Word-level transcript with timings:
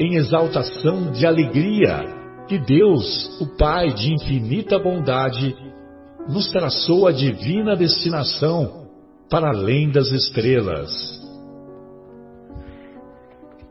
em 0.00 0.14
exaltação 0.14 1.12
de 1.12 1.26
alegria 1.26 2.06
que 2.48 2.58
Deus, 2.58 3.38
o 3.38 3.46
Pai 3.58 3.92
de 3.92 4.14
infinita 4.14 4.78
bondade, 4.78 5.54
nos 6.26 6.50
traçou 6.50 7.06
a 7.06 7.12
divina 7.12 7.76
destinação 7.76 8.88
para 9.28 9.50
além 9.50 9.90
das 9.90 10.10
estrelas. 10.10 10.90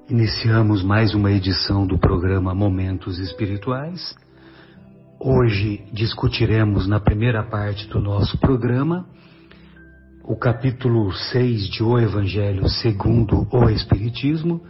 Iniciamos 0.07 0.83
mais 0.83 1.15
uma 1.15 1.31
edição 1.31 1.87
do 1.87 1.97
programa 1.97 2.53
Momentos 2.53 3.17
Espirituais. 3.17 4.15
Hoje 5.19 5.83
discutiremos 5.91 6.87
na 6.87 6.99
primeira 6.99 7.43
parte 7.43 7.87
do 7.87 7.99
nosso 7.99 8.37
programa 8.37 9.03
o 10.23 10.35
capítulo 10.35 11.11
6 11.11 11.67
de 11.69 11.83
O 11.83 11.97
Evangelho 11.97 12.69
segundo 12.69 13.47
o 13.51 13.67
Espiritismo 13.67 14.61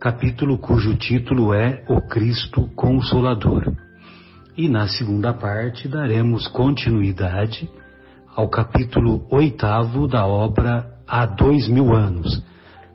capítulo 0.00 0.58
cujo 0.58 0.96
título 0.96 1.52
é 1.52 1.82
O 1.88 2.00
Cristo 2.00 2.70
Consolador. 2.76 3.74
E 4.56 4.68
na 4.68 4.86
segunda 4.86 5.32
parte 5.32 5.88
daremos 5.88 6.46
continuidade 6.46 7.68
ao 8.34 8.48
capítulo 8.48 9.26
oitavo 9.28 10.06
da 10.06 10.24
obra 10.24 10.88
Há 11.04 11.26
Dois 11.26 11.66
Mil 11.66 11.92
Anos, 11.92 12.44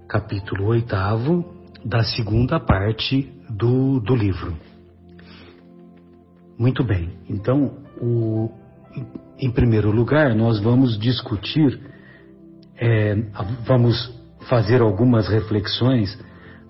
capítulo 0.07 0.67
oitavo 0.67 1.43
da 1.83 2.03
segunda 2.03 2.57
parte 2.57 3.29
do, 3.49 3.99
do 3.99 4.15
livro. 4.15 4.55
Muito 6.57 6.85
bem, 6.85 7.17
então, 7.29 7.79
o, 7.99 8.49
em 9.37 9.51
primeiro 9.51 9.91
lugar, 9.91 10.33
nós 10.33 10.57
vamos 10.61 10.97
discutir, 10.97 11.81
é, 12.77 13.15
vamos 13.67 14.09
fazer 14.47 14.81
algumas 14.81 15.27
reflexões 15.27 16.17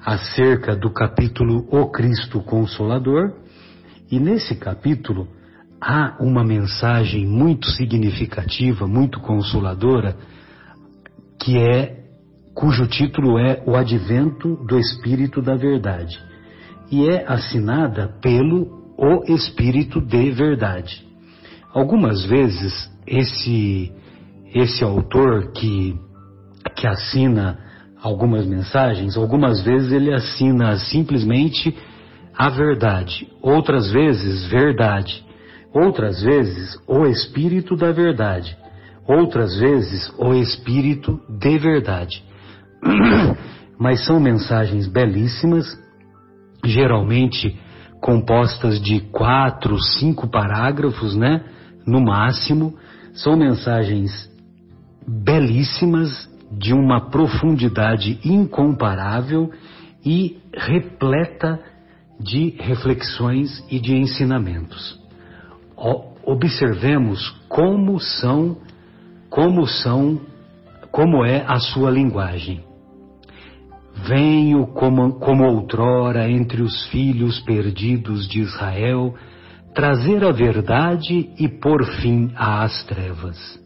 acerca 0.05 0.75
do 0.75 0.91
capítulo 0.91 1.65
O 1.71 1.89
Cristo 1.89 2.41
Consolador, 2.41 3.33
e 4.11 4.19
nesse 4.19 4.55
capítulo 4.55 5.27
há 5.81 6.17
uma 6.19 6.43
mensagem 6.43 7.25
muito 7.25 7.69
significativa, 7.71 8.87
muito 8.87 9.19
consoladora, 9.19 10.15
que 11.39 11.57
é 11.57 12.03
cujo 12.53 12.85
título 12.87 13.39
é 13.39 13.63
O 13.65 13.75
Advento 13.75 14.55
do 14.65 14.77
Espírito 14.77 15.41
da 15.41 15.55
Verdade, 15.55 16.19
e 16.91 17.09
é 17.09 17.25
assinada 17.27 18.09
pelo 18.21 18.93
O 18.97 19.23
Espírito 19.33 19.99
de 19.99 20.31
Verdade. 20.31 21.05
Algumas 21.73 22.23
vezes 22.25 22.91
esse 23.07 23.91
esse 24.53 24.83
autor 24.83 25.51
que 25.53 25.99
que 26.75 26.87
assina 26.87 27.57
algumas 28.03 28.45
mensagens, 28.45 29.15
algumas 29.15 29.61
vezes 29.61 29.93
ele 29.93 30.13
assina 30.13 30.75
simplesmente 30.75 31.73
a 32.37 32.49
verdade, 32.49 33.31
outras 33.41 33.89
vezes 33.91 34.45
verdade, 34.47 35.25
outras 35.73 36.21
vezes 36.21 36.77
o 36.85 37.05
espírito 37.05 37.77
da 37.77 37.93
verdade, 37.93 38.57
outras 39.07 39.57
vezes 39.57 40.13
o 40.19 40.33
espírito 40.33 41.17
de 41.29 41.57
verdade. 41.57 42.21
Mas 43.79 44.05
são 44.05 44.19
mensagens 44.19 44.85
belíssimas, 44.85 45.65
geralmente 46.65 47.57
compostas 48.01 48.81
de 48.81 48.99
quatro, 48.99 49.81
cinco 49.81 50.27
parágrafos, 50.27 51.15
né? 51.15 51.41
No 51.87 52.01
máximo, 52.01 52.75
são 53.13 53.37
mensagens 53.37 54.29
belíssimas 55.07 56.32
de 56.57 56.73
uma 56.73 57.09
profundidade 57.09 58.19
incomparável 58.23 59.51
e 60.05 60.37
repleta 60.55 61.59
de 62.19 62.55
reflexões 62.59 63.63
e 63.69 63.79
de 63.79 63.95
ensinamentos. 63.95 64.99
Observemos 66.25 67.29
como 67.49 67.99
são, 67.99 68.57
como 69.29 69.67
são, 69.67 70.21
como 70.91 71.25
é 71.25 71.43
a 71.47 71.59
sua 71.59 71.89
linguagem. 71.89 72.63
Venho 74.07 74.67
como, 74.67 75.13
como 75.19 75.43
outrora 75.43 76.29
entre 76.29 76.61
os 76.61 76.87
filhos 76.87 77.39
perdidos 77.41 78.27
de 78.27 78.39
Israel, 78.39 79.13
trazer 79.73 80.23
a 80.23 80.31
verdade 80.31 81.31
e 81.37 81.47
pôr 81.47 81.83
fim 82.01 82.31
às 82.35 82.83
trevas. 82.85 83.61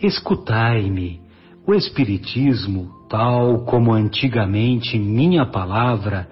Escutai-me, 0.00 1.20
o 1.68 1.74
Espiritismo, 1.74 2.88
tal 3.10 3.58
como 3.66 3.92
antigamente 3.92 4.98
minha 4.98 5.44
palavra, 5.44 6.26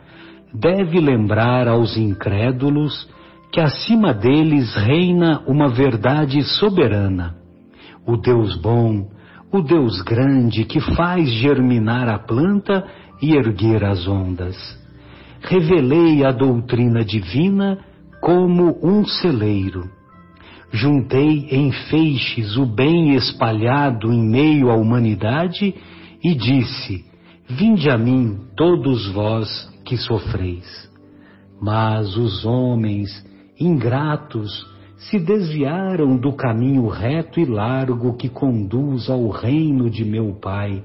deve 0.50 0.98
lembrar 0.98 1.68
aos 1.68 1.94
incrédulos 1.94 3.06
que 3.52 3.60
acima 3.60 4.14
deles 4.14 4.74
reina 4.74 5.42
uma 5.46 5.68
verdade 5.68 6.42
soberana. 6.42 7.36
O 8.06 8.16
Deus 8.16 8.56
bom, 8.56 9.10
o 9.52 9.60
Deus 9.60 10.00
grande 10.00 10.64
que 10.64 10.80
faz 10.80 11.30
germinar 11.34 12.08
a 12.08 12.18
planta 12.18 12.86
e 13.20 13.36
erguer 13.36 13.84
as 13.84 14.08
ondas. 14.08 14.56
Revelei 15.42 16.24
a 16.24 16.32
doutrina 16.32 17.04
divina 17.04 17.78
como 18.22 18.78
um 18.82 19.04
celeiro 19.04 19.95
juntei 20.72 21.48
em 21.50 21.72
feixes 21.72 22.56
o 22.56 22.66
bem 22.66 23.14
espalhado 23.14 24.12
em 24.12 24.22
meio 24.22 24.70
à 24.70 24.74
humanidade 24.76 25.74
e 26.22 26.34
disse: 26.34 27.04
Vinde 27.48 27.88
a 27.90 27.96
mim, 27.96 28.38
todos 28.56 29.08
vós 29.12 29.48
que 29.84 29.96
sofreis. 29.96 30.90
Mas 31.60 32.16
os 32.16 32.44
homens 32.44 33.24
ingratos 33.58 34.66
se 34.98 35.18
desviaram 35.18 36.16
do 36.16 36.32
caminho 36.32 36.88
reto 36.88 37.38
e 37.38 37.44
largo 37.44 38.16
que 38.16 38.28
conduz 38.28 39.08
ao 39.08 39.28
reino 39.28 39.88
de 39.88 40.04
meu 40.04 40.34
Pai 40.34 40.82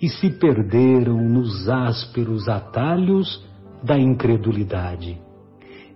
e 0.00 0.08
se 0.08 0.30
perderam 0.30 1.16
nos 1.28 1.68
ásperos 1.68 2.48
atalhos 2.48 3.44
da 3.82 3.98
incredulidade. 3.98 5.18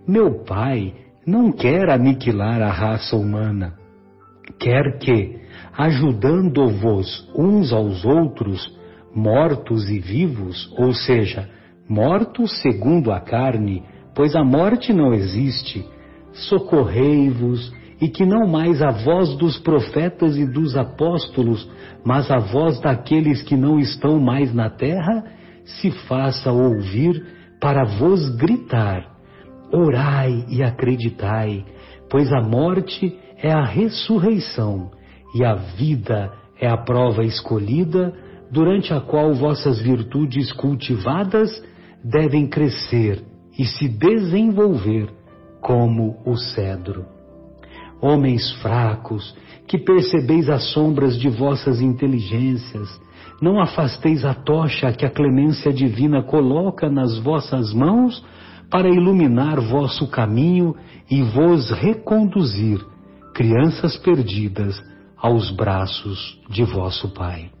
Meu 0.07 0.43
Pai 0.43 0.93
não 1.25 1.51
quer 1.51 1.89
aniquilar 1.89 2.61
a 2.61 2.71
raça 2.71 3.15
humana. 3.15 3.73
Quer 4.59 4.97
que, 4.97 5.39
ajudando-vos 5.77 7.29
uns 7.35 7.71
aos 7.71 8.03
outros, 8.03 8.75
mortos 9.13 9.89
e 9.89 9.99
vivos, 9.99 10.73
ou 10.77 10.93
seja, 10.93 11.47
mortos 11.87 12.59
segundo 12.61 13.11
a 13.11 13.19
carne, 13.19 13.83
pois 14.15 14.35
a 14.35 14.43
morte 14.43 14.91
não 14.91 15.13
existe, 15.13 15.85
socorrei-vos 16.33 17.71
e 18.01 18.09
que 18.09 18.25
não 18.25 18.47
mais 18.47 18.81
a 18.81 18.89
voz 18.89 19.35
dos 19.35 19.59
profetas 19.59 20.35
e 20.35 20.45
dos 20.45 20.75
apóstolos, 20.75 21.69
mas 22.03 22.31
a 22.31 22.39
voz 22.39 22.79
daqueles 22.79 23.43
que 23.43 23.55
não 23.55 23.79
estão 23.79 24.19
mais 24.19 24.53
na 24.53 24.69
terra, 24.69 25.23
se 25.63 25.91
faça 25.91 26.51
ouvir 26.51 27.23
para 27.59 27.83
vos 27.83 28.27
gritar 28.35 29.10
Orai 29.71 30.45
e 30.49 30.61
acreditai, 30.63 31.65
pois 32.09 32.31
a 32.31 32.41
morte 32.41 33.17
é 33.37 33.51
a 33.51 33.63
ressurreição 33.63 34.91
e 35.33 35.43
a 35.43 35.55
vida 35.55 36.31
é 36.59 36.67
a 36.67 36.77
prova 36.77 37.23
escolhida, 37.23 38.13
durante 38.51 38.93
a 38.93 38.99
qual 38.99 39.33
vossas 39.33 39.79
virtudes 39.79 40.51
cultivadas 40.51 41.49
devem 42.03 42.47
crescer 42.47 43.23
e 43.57 43.65
se 43.65 43.87
desenvolver 43.87 45.09
como 45.61 46.17
o 46.25 46.35
cedro. 46.35 47.05
Homens 48.01 48.51
fracos, 48.61 49.35
que 49.67 49.77
percebeis 49.77 50.49
as 50.49 50.73
sombras 50.73 51.17
de 51.17 51.29
vossas 51.29 51.79
inteligências, 51.79 52.89
não 53.41 53.59
afasteis 53.59 54.25
a 54.25 54.33
tocha 54.33 54.91
que 54.91 55.05
a 55.05 55.09
clemência 55.09 55.71
divina 55.71 56.21
coloca 56.21 56.89
nas 56.89 57.17
vossas 57.19 57.73
mãos 57.73 58.23
para 58.71 58.89
iluminar 58.89 59.59
vosso 59.59 60.07
caminho 60.07 60.73
e 61.09 61.21
vos 61.21 61.69
reconduzir, 61.71 62.79
crianças 63.33 63.97
perdidas, 63.97 64.81
aos 65.17 65.51
braços 65.51 66.39
de 66.49 66.63
vosso 66.63 67.09
Pai. 67.09 67.51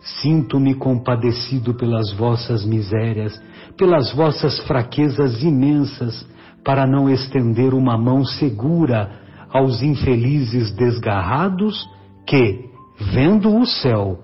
Sinto-me 0.00 0.74
compadecido 0.74 1.74
pelas 1.74 2.12
vossas 2.12 2.64
misérias, 2.64 3.40
pelas 3.76 4.12
vossas 4.12 4.58
fraquezas 4.66 5.42
imensas, 5.42 6.26
para 6.64 6.86
não 6.86 7.08
estender 7.08 7.74
uma 7.74 7.96
mão 7.96 8.24
segura 8.24 9.20
aos 9.50 9.82
infelizes 9.82 10.72
desgarrados 10.72 11.88
que, 12.26 12.70
vendo 13.12 13.54
o 13.54 13.64
céu, 13.66 14.18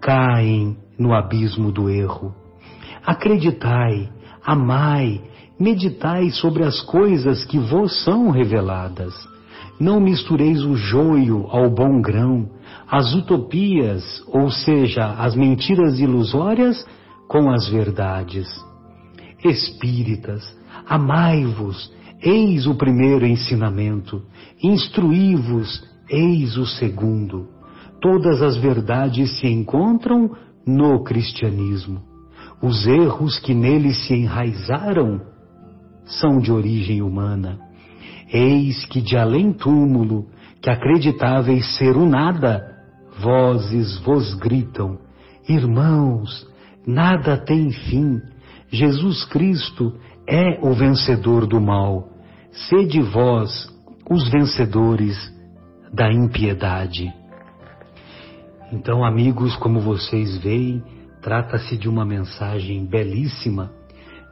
caem 0.00 0.76
no 0.98 1.14
abismo 1.14 1.72
do 1.72 1.88
erro. 1.88 2.34
Acreditai, 3.04 4.10
amai, 4.44 5.22
meditai 5.58 6.30
sobre 6.30 6.64
as 6.64 6.80
coisas 6.80 7.44
que 7.44 7.58
vos 7.58 8.02
são 8.04 8.30
reveladas. 8.30 9.14
Não 9.78 10.00
mistureis 10.00 10.62
o 10.62 10.76
joio 10.76 11.46
ao 11.48 11.70
bom 11.70 12.00
grão, 12.00 12.48
as 12.88 13.14
utopias, 13.14 14.22
ou 14.28 14.50
seja, 14.50 15.14
as 15.14 15.34
mentiras 15.34 15.98
ilusórias, 15.98 16.84
com 17.28 17.50
as 17.50 17.68
verdades. 17.68 18.46
Espíritas, 19.44 20.42
amai-vos, 20.86 21.92
eis 22.22 22.66
o 22.66 22.74
primeiro 22.74 23.26
ensinamento, 23.26 24.22
instruí-vos, 24.62 25.82
eis 26.08 26.56
o 26.56 26.66
segundo. 26.66 27.48
Todas 28.00 28.42
as 28.42 28.56
verdades 28.56 29.38
se 29.38 29.46
encontram 29.46 30.30
no 30.66 31.02
cristianismo. 31.02 32.02
Os 32.62 32.86
erros 32.86 33.38
que 33.38 33.54
nele 33.54 33.92
se 33.92 34.14
enraizaram 34.14 35.33
são 36.06 36.38
de 36.38 36.52
origem 36.52 37.02
humana. 37.02 37.58
Eis 38.32 38.84
que 38.86 39.00
de 39.00 39.16
além 39.16 39.52
túmulo, 39.52 40.26
que 40.60 40.70
acreditáveis 40.70 41.76
ser 41.76 41.96
o 41.96 42.06
nada, 42.06 42.74
vozes 43.18 43.98
vos 43.98 44.34
gritam, 44.34 44.98
irmãos, 45.48 46.46
nada 46.86 47.36
tem 47.36 47.70
fim, 47.70 48.20
Jesus 48.70 49.24
Cristo 49.26 49.94
é 50.26 50.58
o 50.62 50.72
vencedor 50.72 51.46
do 51.46 51.60
mal, 51.60 52.08
sede 52.50 53.00
vós 53.00 53.72
os 54.10 54.28
vencedores 54.30 55.16
da 55.92 56.12
impiedade. 56.12 57.12
Então, 58.72 59.04
amigos, 59.04 59.54
como 59.56 59.80
vocês 59.80 60.36
veem, 60.38 60.82
trata-se 61.22 61.76
de 61.76 61.88
uma 61.88 62.04
mensagem 62.04 62.84
belíssima, 62.84 63.70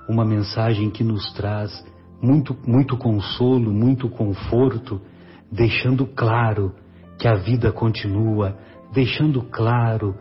uma 0.09 0.25
mensagem 0.25 0.91
que 0.91 1.05
nos 1.05 1.33
traz 1.33 1.85
muito, 2.23 2.57
muito 2.67 2.97
consolo, 2.97 3.73
muito 3.73 4.09
conforto, 4.09 5.01
deixando 5.51 6.07
claro 6.07 6.73
que 7.19 7.27
a 7.27 7.35
vida 7.35 7.73
continua, 7.73 8.57
deixando 8.93 9.43
claro 9.43 10.15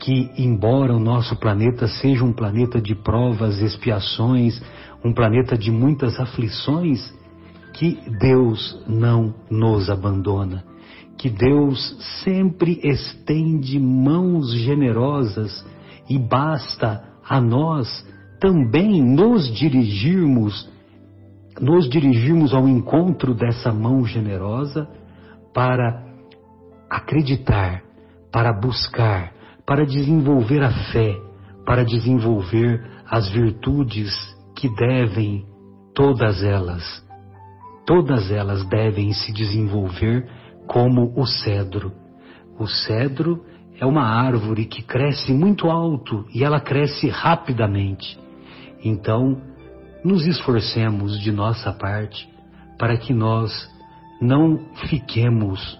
que, 0.00 0.30
embora 0.38 0.94
o 0.94 1.00
nosso 1.00 1.36
planeta 1.36 1.88
seja 1.88 2.24
um 2.24 2.32
planeta 2.32 2.80
de 2.80 2.94
provas, 2.94 3.60
expiações, 3.60 4.60
um 5.04 5.12
planeta 5.12 5.56
de 5.58 5.70
muitas 5.70 6.18
aflições, 6.20 7.12
que 7.74 7.98
Deus 8.18 8.82
não 8.86 9.34
nos 9.50 9.90
abandona, 9.90 10.64
que 11.16 11.28
Deus 11.28 11.96
sempre 12.24 12.80
estende 12.82 13.78
mãos 13.78 14.52
generosas 14.52 15.64
e 16.08 16.18
basta 16.18 17.04
a 17.28 17.40
nós 17.40 18.06
também 18.40 19.02
nos 19.02 19.52
dirigirmos 19.54 20.68
nos 21.60 21.88
dirigirmos 21.88 22.54
ao 22.54 22.68
encontro 22.68 23.34
dessa 23.34 23.72
mão 23.72 24.04
generosa 24.04 24.88
para 25.52 26.04
acreditar, 26.88 27.82
para 28.32 28.52
buscar, 28.52 29.32
para 29.66 29.84
desenvolver 29.84 30.62
a 30.62 30.70
fé, 30.92 31.16
para 31.66 31.84
desenvolver 31.84 32.82
as 33.10 33.28
virtudes 33.30 34.14
que 34.54 34.68
devem, 34.74 35.46
todas 35.94 36.42
elas, 36.42 37.04
todas 37.84 38.30
elas 38.30 38.64
devem 38.68 39.12
se 39.12 39.32
desenvolver 39.32 40.28
como 40.66 41.12
o 41.16 41.26
cedro. 41.26 41.92
O 42.58 42.66
cedro 42.66 43.44
é 43.80 43.86
uma 43.86 44.02
árvore 44.02 44.64
que 44.64 44.82
cresce 44.82 45.32
muito 45.32 45.68
alto 45.70 46.24
e 46.34 46.44
ela 46.44 46.60
cresce 46.60 47.08
rapidamente. 47.08 48.18
Então, 48.84 49.40
nos 50.04 50.26
esforcemos 50.26 51.18
de 51.20 51.32
nossa 51.32 51.72
parte 51.72 52.28
para 52.78 52.96
que 52.96 53.12
nós 53.12 53.52
não 54.20 54.58
fiquemos 54.88 55.78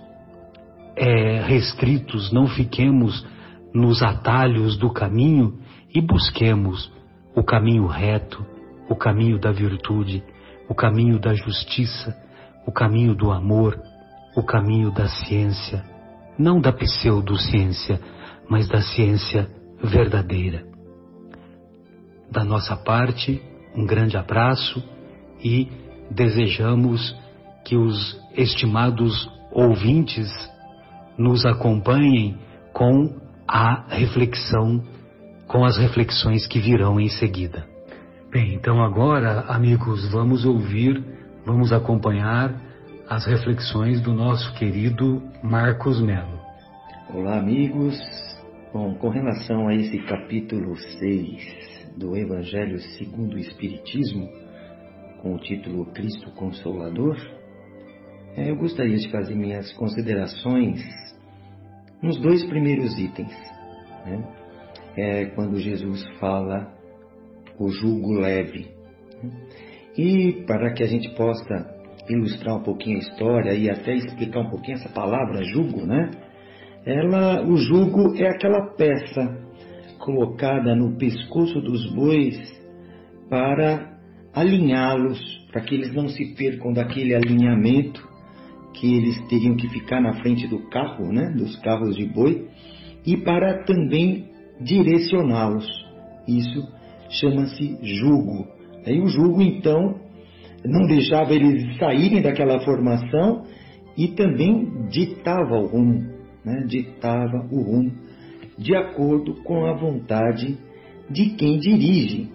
é, 0.97 1.41
restritos, 1.43 2.33
não 2.33 2.49
fiquemos 2.49 3.25
nos 3.73 4.03
atalhos 4.03 4.77
do 4.77 4.91
caminho 4.91 5.59
e 5.95 6.01
busquemos 6.01 6.93
o 7.35 7.43
caminho 7.43 7.87
reto, 7.87 8.45
o 8.89 8.97
caminho 8.97 9.39
da 9.39 9.53
virtude, 9.53 10.25
o 10.69 10.75
caminho 10.75 11.21
da 11.21 11.35
justiça, 11.35 12.17
o 12.67 12.73
caminho 12.73 13.15
do 13.15 13.31
amor, 13.31 13.81
o 14.37 14.43
caminho 14.43 14.91
da 14.91 15.09
ciência, 15.09 15.85
não 16.39 16.61
da 16.61 16.73
pseudociência, 16.73 18.01
mas 18.49 18.69
da 18.69 18.81
ciência 18.81 19.49
verdadeira. 19.83 20.68
Da 22.31 22.45
nossa 22.45 22.77
parte, 22.77 23.43
um 23.75 23.87
grande 23.87 24.17
abraço 24.17 24.83
e 25.43 25.69
desejamos 26.11 27.17
que 27.65 27.77
os 27.77 28.19
estimados 28.37 29.31
ouvintes 29.53 30.31
nos 31.17 31.45
acompanhem 31.45 32.39
com 32.73 33.17
a 33.47 33.85
reflexão, 33.89 34.83
com 35.47 35.65
as 35.65 35.77
reflexões 35.77 36.47
que 36.47 36.61
virão 36.61 37.01
em 37.01 37.09
seguida. 37.09 37.67
Bem, 38.31 38.55
então 38.55 38.83
agora, 38.83 39.41
amigos, 39.49 40.07
vamos 40.11 40.45
ouvir, 40.45 41.03
vamos 41.47 41.73
acompanhar 41.73 42.55
as 43.09 43.25
reflexões 43.25 44.03
do 44.03 44.13
nosso 44.13 44.53
querido 44.55 45.23
Marcos 45.43 46.01
Melo. 46.01 46.39
Olá, 47.13 47.39
amigos. 47.39 47.99
Bom, 48.71 48.95
com 48.97 49.09
relação 49.09 49.67
a 49.67 49.75
esse 49.75 49.99
capítulo 50.01 50.77
6 50.77 51.95
do 51.97 52.15
Evangelho 52.15 52.79
segundo 52.99 53.35
o 53.35 53.39
Espiritismo, 53.39 54.29
com 55.23 55.37
o 55.37 55.39
título 55.39 55.87
Cristo 55.87 56.31
Consolador, 56.33 57.17
é, 58.37 58.51
eu 58.51 58.57
gostaria 58.57 58.99
de 58.99 59.11
fazer 59.11 59.35
minhas 59.35 59.73
considerações 59.73 60.83
nos 62.03 62.21
dois 62.21 62.45
primeiros 62.45 62.99
itens. 62.99 63.33
Né? 64.05 64.23
É 64.99 65.25
quando 65.35 65.59
Jesus 65.59 66.07
fala 66.21 66.71
o 67.59 67.71
jugo 67.71 68.21
leve. 68.21 68.69
Né? 69.23 69.31
E 69.97 70.45
para 70.47 70.75
que 70.75 70.83
a 70.83 70.87
gente 70.87 71.09
possa 71.15 71.75
ilustrar 72.07 72.57
um 72.57 72.63
pouquinho 72.63 72.99
a 72.99 73.01
história 73.01 73.55
e 73.55 73.71
até 73.71 73.95
explicar 73.95 74.41
um 74.41 74.51
pouquinho 74.51 74.77
essa 74.77 74.91
palavra 74.91 75.43
jugo, 75.43 75.87
né? 75.87 76.28
Ela, 76.87 77.47
o 77.47 77.57
jugo 77.57 78.15
é 78.17 78.29
aquela 78.29 78.75
peça 78.75 79.47
colocada 79.99 80.75
no 80.75 80.97
pescoço 80.97 81.61
dos 81.61 81.93
bois 81.93 82.37
para 83.29 83.99
alinhá-los, 84.33 85.21
para 85.53 85.63
que 85.63 85.75
eles 85.75 85.93
não 85.93 86.09
se 86.09 86.35
percam 86.35 86.73
daquele 86.73 87.15
alinhamento 87.15 88.07
que 88.75 88.95
eles 88.95 89.21
teriam 89.29 89.57
que 89.57 89.69
ficar 89.69 90.01
na 90.01 90.15
frente 90.15 90.47
do 90.47 90.69
carro, 90.71 91.13
né, 91.13 91.31
dos 91.37 91.57
carros 91.61 91.97
de 91.97 92.07
boi, 92.07 92.47
e 93.05 93.17
para 93.17 93.65
também 93.65 94.31
direcioná-los. 94.61 95.67
Isso 96.27 96.63
chama-se 97.11 97.79
jugo. 97.83 98.47
Aí 98.87 99.01
o 99.01 99.09
jugo, 99.09 99.43
então, 99.43 99.97
não 100.65 100.87
deixava 100.87 101.35
eles 101.35 101.77
saírem 101.79 102.23
daquela 102.23 102.61
formação 102.61 103.45
e 103.97 104.09
também 104.09 104.87
ditava 104.89 105.57
o 105.57 105.67
rumo, 105.67 106.18
né? 106.45 106.65
ditava 106.67 107.47
o 107.51 107.63
rumo 107.63 107.93
de 108.59 108.75
acordo 108.75 109.35
com 109.45 109.67
a 109.67 109.75
vontade 109.75 110.59
de 111.11 111.31
quem 111.37 111.59
dirige 111.59 112.31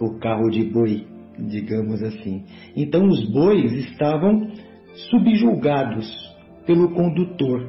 o 0.00 0.18
carro 0.18 0.48
de 0.50 0.64
boi, 0.64 1.06
digamos 1.38 2.02
assim. 2.02 2.44
Então 2.76 3.06
os 3.06 3.30
bois 3.30 3.72
estavam 3.72 4.48
subjugados 5.10 6.06
pelo 6.66 6.90
condutor, 6.92 7.66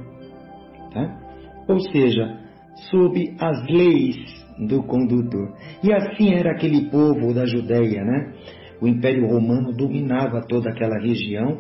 tá? 0.94 1.20
ou 1.68 1.80
seja, 1.92 2.40
sob 2.90 3.36
as 3.40 3.66
leis 3.68 4.16
do 4.68 4.84
condutor. 4.84 5.54
E 5.84 5.94
assim 5.94 6.34
era 6.34 6.52
aquele 6.52 6.90
povo 6.90 7.34
da 7.34 7.46
Judéia, 7.46 8.04
né? 8.04 8.34
o 8.82 8.88
Império 8.88 9.28
Romano 9.28 9.74
dominava 9.74 10.42
toda 10.48 10.70
aquela 10.70 11.00
região 11.00 11.60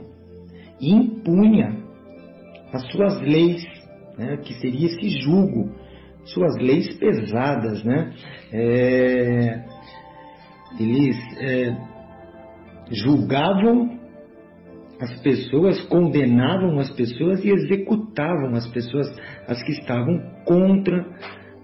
e 0.80 0.94
impunha 0.94 1.78
as 2.72 2.84
suas 2.92 3.20
leis, 3.22 3.64
né, 4.20 4.38
que 4.38 4.54
seria 4.56 4.88
esse 4.88 5.10
jugo, 5.22 5.72
suas 6.26 6.56
leis 6.58 6.94
pesadas, 6.98 7.84
né? 7.84 8.14
É, 8.52 9.64
eles 10.78 11.16
é, 11.40 11.78
julgavam 12.92 13.98
as 15.02 15.18
pessoas, 15.22 15.82
condenavam 15.86 16.78
as 16.80 16.92
pessoas 16.92 17.44
e 17.44 17.50
executavam 17.50 18.54
as 18.54 18.68
pessoas, 18.68 19.08
as 19.48 19.64
que 19.64 19.72
estavam 19.72 20.20
contra 20.46 21.06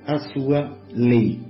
a 0.08 0.18
sua 0.20 0.78
lei. 0.94 1.42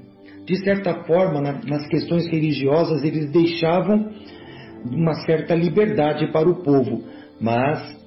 De 0.46 0.58
certa 0.64 1.04
forma, 1.04 1.42
na, 1.42 1.54
nas 1.64 1.88
questões 1.88 2.28
religiosas, 2.28 3.04
eles 3.04 3.32
deixavam 3.32 4.10
uma 4.92 5.14
certa 5.26 5.54
liberdade 5.54 6.32
para 6.32 6.50
o 6.50 6.64
povo, 6.64 7.04
mas 7.40 8.05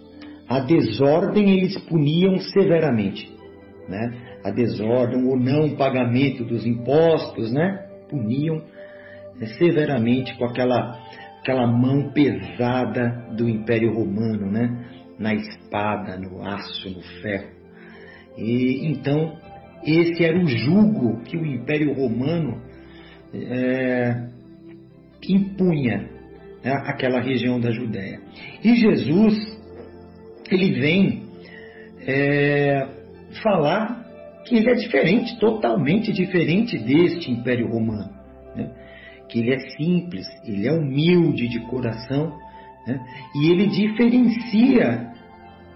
a 0.49 0.61
desordem 0.61 1.51
eles 1.51 1.79
puniam 1.85 2.39
severamente. 2.39 3.31
Né? 3.89 4.13
A 4.45 4.51
desordem, 4.51 5.25
o 5.25 5.37
não 5.37 5.77
pagamento 5.77 6.45
dos 6.45 6.67
impostos, 6.67 7.53
né? 7.53 7.87
puniam 8.09 8.63
né, 9.37 9.47
severamente 9.59 10.37
com 10.37 10.45
aquela 10.45 10.99
aquela 11.41 11.67
mão 11.67 12.11
pesada 12.11 13.27
do 13.35 13.49
Império 13.49 13.95
Romano, 13.95 14.51
né? 14.51 14.85
Na 15.19 15.35
espada, 15.35 16.19
no 16.19 16.47
aço, 16.47 16.91
no 16.91 17.01
ferro. 17.23 17.49
E 18.37 18.87
então 18.91 19.37
esse 19.85 20.25
era 20.25 20.39
o 20.39 20.47
jugo 20.47 21.23
que 21.23 21.37
o 21.37 21.47
Império 21.47 21.95
Romano 21.95 22.61
é, 23.33 24.29
impunha 25.29 26.09
né, 26.63 26.73
aquela 26.87 27.21
região 27.21 27.59
da 27.59 27.71
Judéia. 27.71 28.21
E 28.63 28.75
Jesus 28.75 29.48
ele 30.55 30.81
vem 30.81 31.23
é, 32.07 32.89
falar 33.43 34.05
que 34.45 34.57
ele 34.57 34.71
é 34.71 34.75
diferente, 34.75 35.39
totalmente 35.39 36.13
diferente 36.13 36.79
deste 36.79 37.31
Império 37.31 37.69
Romano. 37.69 38.11
Né? 38.55 38.71
que 39.29 39.41
ele 39.41 39.53
é 39.53 39.59
simples, 39.77 40.27
ele 40.45 40.67
é 40.67 40.73
humilde 40.73 41.49
de 41.49 41.61
coração, 41.67 42.33
né? 42.87 43.01
e 43.37 43.51
ele 43.51 43.67
diferencia 43.69 45.13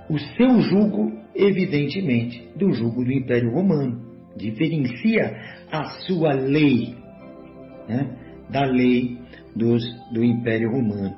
o 0.09 0.19
seu 0.19 0.61
jugo, 0.62 1.12
evidentemente, 1.35 2.49
do 2.57 2.73
jugo 2.73 3.05
do 3.05 3.12
Império 3.12 3.52
Romano. 3.52 4.11
Diferencia 4.37 5.37
a 5.71 5.85
sua 6.07 6.33
lei 6.33 6.95
né? 7.88 8.17
da 8.50 8.64
lei 8.64 9.19
dos, 9.55 9.83
do 10.12 10.25
Império 10.25 10.71
Romano. 10.71 11.14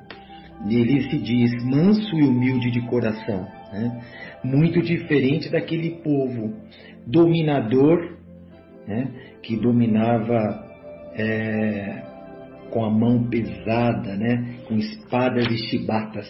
Ele 0.68 1.10
se 1.10 1.18
diz 1.18 1.64
manso 1.64 2.16
e 2.16 2.22
humilde 2.22 2.70
de 2.70 2.80
coração, 2.86 3.46
né? 3.72 4.02
muito 4.42 4.80
diferente 4.80 5.50
daquele 5.50 6.02
povo 6.02 6.54
dominador 7.06 8.16
né? 8.86 9.10
que 9.42 9.56
dominava 9.56 10.64
é, 11.14 12.02
com 12.70 12.84
a 12.84 12.90
mão 12.90 13.28
pesada, 13.28 14.16
né? 14.16 14.56
com 14.66 14.76
espadas 14.76 15.46
e 15.46 15.56
chibatas. 15.68 16.28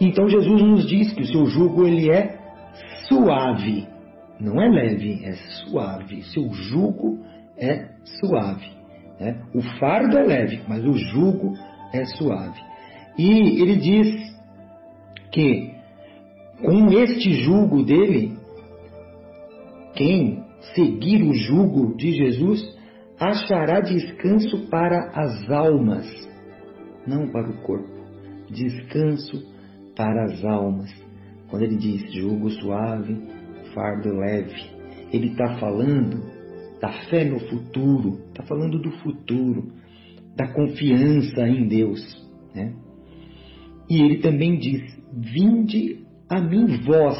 Então 0.00 0.28
Jesus 0.28 0.62
nos 0.62 0.88
diz 0.88 1.12
que 1.12 1.22
o 1.22 1.26
seu 1.26 1.46
jugo 1.46 1.86
ele 1.86 2.10
é 2.10 2.38
suave, 3.06 3.86
não 4.40 4.60
é 4.60 4.68
leve, 4.68 5.22
é 5.24 5.32
suave. 5.32 6.22
Seu 6.22 6.50
jugo 6.52 7.18
é 7.58 7.90
suave. 8.20 8.70
Né? 9.18 9.42
O 9.54 9.60
fardo 9.78 10.16
é 10.16 10.22
leve, 10.22 10.62
mas 10.66 10.82
o 10.84 10.94
jugo 10.94 11.52
é 11.92 12.04
suave. 12.04 12.60
E 13.18 13.62
ele 13.62 13.76
diz 13.76 14.30
que 15.32 15.74
com 16.62 16.90
este 16.92 17.32
jugo 17.42 17.82
dele, 17.82 18.36
quem 19.94 20.44
seguir 20.74 21.22
o 21.22 21.32
jugo 21.32 21.96
de 21.96 22.12
Jesus 22.12 22.78
achará 23.18 23.80
descanso 23.80 24.68
para 24.68 25.10
as 25.14 25.50
almas, 25.50 26.06
não 27.06 27.30
para 27.30 27.50
o 27.50 27.62
corpo. 27.62 27.88
Descanso 28.50 29.42
para 29.96 30.24
as 30.24 30.44
almas. 30.44 30.90
Quando 31.48 31.62
ele 31.62 31.76
diz 31.76 32.12
jugo 32.12 32.50
suave, 32.50 33.16
fardo 33.74 34.16
leve, 34.16 34.54
ele 35.12 35.28
está 35.28 35.58
falando 35.58 36.22
da 36.80 36.92
fé 37.08 37.24
no 37.24 37.38
futuro, 37.40 38.20
está 38.28 38.42
falando 38.44 38.78
do 38.78 38.90
futuro, 38.98 39.72
da 40.40 40.48
confiança 40.54 41.46
em 41.46 41.68
Deus. 41.68 42.00
Né? 42.54 42.74
E 43.88 44.02
ele 44.02 44.18
também 44.18 44.58
diz: 44.58 44.82
Vinde 45.12 46.00
a 46.28 46.40
mim, 46.40 46.66
vós 46.84 47.18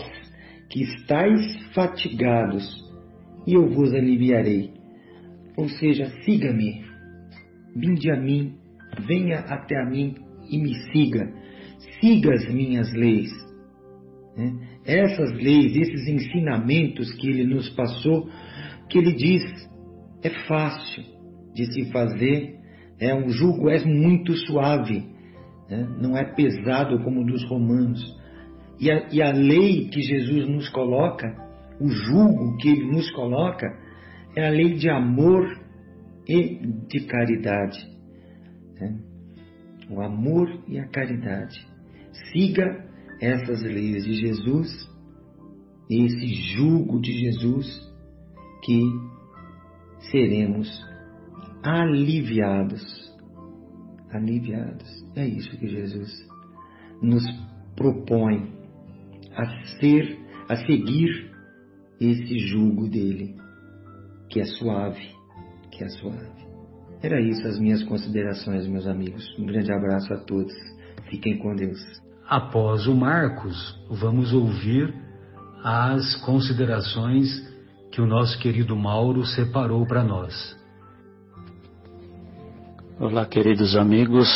que 0.70 0.82
estáis 0.82 1.56
fatigados, 1.74 2.64
e 3.46 3.54
eu 3.54 3.68
vos 3.68 3.92
aliviarei. 3.92 4.70
Ou 5.56 5.68
seja, 5.68 6.06
siga-me, 6.24 6.84
vinde 7.76 8.10
a 8.10 8.16
mim, 8.18 8.54
venha 9.06 9.40
até 9.40 9.76
a 9.76 9.84
mim 9.84 10.14
e 10.48 10.58
me 10.58 10.74
siga. 10.92 11.32
Siga 12.00 12.32
as 12.32 12.48
minhas 12.48 12.92
leis. 12.94 13.30
Né? 14.36 14.52
Essas 14.86 15.32
leis, 15.34 15.76
esses 15.76 16.06
ensinamentos 16.08 17.12
que 17.14 17.28
ele 17.28 17.44
nos 17.44 17.68
passou, 17.70 18.28
que 18.88 18.98
ele 18.98 19.12
diz, 19.12 19.42
é 20.22 20.30
fácil 20.46 21.02
de 21.54 21.66
se 21.72 21.90
fazer, 21.90 22.59
é 23.00 23.14
um 23.14 23.30
jugo 23.30 23.70
é 23.70 23.82
muito 23.84 24.36
suave, 24.36 25.06
né? 25.68 25.88
não 26.00 26.16
é 26.16 26.24
pesado 26.34 27.02
como 27.02 27.22
o 27.22 27.24
dos 27.24 27.42
romanos. 27.48 28.18
E 28.78 28.90
a, 28.90 29.08
e 29.10 29.22
a 29.22 29.32
lei 29.32 29.88
que 29.88 30.02
Jesus 30.02 30.48
nos 30.48 30.68
coloca, 30.68 31.26
o 31.80 31.88
jugo 31.88 32.56
que 32.58 32.68
ele 32.68 32.92
nos 32.92 33.10
coloca, 33.12 33.66
é 34.36 34.46
a 34.46 34.50
lei 34.50 34.74
de 34.74 34.88
amor 34.90 35.46
e 36.28 36.60
de 36.88 37.00
caridade. 37.06 37.78
Né? 38.78 38.98
O 39.90 40.00
amor 40.02 40.62
e 40.68 40.78
a 40.78 40.86
caridade. 40.88 41.66
Siga 42.32 42.86
essas 43.20 43.62
leis 43.62 44.04
de 44.04 44.14
Jesus, 44.14 44.68
esse 45.90 46.26
jugo 46.54 47.00
de 47.00 47.12
Jesus, 47.12 47.66
que 48.64 48.80
seremos 50.10 50.89
aliviados. 51.62 53.10
Aliviados. 54.10 54.88
É 55.16 55.26
isso 55.26 55.56
que 55.58 55.68
Jesus 55.68 56.10
nos 57.02 57.24
propõe 57.76 58.52
a 59.34 59.46
ser, 59.78 60.18
a 60.48 60.56
seguir 60.56 61.30
esse 62.00 62.38
jugo 62.38 62.88
dele 62.88 63.36
que 64.28 64.40
é 64.40 64.44
suave, 64.44 65.10
que 65.70 65.84
é 65.84 65.88
suave. 65.88 66.40
Era 67.02 67.20
isso 67.20 67.46
as 67.46 67.58
minhas 67.58 67.82
considerações, 67.84 68.66
meus 68.66 68.86
amigos. 68.86 69.26
Um 69.38 69.46
grande 69.46 69.72
abraço 69.72 70.12
a 70.12 70.18
todos. 70.18 70.52
Fiquem 71.08 71.38
com 71.38 71.54
Deus. 71.54 71.80
Após 72.28 72.86
o 72.86 72.94
Marcos, 72.94 73.56
vamos 73.90 74.32
ouvir 74.32 74.94
as 75.64 76.16
considerações 76.24 77.28
que 77.90 78.00
o 78.00 78.06
nosso 78.06 78.38
querido 78.38 78.76
Mauro 78.76 79.24
separou 79.24 79.86
para 79.86 80.04
nós. 80.04 80.56
Olá, 83.00 83.24
queridos 83.24 83.76
amigos. 83.76 84.28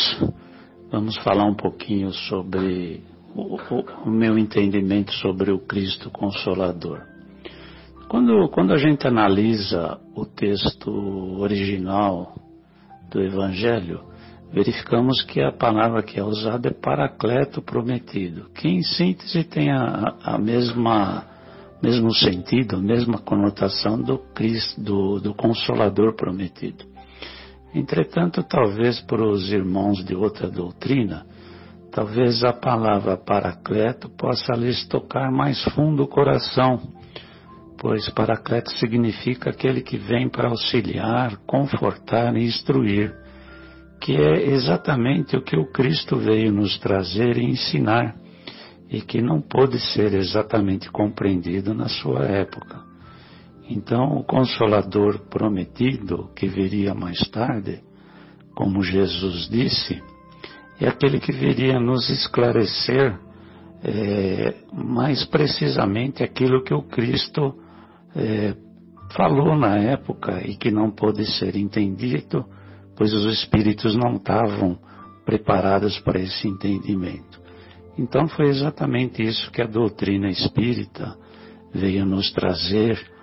Vamos 0.90 1.18
falar 1.18 1.44
um 1.44 1.54
pouquinho 1.54 2.11
sobre 2.14 3.02
o, 3.35 3.56
o, 3.56 4.06
o 4.06 4.11
meu 4.11 4.38
entendimento 4.38 5.12
sobre 5.12 5.52
o 5.52 5.59
Cristo 5.59 6.09
Consolador. 6.11 7.02
Quando, 8.09 8.49
quando 8.49 8.73
a 8.73 8.78
gente 8.78 9.06
analisa 9.06 10.00
o 10.16 10.25
texto 10.25 10.90
original 11.42 12.35
do 13.11 13.21
Evangelho, 13.21 14.00
verificamos 14.50 15.23
que 15.25 15.42
a 15.42 15.52
palavra 15.52 16.02
que 16.02 16.18
é 16.18 16.25
usada 16.25 16.68
é 16.68 16.73
paracleto 16.73 17.61
prometido, 17.61 18.49
que 18.54 18.66
em 18.66 18.83
síntese 18.83 19.44
tem 19.44 19.71
a, 19.71 20.14
a 20.25 20.38
mesma 20.38 21.26
mesmo 21.83 22.14
sentido, 22.14 22.76
a 22.76 22.80
mesma 22.80 23.18
conotação 23.18 24.00
do 24.00 24.16
Cristo, 24.16 24.80
do, 24.80 25.21
do 25.21 25.35
Consolador 25.35 26.14
prometido. 26.14 26.93
Entretanto, 27.75 28.43
talvez 28.43 29.00
para 29.00 29.26
os 29.26 29.52
irmãos 29.52 30.04
de 30.04 30.14
outra 30.14 30.49
doutrina, 30.49 31.26
talvez 31.90 32.45
a 32.45 32.52
palavra 32.52 33.16
paracleto 33.16 34.09
possa 34.11 34.52
lhes 34.54 34.87
tocar 34.87 35.31
mais 35.33 35.62
fundo 35.75 36.04
o 36.04 36.09
coração 36.09 36.81
pois 37.85 38.09
Paracleto 38.09 38.71
significa 38.78 39.50
aquele 39.50 39.83
que 39.83 39.99
vem 39.99 40.26
para 40.26 40.49
auxiliar, 40.49 41.37
confortar 41.47 42.35
e 42.35 42.45
instruir, 42.45 43.14
que 44.00 44.16
é 44.16 44.52
exatamente 44.52 45.37
o 45.37 45.43
que 45.43 45.54
o 45.54 45.71
Cristo 45.71 46.16
veio 46.16 46.50
nos 46.50 46.78
trazer 46.78 47.37
e 47.37 47.45
ensinar, 47.45 48.16
e 48.88 49.02
que 49.02 49.21
não 49.21 49.38
pôde 49.38 49.78
ser 49.93 50.14
exatamente 50.14 50.90
compreendido 50.90 51.75
na 51.75 51.87
sua 51.87 52.25
época. 52.25 52.93
Então, 53.68 54.18
o 54.18 54.25
Consolador 54.25 55.21
prometido, 55.30 56.30
que 56.35 56.47
viria 56.47 56.94
mais 56.94 57.18
tarde, 57.30 57.80
como 58.54 58.83
Jesus 58.83 59.49
disse, 59.49 60.02
é 60.80 60.88
aquele 60.88 61.18
que 61.18 61.33
viria 61.33 61.80
nos 61.80 62.09
esclarecer 62.11 63.18
é, 63.83 64.54
mais 64.73 65.25
precisamente 65.25 66.23
aquilo 66.23 66.62
que 66.62 66.75
o 66.75 66.83
Cristo 66.83 67.54
é, 68.14 68.54
falou 69.14 69.56
na 69.56 69.76
época 69.76 70.42
e 70.47 70.56
que 70.56 70.71
não 70.71 70.90
pôde 70.90 71.25
ser 71.38 71.56
entendido, 71.56 72.44
pois 72.97 73.12
os 73.12 73.25
espíritos 73.26 73.97
não 73.97 74.16
estavam 74.16 74.78
preparados 75.25 75.99
para 76.00 76.21
esse 76.21 76.47
entendimento. 76.49 77.40
Então 77.97 78.26
foi 78.28 78.49
exatamente 78.49 79.23
isso 79.23 79.50
que 79.50 79.62
a 79.62 79.66
doutrina 79.66 80.28
espírita 80.28 81.16
veio 81.73 82.04
nos 82.04 82.33
trazer 82.33 83.13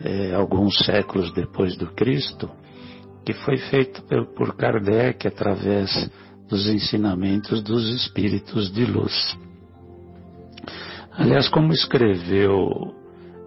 é, 0.00 0.34
alguns 0.34 0.76
séculos 0.84 1.32
depois 1.32 1.76
do 1.76 1.86
Cristo, 1.94 2.50
que 3.24 3.32
foi 3.32 3.56
feito 3.56 4.02
por 4.36 4.56
Kardec 4.56 5.26
através 5.26 6.10
dos 6.48 6.68
ensinamentos 6.68 7.62
dos 7.62 7.88
espíritos 7.88 8.72
de 8.72 8.84
luz. 8.84 9.36
Aliás, 11.12 11.48
como 11.48 11.72
escreveu 11.72 12.94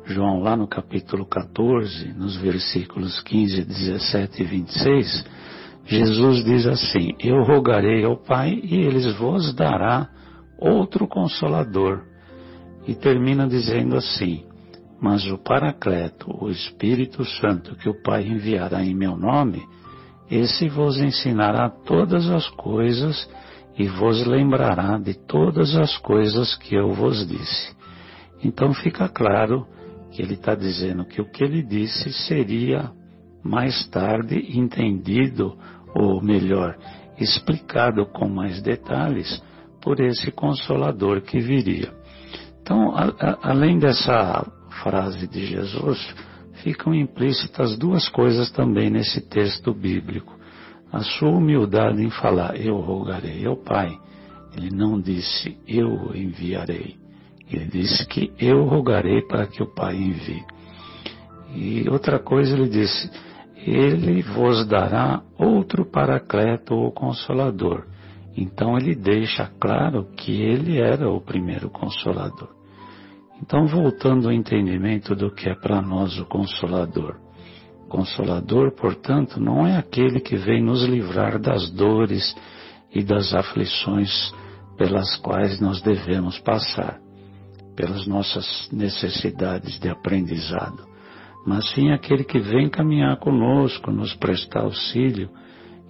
João 0.05 0.39
lá 0.41 0.57
no 0.57 0.67
capítulo 0.67 1.25
14, 1.25 2.13
nos 2.13 2.35
versículos 2.35 3.21
15, 3.21 3.63
17 3.63 4.41
e 4.41 4.45
26, 4.45 5.25
Jesus 5.85 6.43
diz 6.43 6.65
assim: 6.65 7.15
Eu 7.19 7.43
rogarei 7.43 8.03
ao 8.03 8.17
Pai 8.17 8.59
e 8.63 8.75
ele 8.75 9.11
vos 9.13 9.53
dará 9.53 10.09
outro 10.57 11.07
consolador. 11.07 12.03
E 12.87 12.95
termina 12.95 13.47
dizendo 13.47 13.95
assim: 13.95 14.48
Mas 15.01 15.25
o 15.31 15.37
Paracleto, 15.37 16.27
o 16.43 16.49
Espírito 16.49 17.23
Santo 17.23 17.75
que 17.75 17.89
o 17.89 18.01
Pai 18.01 18.27
enviará 18.27 18.83
em 18.83 18.93
meu 18.93 19.15
nome, 19.15 19.63
esse 20.29 20.67
vos 20.67 20.99
ensinará 20.99 21.69
todas 21.69 22.29
as 22.29 22.47
coisas 22.49 23.27
e 23.77 23.87
vos 23.87 24.25
lembrará 24.25 24.97
de 24.97 25.13
todas 25.13 25.75
as 25.75 25.97
coisas 25.99 26.55
que 26.55 26.75
eu 26.75 26.93
vos 26.93 27.25
disse. 27.25 27.75
Então 28.43 28.73
fica 28.73 29.07
claro 29.07 29.65
que 30.11 30.21
ele 30.21 30.33
está 30.33 30.53
dizendo 30.53 31.05
que 31.05 31.21
o 31.21 31.31
que 31.31 31.43
ele 31.43 31.63
disse 31.63 32.11
seria 32.27 32.91
mais 33.43 33.87
tarde 33.87 34.57
entendido, 34.57 35.57
ou 35.95 36.21
melhor, 36.21 36.77
explicado 37.17 38.05
com 38.05 38.27
mais 38.27 38.61
detalhes 38.61 39.41
por 39.81 39.99
esse 39.99 40.31
consolador 40.31 41.21
que 41.21 41.39
viria. 41.39 41.93
Então, 42.61 42.95
a, 42.95 43.05
a, 43.05 43.51
além 43.51 43.79
dessa 43.79 44.45
frase 44.83 45.27
de 45.27 45.45
Jesus, 45.45 46.15
ficam 46.63 46.93
implícitas 46.93 47.77
duas 47.77 48.07
coisas 48.09 48.51
também 48.51 48.89
nesse 48.89 49.21
texto 49.21 49.73
bíblico. 49.73 50.37
A 50.91 50.99
sua 51.01 51.29
humildade 51.29 52.01
em 52.03 52.09
falar, 52.09 52.55
eu 52.59 52.77
rogarei 52.77 53.45
ao 53.45 53.55
Pai. 53.55 53.97
Ele 54.55 54.69
não 54.71 54.99
disse, 54.99 55.57
eu 55.67 56.11
enviarei. 56.15 56.95
Ele 57.51 57.65
disse 57.65 58.05
que 58.07 58.31
eu 58.39 58.65
rogarei 58.65 59.21
para 59.21 59.47
que 59.47 59.61
o 59.61 59.73
Pai 59.73 59.95
envie. 59.95 60.43
E 61.55 61.89
outra 61.89 62.19
coisa 62.19 62.53
ele 62.53 62.67
disse, 62.67 63.09
ele 63.55 64.21
vos 64.21 64.65
dará 64.67 65.21
outro 65.37 65.85
paracleto 65.85 66.73
ou 66.73 66.91
consolador 66.91 67.85
então 68.35 68.77
ele 68.77 68.95
deixa 68.95 69.51
claro 69.59 70.05
que 70.15 70.31
ele 70.31 70.79
era 70.79 71.09
o 71.09 71.19
primeiro 71.19 71.69
consolador. 71.69 72.58
Então, 73.41 73.67
voltando 73.67 74.27
ao 74.27 74.33
entendimento 74.33 75.15
do 75.15 75.31
que 75.31 75.49
é 75.49 75.55
para 75.55 75.81
nós 75.81 76.17
o 76.19 76.25
consolador. 76.25 77.17
Consolador, 77.87 78.71
portanto, 78.75 79.39
não 79.39 79.65
é 79.65 79.77
aquele 79.77 80.19
que 80.19 80.35
vem 80.35 80.63
nos 80.63 80.83
livrar 80.83 81.39
das 81.39 81.69
dores 81.71 82.35
e 82.93 83.03
das 83.03 83.33
aflições 83.33 84.31
pelas 84.77 85.15
quais 85.17 85.59
nós 85.59 85.81
devemos 85.81 86.37
passar, 86.39 86.99
pelas 87.75 88.05
nossas 88.05 88.69
necessidades 88.71 89.79
de 89.79 89.89
aprendizado, 89.89 90.87
mas 91.45 91.69
sim 91.71 91.91
aquele 91.91 92.23
que 92.23 92.39
vem 92.39 92.69
caminhar 92.69 93.17
conosco, 93.17 93.91
nos 93.91 94.13
prestar 94.15 94.61
auxílio 94.61 95.29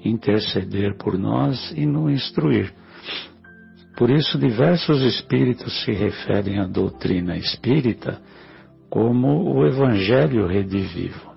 interceder 0.03 0.95
por 0.97 1.17
nós 1.17 1.71
e 1.75 1.85
nos 1.85 2.11
instruir. 2.11 2.73
Por 3.99 4.09
isso, 4.09 4.39
diversos 4.39 5.01
espíritos 5.01 5.83
se 5.83 5.91
referem 5.91 6.57
à 6.57 6.65
doutrina 6.65 7.35
espírita 7.35 8.21
como 8.89 9.53
o 9.53 9.67
Evangelho 9.67 10.47
redivivo. 10.47 11.33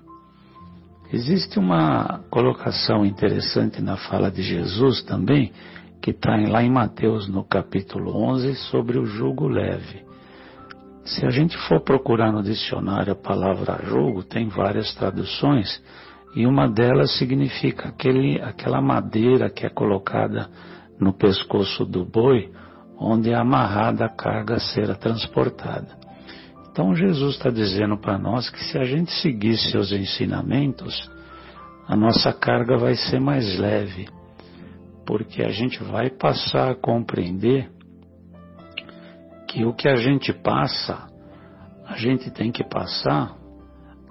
Existe 1.11 1.59
uma 1.59 2.21
colocação 2.29 3.05
interessante 3.05 3.81
na 3.81 3.97
fala 3.97 4.31
de 4.31 4.41
Jesus 4.41 5.03
também, 5.03 5.51
que 6.01 6.11
está 6.11 6.37
lá 6.37 6.63
em 6.63 6.71
Mateus, 6.71 7.27
no 7.27 7.43
capítulo 7.43 8.15
11, 8.15 8.55
sobre 8.71 8.97
o 8.97 9.05
jugo 9.05 9.45
leve. 9.45 10.01
Se 11.03 11.25
a 11.25 11.29
gente 11.31 11.57
for 11.67 11.81
procurar 11.81 12.31
no 12.31 12.41
dicionário 12.41 13.11
a 13.11 13.15
palavra 13.15 13.83
jugo, 13.83 14.23
tem 14.23 14.47
várias 14.47 14.95
traduções, 14.95 15.83
e 16.33 16.47
uma 16.47 16.69
delas 16.69 17.17
significa 17.17 17.89
aquele, 17.89 18.41
aquela 18.41 18.81
madeira 18.81 19.49
que 19.49 19.65
é 19.65 19.69
colocada 19.69 20.49
no 20.99 21.13
pescoço 21.13 21.85
do 21.85 22.05
boi, 22.05 22.51
onde 22.97 23.31
é 23.31 23.35
amarrada 23.35 24.05
a 24.05 24.09
carga 24.09 24.55
a 24.55 24.59
ser 24.59 24.95
transportada. 24.97 25.97
Então 26.71 26.95
Jesus 26.95 27.35
está 27.35 27.49
dizendo 27.49 27.97
para 27.97 28.17
nós 28.17 28.49
que 28.49 28.63
se 28.63 28.77
a 28.77 28.83
gente 28.83 29.11
seguir 29.21 29.57
seus 29.57 29.91
ensinamentos, 29.91 31.09
a 31.87 31.95
nossa 31.95 32.33
carga 32.33 32.77
vai 32.77 32.95
ser 32.95 33.19
mais 33.19 33.59
leve, 33.59 34.07
porque 35.05 35.43
a 35.43 35.49
gente 35.49 35.83
vai 35.83 36.09
passar 36.09 36.71
a 36.71 36.75
compreender 36.75 37.69
que 39.47 39.65
o 39.65 39.73
que 39.73 39.87
a 39.87 39.97
gente 39.97 40.33
passa, 40.33 41.05
a 41.85 41.95
gente 41.95 42.31
tem 42.31 42.51
que 42.51 42.63
passar 42.63 43.35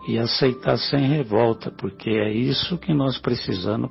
e 0.06 0.18
aceitar 0.18 0.76
sem 0.76 1.00
revolta, 1.08 1.70
porque 1.70 2.10
é 2.10 2.30
isso 2.30 2.78
que 2.78 2.92
nós 2.92 3.18
precisamos 3.18 3.90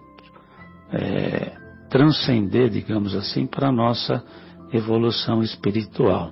é, 0.93 1.60
transcender, 1.91 2.69
digamos 2.69 3.13
assim, 3.13 3.45
para 3.45 3.67
a 3.67 3.71
nossa 3.71 4.23
evolução 4.71 5.43
espiritual. 5.43 6.31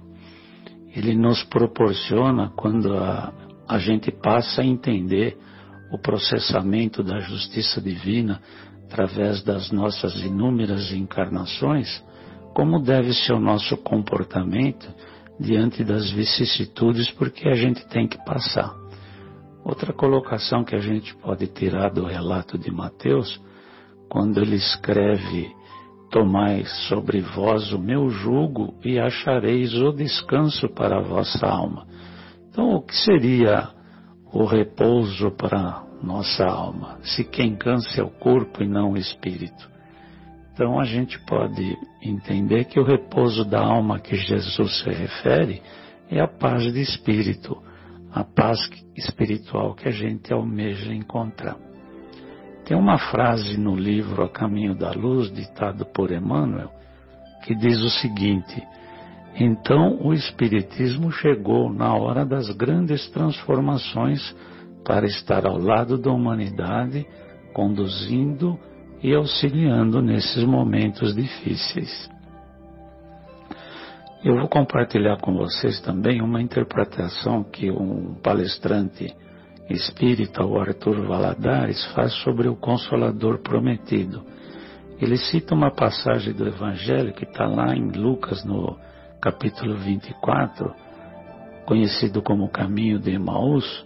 Ele 0.96 1.14
nos 1.14 1.44
proporciona, 1.44 2.50
quando 2.56 2.98
a, 2.98 3.34
a 3.68 3.78
gente 3.78 4.10
passa 4.10 4.62
a 4.62 4.66
entender 4.66 5.38
o 5.92 6.00
processamento 6.00 7.04
da 7.04 7.20
justiça 7.20 7.82
divina 7.82 8.42
através 8.86 9.44
das 9.44 9.70
nossas 9.70 10.16
inúmeras 10.22 10.94
encarnações, 10.94 12.04
como 12.56 12.82
deve 12.82 13.14
ser 13.14 13.34
o 13.34 13.40
nosso 13.40 13.76
comportamento 13.78 14.88
diante 15.38 15.84
das 15.84 16.10
vicissitudes, 16.10 17.12
porque 17.12 17.48
a 17.50 17.56
gente 17.56 17.86
tem 17.90 18.08
que 18.08 18.18
passar. 18.24 18.74
Outra 19.64 19.92
colocação 19.92 20.64
que 20.64 20.76
a 20.76 20.80
gente 20.80 21.14
pode 21.18 21.48
tirar 21.48 21.90
do 21.90 22.06
relato 22.06 22.58
de 22.58 22.72
Mateus, 22.72 23.40
quando 24.10 24.42
ele 24.42 24.56
escreve: 24.56 25.54
Tomai 26.10 26.66
sobre 26.88 27.22
vós 27.22 27.72
o 27.72 27.80
meu 27.80 28.10
jugo 28.10 28.74
e 28.84 29.00
achareis 29.00 29.74
o 29.76 29.92
descanso 29.92 30.68
para 30.70 30.98
a 30.98 31.02
vossa 31.02 31.46
alma. 31.46 31.86
Então, 32.50 32.72
o 32.72 32.82
que 32.82 32.96
seria 32.96 33.70
o 34.34 34.44
repouso 34.46 35.32
para 35.32 35.84
nossa 36.02 36.46
alma, 36.46 36.98
se 37.04 37.24
quem 37.24 37.56
cansa 37.56 38.02
é 38.02 38.04
o 38.04 38.10
corpo 38.10 38.64
e 38.64 38.68
não 38.68 38.94
o 38.94 38.98
espírito? 38.98 39.70
Então, 40.54 40.80
a 40.80 40.84
gente 40.84 41.18
pode 41.26 41.78
entender 42.02 42.66
que 42.66 42.80
o 42.80 42.84
repouso 42.84 43.46
da 43.46 43.62
alma 43.62 44.00
que 44.00 44.16
Jesus 44.16 44.80
se 44.80 44.90
refere 44.90 45.62
é 46.10 46.20
a 46.20 46.28
paz 46.28 46.64
de 46.74 46.82
espírito 46.82 47.58
a 48.12 48.24
paz 48.24 48.60
espiritual 48.96 49.76
que 49.76 49.88
a 49.88 49.92
gente 49.92 50.34
almeja 50.34 50.94
encontrar. 50.94 51.69
Tem 52.70 52.78
uma 52.78 53.00
frase 53.00 53.58
no 53.58 53.76
livro 53.76 54.22
A 54.22 54.30
Caminho 54.30 54.76
da 54.76 54.92
Luz, 54.92 55.34
ditado 55.34 55.88
por 55.88 56.12
Emmanuel, 56.12 56.70
que 57.44 57.56
diz 57.56 57.82
o 57.82 57.90
seguinte: 57.90 58.62
Então 59.40 59.98
o 60.00 60.14
Espiritismo 60.14 61.12
chegou 61.12 61.74
na 61.74 61.96
hora 61.96 62.24
das 62.24 62.48
grandes 62.52 63.10
transformações 63.10 64.22
para 64.86 65.08
estar 65.08 65.48
ao 65.48 65.58
lado 65.58 65.98
da 65.98 66.12
humanidade, 66.12 67.08
conduzindo 67.56 68.56
e 69.02 69.16
auxiliando 69.16 70.00
nesses 70.00 70.44
momentos 70.44 71.16
difíceis. 71.16 72.08
Eu 74.24 74.38
vou 74.38 74.48
compartilhar 74.48 75.18
com 75.18 75.34
vocês 75.34 75.82
também 75.82 76.22
uma 76.22 76.40
interpretação 76.40 77.44
que 77.44 77.72
um 77.72 78.14
palestrante 78.22 79.12
espírita, 79.70 80.44
o 80.44 80.60
Arthur 80.60 81.06
Valadares, 81.06 81.84
faz 81.94 82.14
sobre 82.24 82.48
o 82.48 82.56
Consolador 82.56 83.40
Prometido. 83.40 84.24
Ele 85.00 85.18
cita 85.18 85.56
uma 85.56 85.72
passagem 85.72 86.34
do 86.34 86.48
Evangelho 86.48 87.14
que 87.14 87.24
está 87.24 87.46
lá 87.48 87.76
em 87.76 87.92
Lucas, 87.92 88.44
no 88.44 88.78
capítulo 89.22 89.76
24, 89.78 90.74
conhecido 91.66 92.22
como 92.22 92.50
Caminho 92.50 93.00
de 93.00 93.12
Emaús, 93.12 93.86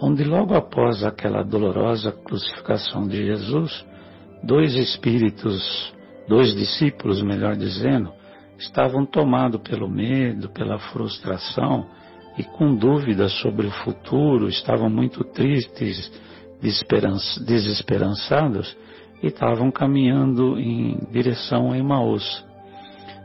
onde 0.00 0.24
logo 0.24 0.54
após 0.54 1.04
aquela 1.04 1.42
dolorosa 1.42 2.12
crucificação 2.12 3.06
de 3.06 3.24
Jesus, 3.24 3.84
dois 4.42 4.74
espíritos, 4.74 5.94
dois 6.28 6.54
discípulos, 6.54 7.22
melhor 7.22 7.56
dizendo, 7.56 8.12
estavam 8.58 9.06
tomados 9.06 9.60
pelo 9.62 9.88
medo, 9.88 10.48
pela 10.50 10.78
frustração 10.78 11.86
e 12.36 12.42
com 12.42 12.74
dúvidas 12.74 13.32
sobre 13.40 13.66
o 13.66 13.70
futuro, 13.70 14.48
estavam 14.48 14.90
muito 14.90 15.24
tristes, 15.24 16.12
desesperançados 16.60 18.76
e 19.22 19.28
estavam 19.28 19.70
caminhando 19.70 20.58
em 20.58 20.98
direção 21.10 21.72
a 21.72 21.78
Emaús, 21.78 22.44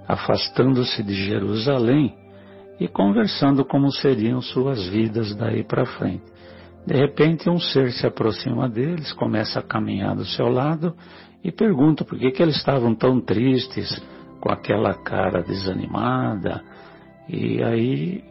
afastando-se 0.08 1.04
de 1.04 1.14
Jerusalém 1.14 2.16
e 2.80 2.88
conversando 2.88 3.66
como 3.66 3.92
seriam 3.92 4.42
suas 4.42 4.88
vidas 4.88 5.36
daí 5.36 5.64
para 5.64 5.86
frente. 5.86 6.24
De 6.86 6.96
repente, 6.96 7.50
um 7.50 7.60
ser 7.60 7.92
se 7.92 8.08
aproxima 8.08 8.70
deles, 8.70 9.12
começa 9.14 9.60
a 9.60 9.64
caminhar 9.64 10.16
do 10.16 10.26
seu 10.26 10.48
lado 10.48 10.96
e 11.44 11.52
pergunta 11.52 12.06
por 12.06 12.18
que, 12.18 12.32
que 12.32 12.42
eles 12.42 12.56
estavam 12.56 12.96
tão 12.96 13.20
tristes, 13.20 14.02
com 14.40 14.52
aquela 14.52 14.94
cara 14.94 15.44
desanimada. 15.44 16.64
E 17.30 17.62
aí, 17.64 18.24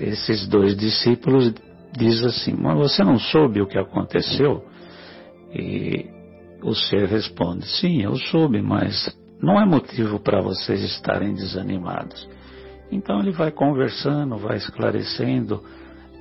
esses 0.00 0.46
dois 0.46 0.76
discípulos 0.76 1.52
dizem 1.92 2.28
assim: 2.28 2.54
Mas 2.56 2.78
você 2.78 3.02
não 3.02 3.18
soube 3.18 3.60
o 3.60 3.66
que 3.66 3.76
aconteceu? 3.76 4.64
E 5.52 6.06
o 6.62 6.72
ser 6.74 7.08
responde: 7.08 7.66
Sim, 7.66 8.02
eu 8.02 8.14
soube, 8.14 8.62
mas 8.62 9.12
não 9.42 9.60
é 9.60 9.66
motivo 9.66 10.20
para 10.20 10.40
vocês 10.40 10.80
estarem 10.82 11.34
desanimados. 11.34 12.28
Então 12.90 13.18
ele 13.18 13.32
vai 13.32 13.50
conversando, 13.50 14.36
vai 14.36 14.58
esclarecendo, 14.58 15.62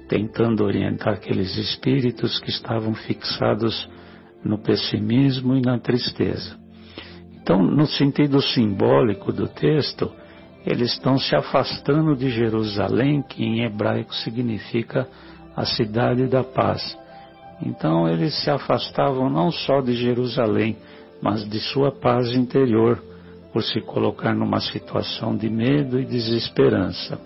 tentando 0.10 0.64
orientar 0.64 1.14
aqueles 1.14 1.56
espíritos 1.58 2.40
que 2.40 2.50
estavam 2.50 2.96
fixados 2.96 3.88
no 4.44 4.58
pessimismo 4.58 5.56
e 5.56 5.62
na 5.62 5.78
tristeza. 5.80 6.58
Então, 7.34 7.62
no 7.62 7.86
sentido 7.86 8.42
simbólico 8.42 9.32
do 9.32 9.48
texto, 9.48 10.12
eles 10.66 10.94
estão 10.94 11.18
se 11.18 11.36
afastando 11.36 12.16
de 12.16 12.30
Jerusalém, 12.30 13.22
que 13.22 13.44
em 13.44 13.64
hebraico 13.64 14.14
significa 14.16 15.08
a 15.56 15.66
cidade 15.66 16.28
da 16.28 16.44
paz. 16.44 16.98
Então, 17.62 18.08
eles 18.08 18.34
se 18.44 18.50
afastavam 18.50 19.30
não 19.30 19.52
só 19.52 19.80
de 19.82 19.94
Jerusalém, 19.94 20.76
mas 21.22 21.48
de 21.48 21.60
sua 21.60 21.92
paz 21.92 22.36
interior 22.36 23.02
por 23.54 23.64
se 23.64 23.80
colocar 23.80 24.34
numa 24.34 24.60
situação 24.60 25.38
de 25.38 25.50
medo 25.50 26.00
e 26.00 26.06
desesperança. 26.06 27.18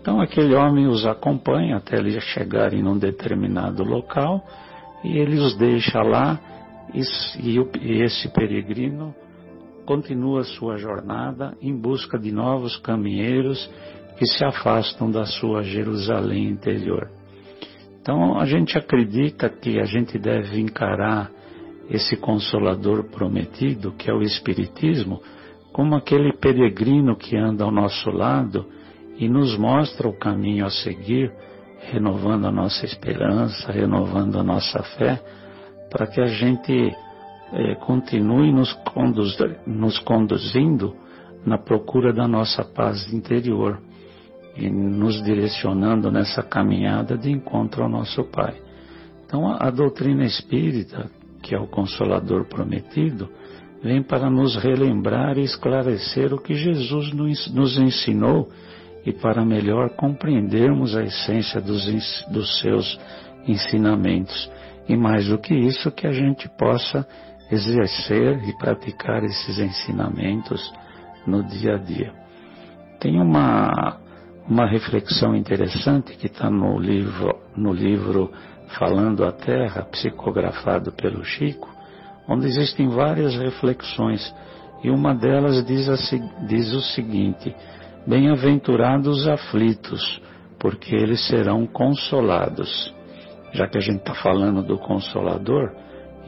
Então 0.00 0.20
aquele 0.20 0.54
homem 0.54 0.86
os 0.86 1.04
acompanha 1.04 1.76
até 1.76 1.96
eles 1.96 2.22
chegarem 2.22 2.82
num 2.82 2.96
determinado 2.96 3.82
local 3.82 4.42
e 5.04 5.18
ele 5.18 5.38
os 5.38 5.56
deixa 5.56 6.00
lá 6.00 6.38
e, 6.94 7.02
e 7.82 8.02
esse 8.02 8.28
peregrino 8.28 9.14
continua 9.88 10.44
sua 10.44 10.76
jornada 10.76 11.56
em 11.62 11.74
busca 11.74 12.18
de 12.18 12.30
novos 12.30 12.76
caminheiros 12.76 13.70
que 14.18 14.26
se 14.26 14.44
afastam 14.44 15.10
da 15.10 15.24
sua 15.24 15.62
Jerusalém 15.62 16.44
interior. 16.46 17.08
Então 17.98 18.38
a 18.38 18.44
gente 18.44 18.76
acredita 18.76 19.48
que 19.48 19.80
a 19.80 19.86
gente 19.86 20.18
deve 20.18 20.60
encarar 20.60 21.30
esse 21.88 22.18
consolador 22.18 23.04
prometido, 23.04 23.92
que 23.92 24.10
é 24.10 24.12
o 24.12 24.20
Espiritismo, 24.20 25.22
como 25.72 25.94
aquele 25.94 26.34
peregrino 26.34 27.16
que 27.16 27.34
anda 27.34 27.64
ao 27.64 27.72
nosso 27.72 28.10
lado 28.10 28.66
e 29.16 29.26
nos 29.26 29.56
mostra 29.56 30.06
o 30.06 30.18
caminho 30.18 30.66
a 30.66 30.70
seguir, 30.70 31.32
renovando 31.90 32.44
a 32.46 32.52
nossa 32.52 32.84
esperança, 32.84 33.72
renovando 33.72 34.38
a 34.38 34.42
nossa 34.42 34.82
fé, 34.98 35.18
para 35.90 36.06
que 36.06 36.20
a 36.20 36.26
gente 36.26 36.94
é, 37.52 37.74
continue 37.76 38.52
nos, 38.52 38.72
conduz, 38.72 39.36
nos 39.66 39.98
conduzindo 40.00 40.94
na 41.44 41.58
procura 41.58 42.12
da 42.12 42.28
nossa 42.28 42.64
paz 42.64 43.12
interior 43.12 43.80
e 44.56 44.68
nos 44.68 45.22
direcionando 45.22 46.10
nessa 46.10 46.42
caminhada 46.42 47.16
de 47.16 47.30
encontro 47.30 47.82
ao 47.82 47.88
nosso 47.88 48.24
Pai. 48.24 48.54
Então, 49.24 49.46
a, 49.48 49.68
a 49.68 49.70
doutrina 49.70 50.24
espírita, 50.24 51.10
que 51.42 51.54
é 51.54 51.58
o 51.58 51.68
Consolador 51.68 52.46
prometido, 52.46 53.28
vem 53.82 54.02
para 54.02 54.28
nos 54.28 54.56
relembrar 54.56 55.38
e 55.38 55.42
esclarecer 55.42 56.34
o 56.34 56.38
que 56.38 56.54
Jesus 56.54 57.12
nos 57.12 57.78
ensinou 57.78 58.48
e 59.06 59.12
para 59.12 59.44
melhor 59.44 59.90
compreendermos 59.90 60.96
a 60.96 61.02
essência 61.02 61.60
dos, 61.60 61.86
dos 62.30 62.60
seus 62.60 62.98
ensinamentos. 63.46 64.50
E 64.88 64.96
mais 64.96 65.28
do 65.28 65.38
que 65.38 65.54
isso, 65.54 65.92
que 65.92 66.06
a 66.06 66.12
gente 66.12 66.48
possa 66.58 67.06
exercer 67.50 68.48
e 68.48 68.52
praticar 68.56 69.24
esses 69.24 69.58
ensinamentos 69.58 70.72
no 71.26 71.42
dia 71.42 71.74
a 71.74 71.78
dia. 71.78 72.12
Tem 73.00 73.20
uma, 73.20 73.98
uma 74.48 74.66
reflexão 74.66 75.34
interessante 75.34 76.16
que 76.16 76.26
está 76.26 76.50
no 76.50 76.78
livro, 76.78 77.38
no 77.56 77.72
livro 77.72 78.30
Falando 78.78 79.24
a 79.24 79.32
Terra, 79.32 79.82
psicografado 79.84 80.92
pelo 80.92 81.24
Chico, 81.24 81.68
onde 82.28 82.46
existem 82.46 82.88
várias 82.88 83.34
reflexões, 83.34 84.34
e 84.82 84.90
uma 84.90 85.14
delas 85.14 85.64
diz, 85.64 85.88
a, 85.88 85.96
diz 86.46 86.72
o 86.72 86.80
seguinte: 86.80 87.54
Bem-aventurados 88.06 89.20
os 89.20 89.28
aflitos, 89.28 90.22
porque 90.58 90.94
eles 90.94 91.26
serão 91.26 91.66
consolados. 91.66 92.94
Já 93.52 93.66
que 93.66 93.78
a 93.78 93.80
gente 93.80 94.00
está 94.00 94.14
falando 94.14 94.62
do 94.62 94.78
Consolador, 94.78 95.72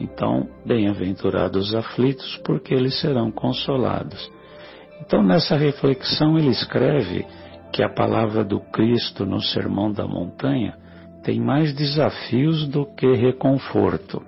então, 0.01 0.47
bem-aventurados 0.65 1.69
os 1.69 1.75
aflitos, 1.75 2.37
porque 2.43 2.73
eles 2.73 2.99
serão 2.99 3.31
consolados. 3.31 4.31
Então, 5.01 5.23
nessa 5.23 5.55
reflexão, 5.55 6.37
ele 6.37 6.49
escreve 6.49 7.25
que 7.71 7.83
a 7.83 7.89
palavra 7.89 8.43
do 8.43 8.59
Cristo 8.59 9.25
no 9.25 9.41
Sermão 9.41 9.91
da 9.91 10.07
Montanha 10.07 10.75
tem 11.23 11.39
mais 11.39 11.73
desafios 11.73 12.67
do 12.67 12.85
que 12.85 13.11
reconforto. 13.13 14.21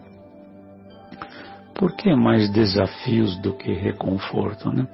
Por 1.75 1.95
que 1.95 2.15
mais 2.15 2.51
desafios 2.51 3.35
do 3.41 3.53
que 3.53 3.73
reconforto, 3.73 4.71
né? 4.71 4.87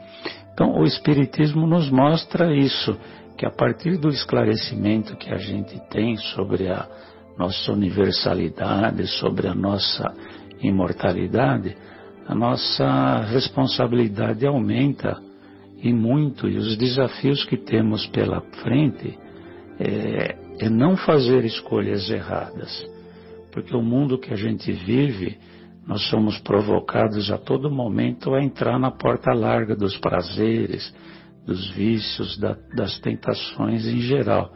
Então, 0.53 0.77
o 0.77 0.83
Espiritismo 0.83 1.67
nos 1.67 1.89
mostra 1.89 2.53
isso, 2.53 2.97
que 3.37 3.45
a 3.45 3.51
partir 3.51 3.97
do 3.97 4.09
esclarecimento 4.09 5.15
que 5.15 5.33
a 5.33 5.37
gente 5.37 5.79
tem 5.89 6.17
sobre 6.17 6.69
a 6.69 6.87
nossa 7.37 7.71
universalidade, 7.71 9.07
sobre 9.07 9.47
a 9.47 9.55
nossa 9.55 10.13
imortalidade, 10.61 11.75
a 12.27 12.35
nossa 12.35 13.21
responsabilidade 13.31 14.45
aumenta. 14.45 15.21
E 15.81 15.93
muito, 15.93 16.49
e 16.49 16.57
os 16.57 16.75
desafios 16.75 17.45
que 17.45 17.55
temos 17.55 18.05
pela 18.07 18.41
frente 18.61 19.17
é, 19.79 20.35
é 20.59 20.69
não 20.69 20.97
fazer 20.97 21.45
escolhas 21.45 22.09
erradas, 22.09 22.85
porque 23.49 23.73
o 23.73 23.81
mundo 23.81 24.19
que 24.19 24.33
a 24.33 24.35
gente 24.35 24.73
vive 24.73 25.37
nós 25.89 26.07
somos 26.07 26.37
provocados 26.41 27.31
a 27.31 27.37
todo 27.39 27.71
momento 27.71 28.35
a 28.35 28.43
entrar 28.43 28.77
na 28.77 28.91
porta 28.91 29.33
larga 29.33 29.75
dos 29.75 29.97
prazeres, 29.97 30.93
dos 31.43 31.71
vícios, 31.71 32.37
da, 32.37 32.55
das 32.75 32.99
tentações 32.99 33.87
em 33.87 33.99
geral, 33.99 34.53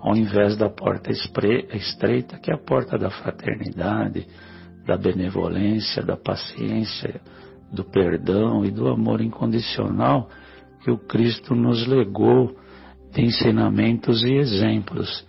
ao 0.00 0.16
invés 0.16 0.56
da 0.56 0.70
porta 0.70 1.10
estreita, 1.10 2.38
que 2.38 2.50
é 2.50 2.54
a 2.54 2.58
porta 2.58 2.96
da 2.96 3.10
fraternidade, 3.10 4.26
da 4.86 4.96
benevolência, 4.96 6.02
da 6.02 6.16
paciência, 6.16 7.20
do 7.72 7.84
perdão 7.84 8.64
e 8.64 8.70
do 8.70 8.88
amor 8.88 9.20
incondicional 9.20 10.28
que 10.82 10.90
o 10.90 10.98
Cristo 10.98 11.54
nos 11.54 11.86
legou 11.86 12.56
de 13.12 13.22
ensinamentos 13.22 14.22
e 14.22 14.34
exemplos 14.34 15.24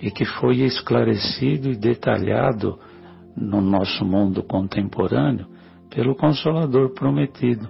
e 0.00 0.10
que 0.10 0.24
foi 0.24 0.58
esclarecido 0.62 1.70
e 1.70 1.76
detalhado 1.76 2.78
no 3.36 3.60
nosso 3.60 4.04
mundo 4.04 4.42
contemporâneo 4.42 5.46
pelo 5.90 6.14
Consolador 6.14 6.92
prometido, 6.94 7.68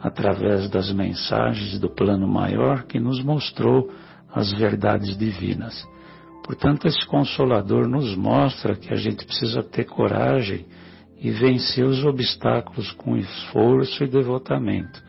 através 0.00 0.68
das 0.70 0.92
mensagens 0.92 1.78
do 1.80 1.88
plano 1.88 2.28
maior 2.28 2.84
que 2.84 3.00
nos 3.00 3.22
mostrou 3.22 3.90
as 4.32 4.52
verdades 4.52 5.16
divinas. 5.16 5.84
Portanto, 6.46 6.86
esse 6.86 7.04
Consolador 7.06 7.88
nos 7.88 8.14
mostra 8.14 8.76
que 8.76 8.94
a 8.94 8.96
gente 8.96 9.26
precisa 9.26 9.64
ter 9.64 9.84
coragem 9.84 10.64
e 11.18 11.28
vencer 11.28 11.84
os 11.84 12.04
obstáculos 12.04 12.92
com 12.92 13.16
esforço 13.16 14.04
e 14.04 14.08
devotamento. 14.08 15.02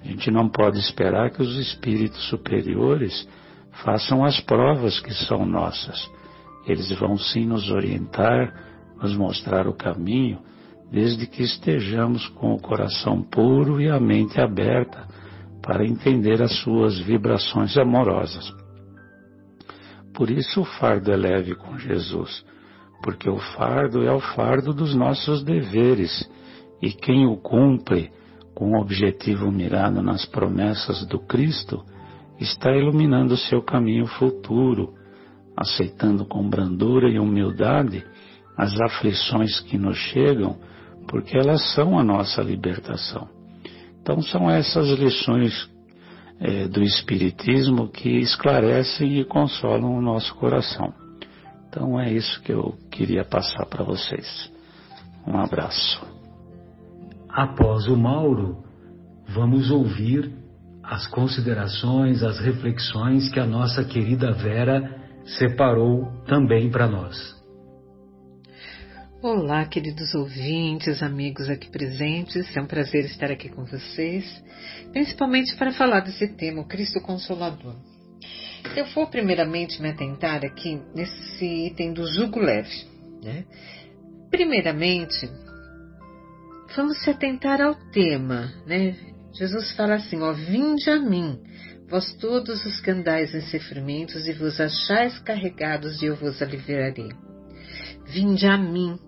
A 0.00 0.06
gente 0.06 0.30
não 0.30 0.48
pode 0.48 0.78
esperar 0.78 1.30
que 1.30 1.42
os 1.42 1.58
espíritos 1.58 2.18
superiores 2.30 3.28
façam 3.84 4.24
as 4.24 4.40
provas 4.40 4.98
que 5.00 5.12
são 5.12 5.44
nossas. 5.44 6.10
Eles 6.66 6.90
vão 6.92 7.18
sim 7.18 7.44
nos 7.44 7.70
orientar, 7.70 8.54
nos 9.02 9.14
mostrar 9.14 9.68
o 9.68 9.74
caminho, 9.74 10.38
desde 10.90 11.26
que 11.26 11.42
estejamos 11.42 12.26
com 12.28 12.54
o 12.54 12.60
coração 12.60 13.20
puro 13.20 13.82
e 13.82 13.90
a 13.90 14.00
mente 14.00 14.40
aberta 14.40 15.06
para 15.60 15.84
entender 15.84 16.40
as 16.40 16.56
suas 16.60 16.98
vibrações 17.00 17.76
amorosas. 17.76 18.63
Por 20.14 20.30
isso 20.30 20.60
o 20.60 20.64
fardo 20.64 21.10
é 21.10 21.16
leve 21.16 21.54
com 21.54 21.76
Jesus, 21.76 22.44
porque 23.02 23.28
o 23.28 23.38
fardo 23.38 24.02
é 24.04 24.12
o 24.12 24.20
fardo 24.20 24.72
dos 24.72 24.94
nossos 24.94 25.42
deveres 25.42 26.30
E 26.80 26.92
quem 26.92 27.26
o 27.26 27.36
cumpre 27.36 28.10
com 28.54 28.72
o 28.72 28.80
objetivo 28.80 29.50
mirado 29.50 30.02
nas 30.02 30.24
promessas 30.26 31.04
do 31.06 31.18
Cristo 31.18 31.82
está 32.38 32.70
iluminando 32.72 33.36
seu 33.36 33.62
caminho 33.62 34.06
futuro, 34.06 34.92
aceitando 35.56 36.24
com 36.24 36.48
brandura 36.48 37.08
e 37.08 37.18
humildade 37.18 38.04
as 38.56 38.78
aflições 38.80 39.60
que 39.60 39.78
nos 39.78 39.96
chegam, 39.96 40.56
porque 41.08 41.36
elas 41.36 41.74
são 41.74 41.98
a 41.98 42.04
nossa 42.04 42.42
libertação. 42.42 43.28
Então, 44.00 44.20
são 44.22 44.50
essas 44.50 44.88
lições 44.98 45.70
é, 46.40 46.66
do 46.68 46.82
Espiritismo 46.82 47.88
que 47.88 48.18
esclarecem 48.18 49.20
e 49.20 49.24
consolam 49.24 49.96
o 49.96 50.02
nosso 50.02 50.34
coração. 50.36 50.92
Então, 51.68 51.98
é 51.98 52.12
isso 52.12 52.40
que 52.42 52.52
eu 52.52 52.76
queria 52.90 53.24
passar 53.24 53.66
para 53.66 53.82
vocês. 53.82 54.50
Um 55.26 55.38
abraço. 55.38 56.06
Após 57.28 57.88
o 57.88 57.96
Mauro, 57.96 58.62
vamos 59.28 59.70
ouvir 59.70 60.30
as 60.82 61.06
considerações, 61.08 62.22
as 62.22 62.38
reflexões 62.38 63.28
que 63.28 63.40
a 63.40 63.46
nossa 63.46 63.84
querida 63.84 64.32
Vera 64.32 65.02
separou 65.24 66.12
também 66.26 66.70
para 66.70 66.86
nós. 66.86 67.33
Olá, 69.26 69.64
queridos 69.64 70.14
ouvintes, 70.14 71.02
amigos 71.02 71.48
aqui 71.48 71.70
presentes. 71.70 72.54
É 72.54 72.60
um 72.60 72.66
prazer 72.66 73.06
estar 73.06 73.30
aqui 73.30 73.48
com 73.48 73.64
vocês, 73.64 74.22
principalmente 74.92 75.56
para 75.56 75.72
falar 75.72 76.00
desse 76.00 76.28
tema, 76.36 76.60
o 76.60 76.68
Cristo 76.68 77.00
Consolador. 77.00 77.74
Eu 78.76 78.84
vou 78.84 79.06
primeiramente 79.06 79.80
me 79.80 79.88
atentar 79.88 80.44
aqui 80.44 80.78
nesse 80.94 81.66
item 81.68 81.94
do 81.94 82.06
jugo 82.06 82.38
leve. 82.38 82.84
Né? 83.22 83.46
Primeiramente, 84.30 85.26
vamos 86.76 87.02
se 87.02 87.08
atentar 87.08 87.62
ao 87.62 87.76
tema. 87.92 88.52
Né? 88.66 88.94
Jesus 89.32 89.72
fala 89.74 89.94
assim: 89.94 90.20
ó, 90.20 90.34
vinde 90.34 90.90
a 90.90 91.00
mim, 91.00 91.40
vós 91.88 92.12
todos 92.16 92.62
os 92.66 92.78
que 92.78 92.90
andais 92.90 93.34
em 93.34 93.40
sofrimentos 93.40 94.28
e 94.28 94.34
vos 94.34 94.60
achais 94.60 95.18
carregados, 95.20 96.02
e 96.02 96.04
eu 96.04 96.14
vos 96.14 96.42
aliviarei. 96.42 97.08
Vinde 98.06 98.46
a 98.46 98.58
mim, 98.58 98.98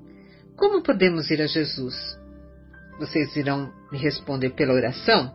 como 0.56 0.82
podemos 0.82 1.30
ir 1.30 1.40
a 1.42 1.46
Jesus? 1.46 1.94
Vocês 2.98 3.36
irão 3.36 3.72
me 3.92 3.98
responder 3.98 4.50
pela 4.50 4.72
oração? 4.72 5.34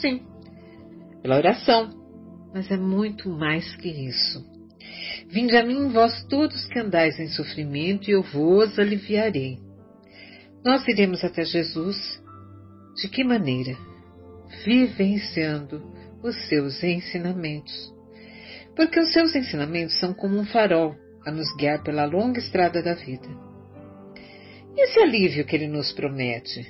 Sim, 0.00 0.22
pela 1.22 1.36
oração, 1.36 1.90
mas 2.52 2.70
é 2.70 2.76
muito 2.76 3.28
mais 3.28 3.74
que 3.76 3.88
isso. 3.88 4.44
Vinde 5.28 5.56
a 5.56 5.64
mim, 5.64 5.88
vós 5.88 6.24
todos 6.24 6.66
que 6.66 6.78
andais 6.78 7.18
em 7.18 7.28
sofrimento, 7.28 8.10
e 8.10 8.14
eu 8.14 8.22
vos 8.22 8.78
aliviarei. 8.78 9.58
Nós 10.64 10.86
iremos 10.86 11.24
até 11.24 11.44
Jesus. 11.44 12.20
De 12.96 13.08
que 13.08 13.24
maneira? 13.24 13.76
Vivenciando 14.64 15.82
os 16.22 16.36
seus 16.48 16.82
ensinamentos. 16.82 17.92
Porque 18.76 19.00
os 19.00 19.12
seus 19.12 19.34
ensinamentos 19.34 19.98
são 19.98 20.12
como 20.12 20.38
um 20.38 20.44
farol 20.44 20.94
a 21.24 21.30
nos 21.30 21.54
guiar 21.56 21.82
pela 21.82 22.04
longa 22.04 22.38
estrada 22.38 22.82
da 22.82 22.94
vida. 22.94 23.51
Esse 24.76 25.00
alívio 25.00 25.44
que 25.44 25.54
ele 25.54 25.68
nos 25.68 25.92
promete. 25.92 26.66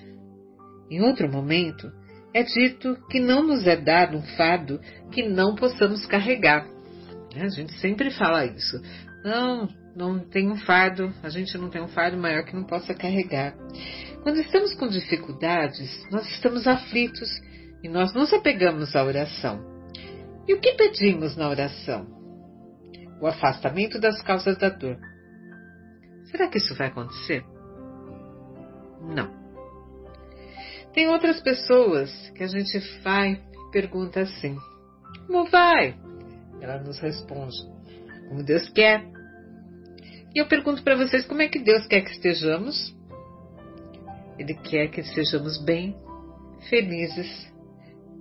Em 0.91 1.01
outro 1.01 1.31
momento, 1.31 1.91
é 2.35 2.43
dito 2.43 2.97
que 3.11 3.21
não 3.21 3.43
nos 3.43 3.67
é 3.67 3.77
dado 3.77 4.17
um 4.17 4.23
fardo 4.37 4.81
que 5.11 5.23
não 5.23 5.55
possamos 5.55 6.05
carregar. 6.07 6.67
A 7.35 7.49
gente 7.49 7.73
sempre 7.75 8.11
fala 8.11 8.45
isso. 8.45 8.81
Não, 9.25 9.69
não 9.95 10.19
tem 10.19 10.51
um 10.51 10.57
fardo, 10.57 11.13
a 11.23 11.29
gente 11.29 11.57
não 11.57 11.71
tem 11.71 11.83
um 11.83 11.89
fardo 11.89 12.17
maior 12.17 12.45
que 12.45 12.55
não 12.55 12.65
possa 12.65 12.95
carregar. 12.95 13.55
Quando 14.23 14.41
estamos 14.41 14.75
com 14.75 14.89
dificuldades, 14.89 16.07
nós 16.11 16.27
estamos 16.31 16.67
aflitos 16.67 17.29
e 17.83 17.89
nós 17.89 18.13
nos 18.15 18.33
apegamos 18.33 18.95
à 18.97 19.05
oração. 19.05 19.65
E 20.47 20.55
o 20.55 20.61
que 20.61 20.73
pedimos 20.75 21.37
na 21.37 21.49
oração? 21.49 22.07
O 23.21 23.27
afastamento 23.27 24.01
das 24.01 24.21
causas 24.23 24.57
da 24.59 24.69
dor. 24.69 24.99
Será 26.25 26.49
que 26.49 26.59
isso 26.59 26.75
vai 26.75 26.89
acontecer? 26.89 27.45
Não. 29.03 29.31
Tem 30.93 31.09
outras 31.09 31.41
pessoas 31.41 32.11
que 32.31 32.43
a 32.43 32.47
gente 32.47 32.79
vai 33.03 33.33
e 33.33 33.71
pergunta 33.73 34.21
assim: 34.21 34.57
Como 35.27 35.49
vai? 35.51 35.97
Ela 36.61 36.79
nos 36.79 36.99
responde: 36.99 37.57
Como 38.29 38.43
Deus 38.43 38.69
quer. 38.71 39.05
E 40.35 40.39
eu 40.39 40.47
pergunto 40.47 40.83
para 40.83 40.97
vocês: 40.97 41.27
como 41.27 41.43
é 41.43 41.49
que 41.49 41.59
Deus 41.59 41.87
quer 41.87 42.03
que 42.03 42.11
estejamos? 42.11 42.95
Ele 44.39 44.55
quer 44.55 44.89
que 44.89 45.01
estejamos 45.01 45.63
bem, 45.63 45.97
felizes, 46.69 47.53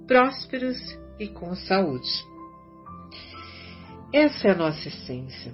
prósperos 0.07 0.77
e 1.19 1.27
com 1.27 1.55
saúde. 1.55 2.09
Essa 4.13 4.49
é 4.49 4.51
a 4.51 4.55
nossa 4.55 4.87
essência. 4.87 5.53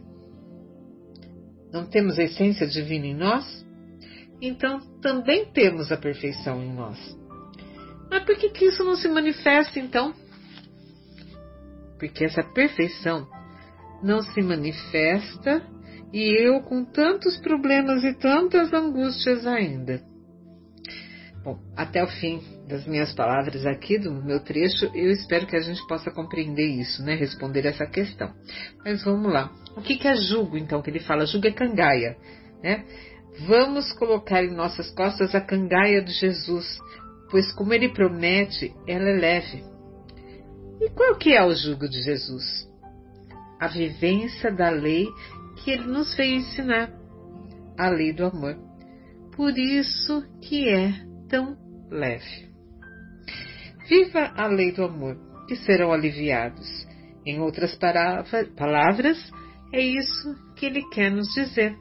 Não 1.72 1.86
temos 1.86 2.18
a 2.18 2.24
essência 2.24 2.66
divina 2.66 3.06
em 3.06 3.16
nós? 3.16 3.67
Então 4.42 4.80
também 5.02 5.46
temos 5.52 5.92
a 5.92 5.98
perfeição 5.98 6.62
em 6.64 6.74
nós. 6.74 6.98
Mas 8.10 8.24
por 8.24 8.38
que, 8.38 8.50
que 8.50 8.66
isso 8.66 8.84
não 8.84 8.96
se 8.96 9.08
manifesta 9.08 9.80
então? 9.80 10.14
Porque 12.00 12.24
essa 12.24 12.44
perfeição 12.44 13.28
não 14.04 14.22
se 14.22 14.42
manifesta 14.42 15.62
e 16.14 16.46
eu 16.46 16.62
com 16.62 16.86
tantos 16.86 17.38
problemas 17.40 18.04
e 18.04 18.14
tantas 18.14 18.72
angústias 18.72 19.46
ainda. 19.46 20.02
Bom, 21.44 21.60
até 21.76 22.04
o 22.04 22.08
fim 22.08 22.42
das 22.68 22.86
minhas 22.86 23.14
palavras 23.14 23.66
aqui, 23.66 23.98
do 23.98 24.12
meu 24.12 24.42
trecho, 24.42 24.86
eu 24.94 25.12
espero 25.12 25.48
que 25.48 25.56
a 25.56 25.62
gente 25.62 25.86
possa 25.88 26.12
compreender 26.12 26.68
isso, 26.68 27.02
né? 27.04 27.16
Responder 27.16 27.66
essa 27.66 27.86
questão. 27.86 28.34
Mas 28.84 29.04
vamos 29.04 29.32
lá. 29.32 29.52
O 29.76 29.82
que, 29.82 29.96
que 29.96 30.08
é 30.08 30.16
jugo, 30.16 30.58
então, 30.58 30.82
que 30.82 30.90
ele 30.90 31.00
fala? 31.00 31.26
Jugo 31.26 31.48
é 31.48 31.52
cangaia, 31.52 32.18
né? 32.62 32.84
Vamos 33.46 33.94
colocar 33.94 34.44
em 34.44 34.54
nossas 34.54 34.90
costas 34.92 35.36
a 35.36 35.42
cangaia 35.42 36.02
de 36.02 36.12
Jesus, 36.12 36.80
pois 37.30 37.52
como 37.54 37.74
ele 37.74 37.90
promete, 37.90 38.74
ela 38.88 39.10
é 39.10 39.14
leve. 39.14 39.64
E 40.82 40.90
qual 40.90 41.16
que 41.16 41.34
é 41.34 41.44
o 41.44 41.54
jugo 41.54 41.88
de 41.88 42.02
Jesus? 42.02 42.68
A 43.60 43.68
vivência 43.68 44.52
da 44.52 44.70
lei 44.70 45.08
que 45.58 45.72
ele 45.72 45.86
nos 45.86 46.16
veio 46.16 46.38
ensinar, 46.38 46.92
a 47.78 47.90
lei 47.90 48.14
do 48.14 48.26
amor. 48.26 48.58
Por 49.36 49.58
isso 49.58 50.24
que 50.42 50.68
é 50.68 50.94
tão 51.30 51.56
leve. 51.92 52.48
Viva 53.88 54.34
a 54.36 54.48
lei 54.48 54.72
do 54.72 54.84
amor, 54.84 55.16
que 55.48 55.56
serão 55.56 55.94
aliviados. 55.94 56.68
Em 57.26 57.40
outras 57.40 57.78
palavras, 58.56 59.18
é 59.72 59.82
isso 59.82 60.36
que 60.56 60.66
ele 60.66 60.82
quer 60.90 61.12
nos 61.12 61.28
dizer. 61.34 61.76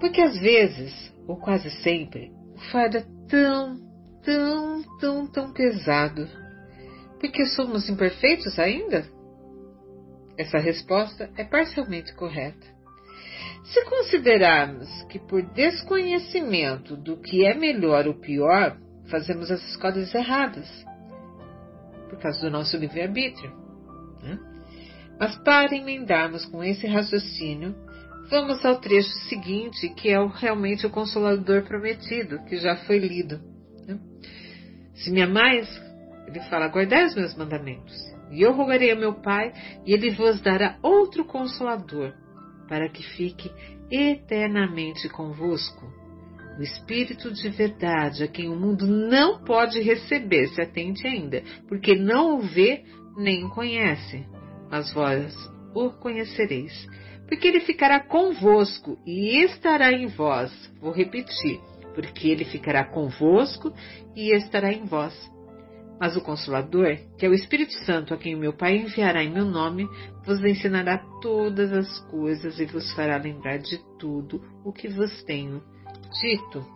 Porque 0.00 0.20
às 0.20 0.38
vezes, 0.38 1.12
ou 1.26 1.36
quase 1.36 1.70
sempre, 1.82 2.32
o 2.54 2.60
fardo 2.70 2.98
é 2.98 3.06
tão, 3.28 3.78
tão, 4.22 4.82
tão, 4.98 5.26
tão 5.26 5.52
pesado. 5.52 6.28
Porque 7.20 7.46
somos 7.46 7.88
imperfeitos 7.88 8.58
ainda? 8.58 9.06
Essa 10.36 10.58
resposta 10.58 11.30
é 11.36 11.44
parcialmente 11.44 12.14
correta. 12.14 12.74
Se 13.64 13.82
considerarmos 13.86 14.88
que 15.04 15.18
por 15.18 15.42
desconhecimento 15.42 16.96
do 16.96 17.16
que 17.16 17.46
é 17.46 17.54
melhor 17.54 18.06
ou 18.06 18.14
pior, 18.14 18.76
fazemos 19.10 19.50
as 19.50 19.62
escolhas 19.70 20.14
erradas, 20.14 20.68
por 22.10 22.18
causa 22.18 22.40
do 22.40 22.50
nosso 22.50 22.76
livre-arbítrio. 22.76 23.50
Né? 24.22 24.38
Mas 25.18 25.36
para 25.36 25.74
emendarmos 25.74 26.44
com 26.46 26.62
esse 26.62 26.86
raciocínio, 26.86 27.74
Vamos 28.30 28.64
ao 28.64 28.80
trecho 28.80 29.10
seguinte, 29.28 29.88
que 29.90 30.08
é 30.08 30.26
realmente 30.26 30.86
o 30.86 30.90
Consolador 30.90 31.62
Prometido, 31.64 32.42
que 32.44 32.56
já 32.56 32.76
foi 32.76 32.98
lido. 32.98 33.38
Né? 33.86 33.98
Se 34.94 35.10
me 35.10 35.20
amais, 35.20 35.68
ele 36.26 36.40
fala, 36.48 36.68
guardai 36.68 37.04
os 37.04 37.14
meus 37.14 37.34
mandamentos. 37.36 37.94
E 38.30 38.40
eu 38.40 38.52
rogarei 38.52 38.90
ao 38.90 38.98
meu 38.98 39.14
Pai, 39.20 39.52
e 39.84 39.92
ele 39.92 40.10
vos 40.10 40.40
dará 40.40 40.78
outro 40.82 41.24
Consolador, 41.26 42.14
para 42.66 42.88
que 42.88 43.02
fique 43.02 43.50
eternamente 43.90 45.08
convosco. 45.10 45.86
O 46.58 46.62
Espírito 46.62 47.30
de 47.30 47.48
verdade, 47.50 48.24
a 48.24 48.28
quem 48.28 48.48
o 48.48 48.56
mundo 48.56 48.86
não 48.86 49.44
pode 49.44 49.80
receber, 49.82 50.48
se 50.48 50.62
atente 50.62 51.06
ainda, 51.06 51.42
porque 51.68 51.94
não 51.94 52.38
o 52.38 52.40
vê 52.40 52.84
nem 53.16 53.44
o 53.44 53.50
conhece, 53.50 54.24
mas 54.70 54.92
vós 54.92 55.34
o 55.74 55.90
conhecereis 55.90 56.86
porque 57.26 57.48
ele 57.48 57.60
ficará 57.60 58.00
convosco 58.00 58.98
e 59.06 59.42
estará 59.44 59.92
em 59.92 60.06
vós. 60.06 60.52
Vou 60.80 60.92
repetir, 60.92 61.60
porque 61.94 62.28
ele 62.28 62.44
ficará 62.44 62.84
convosco 62.84 63.72
e 64.14 64.34
estará 64.34 64.72
em 64.72 64.84
vós. 64.84 65.14
Mas 65.98 66.16
o 66.16 66.20
Consolador, 66.20 66.98
que 67.16 67.24
é 67.24 67.28
o 67.28 67.34
Espírito 67.34 67.72
Santo, 67.84 68.12
a 68.12 68.16
quem 68.16 68.34
o 68.34 68.38
meu 68.38 68.52
Pai 68.52 68.76
enviará 68.76 69.22
em 69.22 69.32
meu 69.32 69.44
nome, 69.44 69.86
vos 70.24 70.42
ensinará 70.44 70.98
todas 71.22 71.72
as 71.72 71.98
coisas 72.10 72.58
e 72.58 72.66
vos 72.66 72.92
fará 72.94 73.16
lembrar 73.16 73.58
de 73.58 73.78
tudo 73.98 74.42
o 74.64 74.72
que 74.72 74.88
vos 74.88 75.22
tenho 75.22 75.62
dito. 76.20 76.66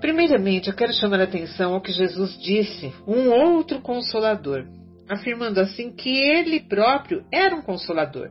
Primeiramente, 0.00 0.68
eu 0.68 0.74
quero 0.74 0.92
chamar 0.94 1.20
a 1.20 1.24
atenção 1.24 1.74
ao 1.74 1.80
que 1.80 1.92
Jesus 1.92 2.38
disse, 2.40 2.92
um 3.06 3.30
outro 3.30 3.80
consolador, 3.80 4.66
afirmando 5.08 5.60
assim 5.60 5.92
que 5.92 6.08
ele 6.08 6.60
próprio 6.60 7.24
era 7.32 7.54
um 7.54 7.62
consolador, 7.62 8.30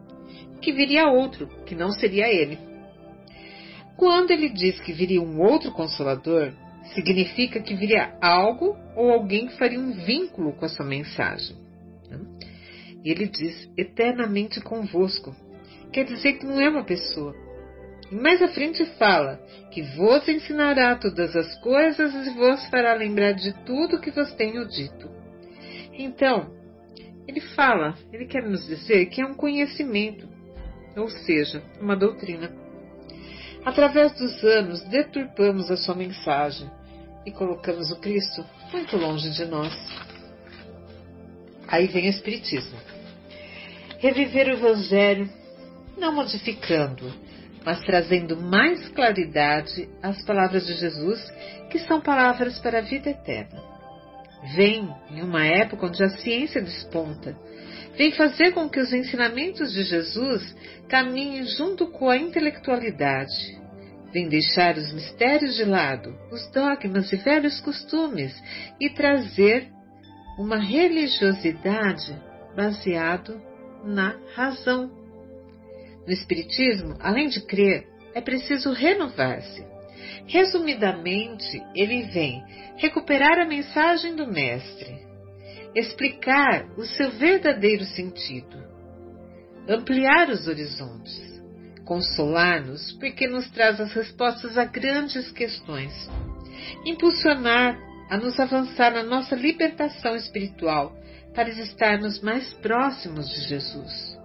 que 0.61 0.71
viria 0.71 1.07
outro, 1.07 1.47
que 1.65 1.75
não 1.75 1.91
seria 1.91 2.27
ele. 2.27 2.57
Quando 3.97 4.31
ele 4.31 4.49
diz 4.49 4.79
que 4.79 4.93
viria 4.93 5.21
um 5.21 5.41
outro 5.41 5.71
consolador, 5.71 6.53
significa 6.93 7.59
que 7.59 7.75
viria 7.75 8.13
algo 8.21 8.77
ou 8.95 9.11
alguém 9.11 9.47
que 9.47 9.57
faria 9.57 9.79
um 9.79 9.91
vínculo 9.91 10.53
com 10.53 10.65
a 10.65 10.69
sua 10.69 10.85
mensagem. 10.85 11.57
E 13.03 13.11
ele 13.11 13.27
diz 13.27 13.69
eternamente 13.77 14.61
convosco. 14.61 15.35
Quer 15.91 16.05
dizer 16.05 16.33
que 16.33 16.45
não 16.45 16.59
é 16.59 16.69
uma 16.69 16.83
pessoa. 16.83 17.35
E 18.11 18.15
mais 18.15 18.41
à 18.41 18.47
frente 18.47 18.83
fala 18.97 19.39
que 19.71 19.81
vos 19.81 20.27
ensinará 20.27 20.95
todas 20.95 21.35
as 21.35 21.59
coisas 21.61 22.13
e 22.27 22.29
vos 22.31 22.65
fará 22.67 22.93
lembrar 22.93 23.33
de 23.33 23.53
tudo 23.65 23.99
que 23.99 24.11
vos 24.11 24.33
tenho 24.33 24.67
dito. 24.67 25.09
Então, 25.93 26.51
ele 27.27 27.41
fala, 27.41 27.95
ele 28.11 28.25
quer 28.25 28.43
nos 28.43 28.65
dizer 28.65 29.05
que 29.07 29.21
é 29.21 29.25
um 29.25 29.35
conhecimento, 29.35 30.27
ou 30.95 31.09
seja, 31.09 31.61
uma 31.79 31.95
doutrina. 31.95 32.51
Através 33.65 34.13
dos 34.13 34.43
anos, 34.43 34.81
deturpamos 34.85 35.69
a 35.69 35.77
sua 35.77 35.95
mensagem 35.95 36.69
e 37.25 37.31
colocamos 37.31 37.91
o 37.91 37.99
Cristo 37.99 38.45
muito 38.71 38.97
longe 38.97 39.29
de 39.31 39.45
nós. 39.45 39.73
Aí 41.67 41.87
vem 41.87 42.07
o 42.07 42.09
Espiritismo. 42.09 42.77
Reviver 43.99 44.47
o 44.47 44.53
Evangelho, 44.53 45.29
não 45.97 46.13
modificando, 46.15 47.13
mas 47.65 47.81
trazendo 47.81 48.37
mais 48.37 48.87
claridade 48.89 49.89
às 50.01 50.23
palavras 50.23 50.65
de 50.65 50.73
Jesus, 50.75 51.21
que 51.69 51.79
são 51.79 51.99
palavras 51.99 52.57
para 52.59 52.79
a 52.79 52.81
vida 52.81 53.09
eterna. 53.09 53.61
Vem 54.55 54.89
em 55.11 55.21
uma 55.21 55.45
época 55.45 55.85
onde 55.85 56.01
a 56.01 56.09
ciência 56.09 56.61
desponta, 56.61 57.37
vem 57.95 58.11
fazer 58.11 58.51
com 58.51 58.69
que 58.69 58.79
os 58.79 58.91
ensinamentos 58.93 59.73
de 59.73 59.83
Jesus 59.83 60.55
caminhem 60.87 61.45
junto 61.45 61.87
com 61.87 62.09
a 62.09 62.17
intelectualidade. 62.17 63.59
Vem 64.11 64.27
deixar 64.27 64.75
os 64.77 64.91
mistérios 64.91 65.55
de 65.55 65.65
lado, 65.65 66.17
os 66.31 66.49
dogmas 66.51 67.11
e 67.11 67.15
velhos 67.17 67.59
costumes 67.61 68.33
e 68.79 68.89
trazer 68.89 69.67
uma 70.37 70.57
religiosidade 70.57 72.15
baseado 72.55 73.39
na 73.83 74.15
razão. 74.33 74.89
No 76.07 76.13
Espiritismo, 76.13 76.95
além 76.99 77.27
de 77.27 77.41
crer, 77.41 77.87
é 78.15 78.21
preciso 78.21 78.71
renovar-se. 78.71 79.63
Resumidamente, 80.25 81.61
ele 81.75 82.03
vem 82.03 82.43
recuperar 82.77 83.39
a 83.39 83.45
mensagem 83.45 84.15
do 84.15 84.25
Mestre, 84.25 85.08
explicar 85.75 86.65
o 86.77 86.83
seu 86.83 87.11
verdadeiro 87.11 87.85
sentido, 87.85 88.57
ampliar 89.67 90.29
os 90.29 90.47
horizontes, 90.47 91.41
consolar-nos 91.85 92.91
porque 92.93 93.27
nos 93.27 93.49
traz 93.51 93.79
as 93.79 93.93
respostas 93.93 94.57
a 94.57 94.65
grandes 94.65 95.31
questões, 95.31 95.93
impulsionar 96.85 97.79
a 98.09 98.17
nos 98.17 98.39
avançar 98.39 98.91
na 98.91 99.03
nossa 99.03 99.35
libertação 99.35 100.15
espiritual 100.15 100.95
para 101.33 101.49
estarmos 101.49 102.21
mais 102.21 102.51
próximos 102.55 103.29
de 103.29 103.41
Jesus, 103.41 104.17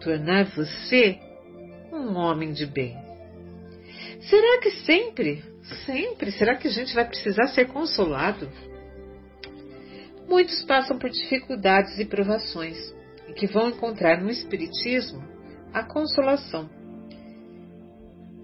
tornar 0.00 0.44
você 0.44 1.18
um 1.90 2.16
homem 2.16 2.52
de 2.52 2.66
bem. 2.66 2.96
Será 4.20 4.60
que 4.60 4.70
sempre, 4.82 5.42
sempre, 5.86 6.30
será 6.32 6.56
que 6.56 6.68
a 6.68 6.70
gente 6.70 6.94
vai 6.94 7.06
precisar 7.06 7.48
ser 7.48 7.66
consolado? 7.66 8.50
Muitos 10.28 10.62
passam 10.62 10.98
por 10.98 11.10
dificuldades 11.10 11.98
e 11.98 12.04
provações 12.04 12.76
e 13.28 13.32
que 13.32 13.46
vão 13.46 13.68
encontrar 13.68 14.20
no 14.22 14.30
Espiritismo 14.30 15.22
a 15.72 15.82
consolação. 15.82 16.68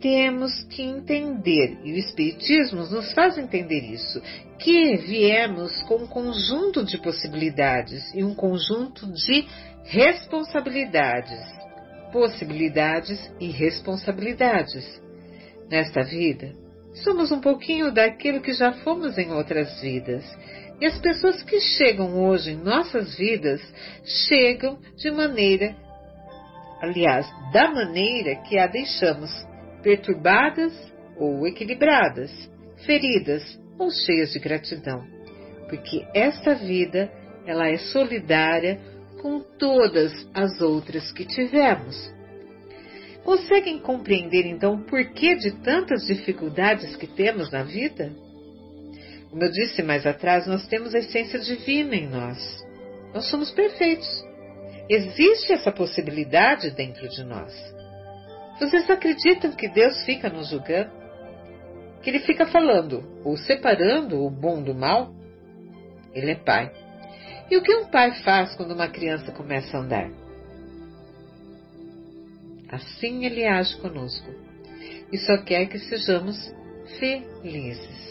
Temos 0.00 0.62
que 0.64 0.82
entender, 0.82 1.78
e 1.84 1.92
o 1.92 1.96
Espiritismo 1.96 2.86
nos 2.86 3.12
faz 3.12 3.36
entender 3.36 3.80
isso, 3.92 4.20
que 4.58 4.96
viemos 4.96 5.82
com 5.82 5.96
um 5.96 6.06
conjunto 6.06 6.84
de 6.84 6.98
possibilidades 6.98 8.02
e 8.14 8.24
um 8.24 8.34
conjunto 8.34 9.06
de 9.12 9.46
responsabilidades. 9.84 11.38
Possibilidades 12.12 13.30
e 13.38 13.50
responsabilidades. 13.50 15.00
Nesta 15.70 16.02
vida, 16.02 16.54
somos 17.04 17.30
um 17.30 17.40
pouquinho 17.40 17.92
daquilo 17.92 18.40
que 18.40 18.52
já 18.52 18.72
fomos 18.72 19.16
em 19.18 19.30
outras 19.32 19.80
vidas 19.80 20.24
e 20.80 20.86
as 20.86 20.98
pessoas 20.98 21.42
que 21.42 21.60
chegam 21.60 22.24
hoje 22.24 22.52
em 22.52 22.56
nossas 22.56 23.14
vidas 23.16 23.60
chegam 24.28 24.78
de 24.96 25.10
maneira, 25.10 25.76
aliás, 26.80 27.26
da 27.52 27.70
maneira 27.70 28.36
que 28.48 28.58
a 28.58 28.66
deixamos, 28.66 29.30
perturbadas 29.82 30.72
ou 31.18 31.46
equilibradas, 31.46 32.30
feridas 32.86 33.42
ou 33.78 33.90
cheias 33.90 34.32
de 34.32 34.38
gratidão, 34.38 35.04
porque 35.68 36.06
esta 36.14 36.54
vida 36.54 37.12
ela 37.46 37.68
é 37.68 37.76
solidária 37.76 38.80
com 39.20 39.40
todas 39.58 40.12
as 40.32 40.60
outras 40.62 41.12
que 41.12 41.26
tivemos. 41.26 42.10
Conseguem 43.22 43.78
compreender 43.78 44.46
então 44.46 44.76
o 44.76 44.84
porquê 44.86 45.34
de 45.34 45.50
tantas 45.62 46.06
dificuldades 46.06 46.96
que 46.96 47.06
temos 47.06 47.50
na 47.50 47.62
vida? 47.62 48.10
Como 49.30 49.44
eu 49.44 49.50
disse 49.50 49.82
mais 49.82 50.04
atrás, 50.06 50.46
nós 50.46 50.66
temos 50.66 50.94
a 50.94 50.98
essência 50.98 51.38
divina 51.38 51.94
em 51.94 52.08
nós. 52.08 52.38
Nós 53.14 53.28
somos 53.30 53.50
perfeitos. 53.52 54.08
Existe 54.88 55.52
essa 55.52 55.70
possibilidade 55.70 56.70
dentro 56.72 57.08
de 57.08 57.22
nós. 57.22 57.54
Vocês 58.58 58.90
acreditam 58.90 59.52
que 59.52 59.68
Deus 59.68 60.04
fica 60.04 60.28
nos 60.28 60.48
julgando? 60.50 60.90
Que 62.02 62.10
Ele 62.10 62.18
fica 62.20 62.46
falando 62.46 63.04
ou 63.24 63.36
separando 63.36 64.24
o 64.24 64.30
bom 64.30 64.62
do 64.62 64.74
mal? 64.74 65.14
Ele 66.12 66.32
é 66.32 66.34
Pai. 66.34 66.72
E 67.48 67.56
o 67.56 67.62
que 67.62 67.74
um 67.74 67.86
pai 67.86 68.12
faz 68.22 68.54
quando 68.56 68.72
uma 68.72 68.88
criança 68.88 69.32
começa 69.32 69.76
a 69.76 69.80
andar? 69.80 70.10
Assim 72.68 73.24
Ele 73.24 73.44
age 73.44 73.76
conosco 73.78 74.28
e 75.12 75.18
só 75.18 75.38
quer 75.38 75.66
que 75.66 75.78
sejamos 75.78 76.36
felizes. 76.98 78.09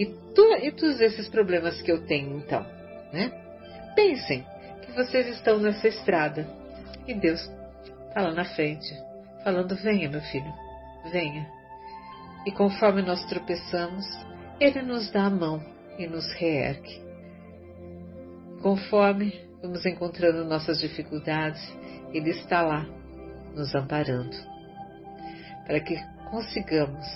E, 0.00 0.06
tu, 0.34 0.42
e 0.62 0.72
todos 0.72 0.98
esses 0.98 1.28
problemas 1.28 1.82
que 1.82 1.92
eu 1.92 2.06
tenho, 2.06 2.38
então, 2.38 2.64
né? 3.12 3.30
Pensem 3.94 4.46
que 4.80 4.92
vocês 4.92 5.26
estão 5.26 5.58
nessa 5.58 5.88
estrada 5.88 6.48
e 7.06 7.12
Deus 7.12 7.38
está 8.08 8.22
lá 8.22 8.32
na 8.32 8.46
frente, 8.46 8.90
falando: 9.44 9.76
venha, 9.76 10.08
meu 10.08 10.22
filho, 10.22 10.50
venha. 11.12 11.46
E 12.46 12.50
conforme 12.50 13.02
nós 13.02 13.22
tropeçamos, 13.26 14.06
Ele 14.58 14.80
nos 14.80 15.10
dá 15.10 15.26
a 15.26 15.30
mão 15.30 15.62
e 15.98 16.06
nos 16.06 16.32
reergue. 16.32 17.02
Conforme 18.62 19.38
vamos 19.60 19.84
encontrando 19.84 20.46
nossas 20.46 20.80
dificuldades, 20.80 21.60
Ele 22.10 22.30
está 22.30 22.62
lá, 22.62 22.86
nos 23.54 23.74
amparando, 23.74 24.34
para 25.66 25.78
que 25.78 25.94
consigamos 26.30 27.06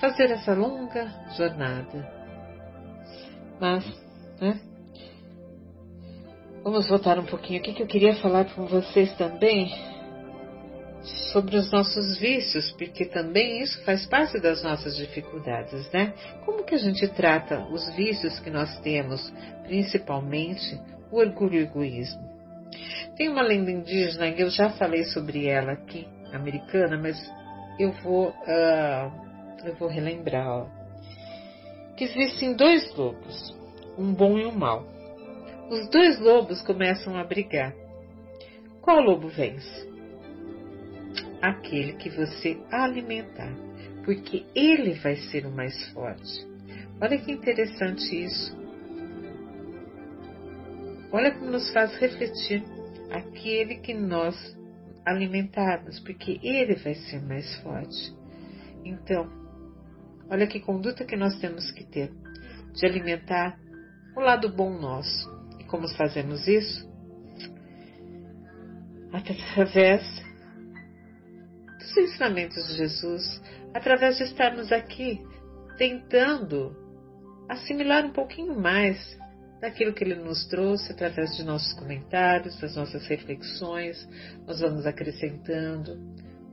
fazer 0.00 0.30
essa 0.30 0.54
longa 0.54 1.08
jornada. 1.36 2.10
Mas, 3.60 3.84
né? 4.40 4.60
Vamos 6.62 6.88
voltar 6.88 7.18
um 7.18 7.24
pouquinho 7.24 7.60
aqui 7.60 7.72
que 7.72 7.82
eu 7.82 7.86
queria 7.86 8.14
falar 8.16 8.44
com 8.54 8.66
vocês 8.66 9.12
também 9.16 9.70
sobre 11.32 11.56
os 11.56 11.70
nossos 11.70 12.18
vícios, 12.18 12.72
porque 12.72 13.06
também 13.06 13.62
isso 13.62 13.82
faz 13.84 14.04
parte 14.06 14.38
das 14.40 14.62
nossas 14.62 14.96
dificuldades, 14.96 15.90
né? 15.92 16.12
Como 16.44 16.64
que 16.64 16.74
a 16.74 16.78
gente 16.78 17.06
trata 17.08 17.60
os 17.70 17.88
vícios 17.94 18.38
que 18.40 18.50
nós 18.50 18.78
temos, 18.80 19.32
principalmente 19.64 20.78
o 21.10 21.18
orgulho 21.18 21.54
e 21.54 21.58
o 21.58 21.62
egoísmo? 21.62 22.28
Tem 23.16 23.28
uma 23.28 23.42
lenda 23.42 23.70
indígena, 23.70 24.28
eu 24.28 24.50
já 24.50 24.70
falei 24.70 25.04
sobre 25.04 25.46
ela 25.46 25.72
aqui, 25.72 26.06
americana, 26.32 26.98
mas 26.98 27.16
eu 27.78 27.92
vou 28.02 28.28
uh, 28.28 29.27
eu 29.64 29.74
vou 29.74 29.88
relembrar, 29.88 30.46
ó, 30.48 30.66
que 31.96 32.04
existem 32.04 32.54
dois 32.54 32.94
lobos, 32.94 33.56
um 33.98 34.12
bom 34.12 34.38
e 34.38 34.46
um 34.46 34.52
mau. 34.52 34.86
Os 35.70 35.88
dois 35.90 36.18
lobos 36.20 36.62
começam 36.62 37.16
a 37.16 37.24
brigar. 37.24 37.74
Qual 38.80 39.00
lobo 39.00 39.28
vence? 39.28 39.88
Aquele 41.42 41.94
que 41.94 42.08
você 42.08 42.58
alimentar, 42.70 43.52
porque 44.04 44.46
ele 44.54 44.94
vai 44.94 45.16
ser 45.16 45.44
o 45.44 45.50
mais 45.50 45.88
forte. 45.90 46.46
Olha 47.00 47.18
que 47.18 47.30
interessante 47.30 48.24
isso. 48.24 48.56
Olha 51.12 51.32
como 51.32 51.50
nos 51.50 51.72
faz 51.72 51.96
refletir 51.96 52.62
aquele 53.10 53.76
que 53.76 53.94
nós 53.94 54.36
alimentarmos, 55.04 55.98
porque 56.00 56.38
ele 56.42 56.74
vai 56.76 56.94
ser 56.94 57.20
mais 57.22 57.56
forte. 57.62 58.14
Então, 58.84 59.47
Olha 60.30 60.46
que 60.46 60.60
conduta 60.60 61.04
que 61.04 61.16
nós 61.16 61.38
temos 61.38 61.70
que 61.70 61.84
ter 61.84 62.12
de 62.72 62.86
alimentar 62.86 63.58
o 64.16 64.20
lado 64.20 64.48
bom 64.48 64.78
nosso. 64.78 65.28
E 65.58 65.64
como 65.64 65.88
fazemos 65.96 66.46
isso? 66.46 66.88
Através 69.12 70.02
dos 71.78 71.96
ensinamentos 71.96 72.68
de 72.68 72.74
Jesus, 72.74 73.42
através 73.72 74.18
de 74.18 74.24
estarmos 74.24 74.70
aqui 74.70 75.20
tentando 75.78 76.76
assimilar 77.48 78.04
um 78.04 78.12
pouquinho 78.12 78.60
mais 78.60 79.18
daquilo 79.60 79.92
que 79.92 80.04
ele 80.04 80.14
nos 80.14 80.46
trouxe 80.46 80.92
através 80.92 81.36
de 81.36 81.42
nossos 81.42 81.72
comentários, 81.72 82.58
das 82.60 82.76
nossas 82.76 83.06
reflexões. 83.06 84.08
Nós 84.46 84.60
vamos 84.60 84.86
acrescentando 84.86 85.94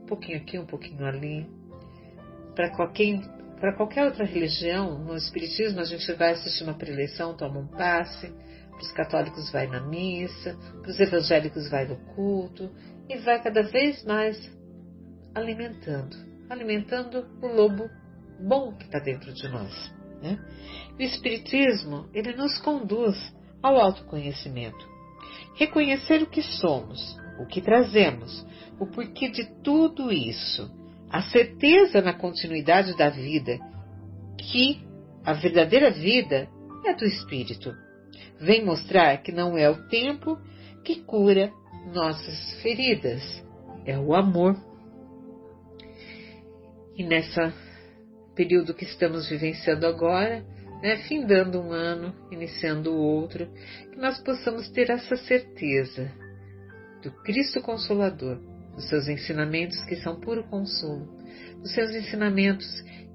um 0.02 0.06
pouquinho 0.06 0.38
aqui, 0.38 0.58
um 0.58 0.66
pouquinho 0.66 1.04
ali. 1.04 1.46
Para 2.54 2.70
qualquer, 2.70 3.20
para 3.60 3.74
qualquer 3.76 4.04
outra 4.04 4.24
religião, 4.24 4.98
no 4.98 5.16
Espiritismo, 5.16 5.80
a 5.80 5.84
gente 5.84 6.12
vai 6.14 6.32
assistir 6.32 6.64
uma 6.64 6.74
preleção, 6.74 7.36
toma 7.36 7.60
um 7.60 7.68
passe. 7.68 8.32
Para 8.70 8.82
os 8.82 8.92
católicos, 8.92 9.50
vai 9.50 9.66
na 9.66 9.80
missa. 9.80 10.56
Para 10.82 10.90
os 10.90 11.00
evangélicos, 11.00 11.70
vai 11.70 11.86
no 11.86 11.96
culto. 12.14 12.70
E 13.08 13.16
vai 13.18 13.42
cada 13.42 13.62
vez 13.62 14.04
mais 14.04 14.36
alimentando 15.34 16.26
alimentando 16.48 17.26
o 17.42 17.46
lobo 17.46 17.90
bom 18.40 18.72
que 18.74 18.84
está 18.84 18.98
dentro 18.98 19.32
de 19.32 19.48
nós. 19.48 19.94
Né? 20.22 20.38
O 20.98 21.02
Espiritismo 21.02 22.08
ele 22.12 22.34
nos 22.34 22.58
conduz 22.58 23.16
ao 23.62 23.76
autoconhecimento. 23.76 24.86
Reconhecer 25.54 26.22
o 26.22 26.26
que 26.26 26.42
somos, 26.42 27.16
o 27.40 27.46
que 27.46 27.60
trazemos, 27.60 28.46
o 28.78 28.86
porquê 28.86 29.28
de 29.28 29.44
tudo 29.62 30.12
isso, 30.12 30.70
a 31.10 31.22
certeza 31.22 32.02
na 32.02 32.12
continuidade 32.12 32.96
da 32.96 33.08
vida, 33.08 33.58
que 34.38 34.80
a 35.24 35.32
verdadeira 35.32 35.90
vida 35.90 36.48
é 36.84 36.94
do 36.94 37.04
Espírito. 37.04 37.74
Vem 38.40 38.64
mostrar 38.64 39.16
que 39.18 39.32
não 39.32 39.56
é 39.56 39.68
o 39.68 39.88
tempo 39.88 40.38
que 40.84 41.02
cura 41.02 41.52
nossas 41.92 42.60
feridas, 42.62 43.22
é 43.84 43.98
o 43.98 44.14
amor. 44.14 44.56
E 46.96 47.04
nessa 47.04 47.52
período 48.34 48.74
que 48.74 48.84
estamos 48.84 49.28
vivenciando 49.28 49.86
agora, 49.86 50.44
né, 50.82 50.98
findando 51.08 51.60
um 51.60 51.72
ano, 51.72 52.14
iniciando 52.30 52.92
o 52.92 52.98
outro, 52.98 53.48
que 53.90 53.98
nós 53.98 54.22
possamos 54.22 54.68
ter 54.68 54.90
essa 54.90 55.16
certeza 55.16 56.12
do 57.02 57.10
Cristo 57.22 57.62
Consolador, 57.62 58.38
dos 58.76 58.88
seus 58.88 59.08
ensinamentos 59.08 59.82
que 59.84 59.96
são 59.96 60.20
puro 60.20 60.44
consolo, 60.44 61.06
dos 61.60 61.72
seus 61.72 61.90
ensinamentos 61.92 62.66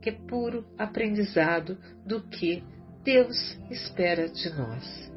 que 0.02 0.10
é 0.10 0.14
puro 0.14 0.66
aprendizado 0.78 1.78
do 2.06 2.28
que 2.28 2.64
Deus 3.04 3.38
espera 3.70 4.28
de 4.28 4.50
nós. 4.50 5.12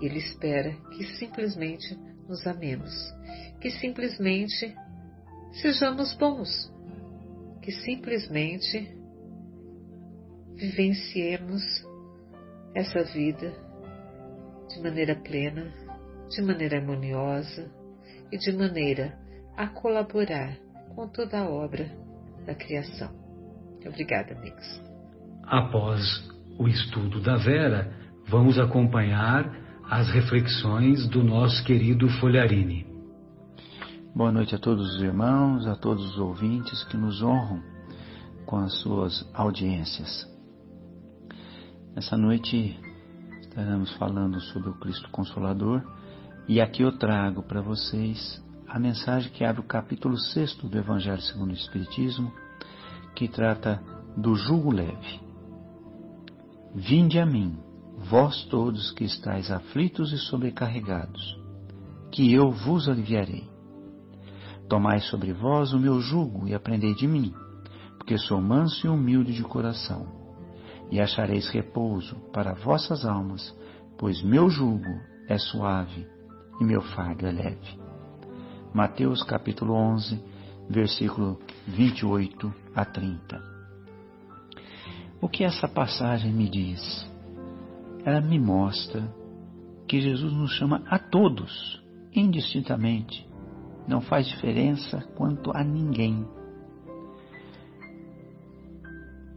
Ele 0.00 0.18
espera 0.18 0.72
que 0.92 1.04
simplesmente 1.18 1.98
nos 2.28 2.46
amemos, 2.46 2.92
que 3.60 3.70
simplesmente 3.72 4.74
sejamos 5.60 6.14
bons, 6.14 6.72
que 7.60 7.72
simplesmente 7.72 8.96
vivenciemos 10.54 11.62
essa 12.74 13.02
vida 13.02 13.52
de 14.68 14.80
maneira 14.80 15.16
plena, 15.16 15.72
de 16.28 16.40
maneira 16.42 16.78
harmoniosa 16.78 17.68
e 18.30 18.38
de 18.38 18.52
maneira 18.52 19.18
a 19.56 19.66
colaborar 19.68 20.56
com 20.94 21.08
toda 21.08 21.40
a 21.40 21.48
obra 21.48 21.90
da 22.46 22.54
criação. 22.54 23.10
Obrigada, 23.86 24.34
amigos. 24.34 24.82
Após 25.44 26.00
o 26.58 26.68
estudo 26.68 27.20
da 27.20 27.36
Vera, 27.36 27.92
vamos 28.28 28.58
acompanhar 28.58 29.50
as 29.88 30.10
reflexões 30.10 31.08
do 31.08 31.24
nosso 31.24 31.64
querido 31.64 32.08
Folharini. 32.20 32.86
Boa 34.14 34.30
noite 34.30 34.54
a 34.54 34.58
todos 34.58 34.96
os 34.96 35.02
irmãos, 35.02 35.66
a 35.66 35.74
todos 35.76 36.04
os 36.12 36.18
ouvintes 36.18 36.84
que 36.84 36.96
nos 36.96 37.22
honram 37.22 37.62
com 38.44 38.56
as 38.56 38.74
suas 38.80 39.28
audiências. 39.34 40.28
Essa 41.96 42.16
noite 42.16 42.78
estaremos 43.40 43.92
falando 43.96 44.40
sobre 44.40 44.70
o 44.70 44.74
Cristo 44.74 45.10
Consolador 45.10 45.82
e 46.46 46.60
aqui 46.60 46.82
eu 46.82 46.96
trago 46.98 47.42
para 47.42 47.60
vocês 47.60 48.40
a 48.70 48.78
mensagem 48.78 49.32
que 49.32 49.44
abre 49.44 49.60
o 49.60 49.66
capítulo 49.66 50.16
6 50.16 50.54
do 50.54 50.78
Evangelho 50.78 51.20
segundo 51.22 51.50
o 51.50 51.54
Espiritismo, 51.54 52.32
que 53.16 53.26
trata 53.26 53.82
do 54.16 54.36
jugo 54.36 54.70
leve. 54.70 55.20
Vinde 56.72 57.18
a 57.18 57.26
mim, 57.26 57.58
vós 57.98 58.44
todos 58.44 58.92
que 58.92 59.02
estáis 59.02 59.50
aflitos 59.50 60.12
e 60.12 60.18
sobrecarregados, 60.18 61.36
que 62.12 62.32
eu 62.32 62.52
vos 62.52 62.88
aliviarei. 62.88 63.50
Tomai 64.68 65.00
sobre 65.00 65.32
vós 65.32 65.72
o 65.72 65.78
meu 65.78 66.00
jugo 66.00 66.46
e 66.46 66.54
aprendei 66.54 66.94
de 66.94 67.08
mim, 67.08 67.34
porque 67.98 68.16
sou 68.18 68.40
manso 68.40 68.86
e 68.86 68.88
humilde 68.88 69.34
de 69.34 69.42
coração 69.42 70.06
e 70.92 71.00
achareis 71.00 71.48
repouso 71.48 72.14
para 72.32 72.54
vossas 72.54 73.04
almas, 73.04 73.52
pois 73.98 74.22
meu 74.22 74.48
jugo 74.48 75.00
é 75.28 75.38
suave 75.38 76.06
e 76.60 76.64
meu 76.64 76.82
fardo 76.82 77.26
é 77.26 77.32
leve. 77.32 77.89
Mateus 78.72 79.22
capítulo 79.22 79.74
11, 79.74 80.22
versículo 80.68 81.38
28 81.66 82.54
a 82.74 82.84
30. 82.84 83.42
O 85.20 85.28
que 85.28 85.44
essa 85.44 85.68
passagem 85.68 86.32
me 86.32 86.48
diz? 86.48 87.08
Ela 88.04 88.20
me 88.20 88.38
mostra 88.38 89.02
que 89.86 90.00
Jesus 90.00 90.32
nos 90.32 90.52
chama 90.52 90.82
a 90.86 90.98
todos, 90.98 91.82
indistintamente. 92.14 93.28
Não 93.86 94.00
faz 94.00 94.26
diferença 94.26 95.00
quanto 95.16 95.50
a 95.54 95.64
ninguém 95.64 96.26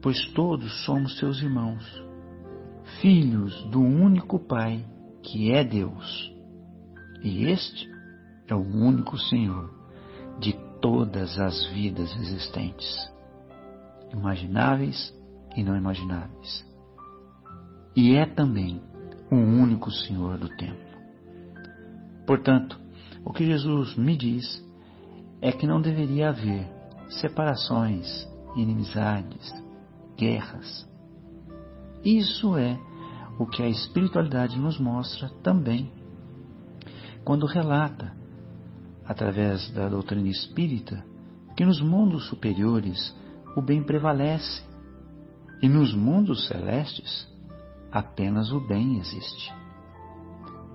pois 0.04 0.28
todos 0.34 0.84
somos 0.84 1.18
seus 1.18 1.42
irmãos, 1.42 1.82
filhos 3.00 3.64
do 3.72 3.80
único 3.80 4.38
Pai, 4.38 4.86
que 5.24 5.50
é 5.54 5.64
Deus. 5.64 6.30
E 7.24 7.46
este 7.46 7.90
é 8.48 8.56
o 8.56 8.62
único 8.62 9.18
Senhor 9.18 9.70
de 10.40 10.54
todas 10.82 11.40
as 11.40 11.66
vidas 11.68 12.14
existentes, 12.16 13.12
imagináveis 14.12 15.14
e 15.56 15.64
não 15.64 15.78
imagináveis. 15.78 16.66
E 17.96 18.16
é 18.16 18.26
também 18.26 18.82
o 19.32 19.36
único 19.36 19.92
Senhor 19.92 20.38
do 20.38 20.50
tempo. 20.50 20.84
Portanto, 22.26 22.80
o 23.24 23.32
que 23.32 23.46
Jesus 23.46 23.96
me 23.96 24.18
diz 24.18 24.64
é 25.42 25.52
que 25.52 25.68
não 25.68 25.82
deveria 25.82 26.30
haver 26.30 26.68
separações, 27.10 28.28
inimizades, 28.56 29.54
guerras. 30.18 30.88
Isso 32.04 32.58
é 32.58 32.80
o 33.40 33.46
que 33.46 33.64
a 33.64 33.70
espiritualidade 33.70 34.60
nos 34.60 34.80
mostra 34.80 35.30
também 35.42 35.92
quando 37.24 37.46
relata, 37.46 38.14
através 39.06 39.70
da 39.72 39.88
doutrina 39.88 40.30
espírita, 40.30 41.04
que 41.56 41.66
nos 41.66 41.82
mundos 41.82 42.28
superiores 42.28 43.16
o 43.56 43.62
bem 43.62 43.84
prevalece 43.84 44.64
e 45.62 45.70
nos 45.70 45.94
mundos 45.94 46.48
celestes 46.48 47.28
apenas 47.92 48.52
o 48.52 48.60
bem 48.60 48.98
existe. 48.98 49.54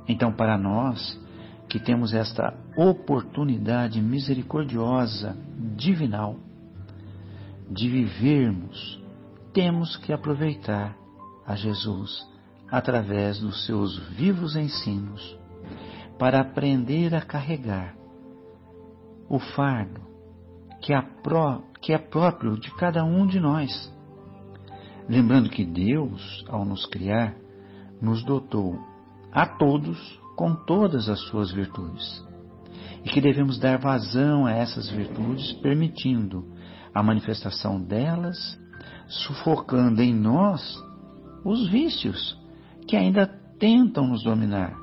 Então, 0.07 0.33
para 0.33 0.57
nós 0.57 1.21
que 1.69 1.79
temos 1.79 2.15
esta 2.15 2.55
oportunidade 2.77 4.01
misericordiosa, 4.01 5.37
divinal, 5.77 6.37
de 7.71 7.89
vivermos 7.89 8.99
temos 9.53 9.97
que 9.97 10.13
aproveitar 10.13 10.97
a 11.47 11.55
Jesus 11.55 12.27
através 12.71 13.41
dos 13.41 13.67
seus 13.67 13.99
vivos 14.11 14.57
ensinos 14.57 15.37
para 16.19 16.41
aprender 16.41 17.15
a 17.15 17.21
carregar 17.21 17.95
o 19.29 19.39
fardo 19.39 20.01
que 20.81 20.93
é, 20.93 21.01
pró, 21.23 21.63
que 21.81 21.93
é 21.93 21.99
próprio 21.99 22.59
de 22.59 22.71
cada 22.77 23.05
um 23.05 23.27
de 23.27 23.41
nós. 23.41 23.71
Lembrando 25.09 25.51
que 25.51 25.65
Deus, 25.65 26.45
ao 26.49 26.65
nos 26.65 26.87
criar, 26.87 27.35
nos 28.01 28.25
dotou 28.25 28.79
a 29.33 29.47
todos 29.47 29.99
com 30.37 30.55
todas 30.55 31.09
as 31.09 31.21
suas 31.29 31.51
virtudes. 31.51 32.25
E 33.05 33.09
que 33.09 33.21
devemos 33.21 33.59
dar 33.59 33.79
vazão 33.79 34.47
a 34.47 34.53
essas 34.53 34.89
virtudes, 34.91 35.53
permitindo 35.55 36.45
a 36.95 37.03
manifestação 37.03 37.81
delas 37.81 38.59
sufocando 39.09 40.03
em 40.03 40.15
nós 40.15 40.61
os 41.45 41.69
vícios 41.71 42.39
que 42.87 42.97
ainda 42.97 43.27
tentam 43.59 44.07
nos 44.07 44.23
dominar, 44.23 44.75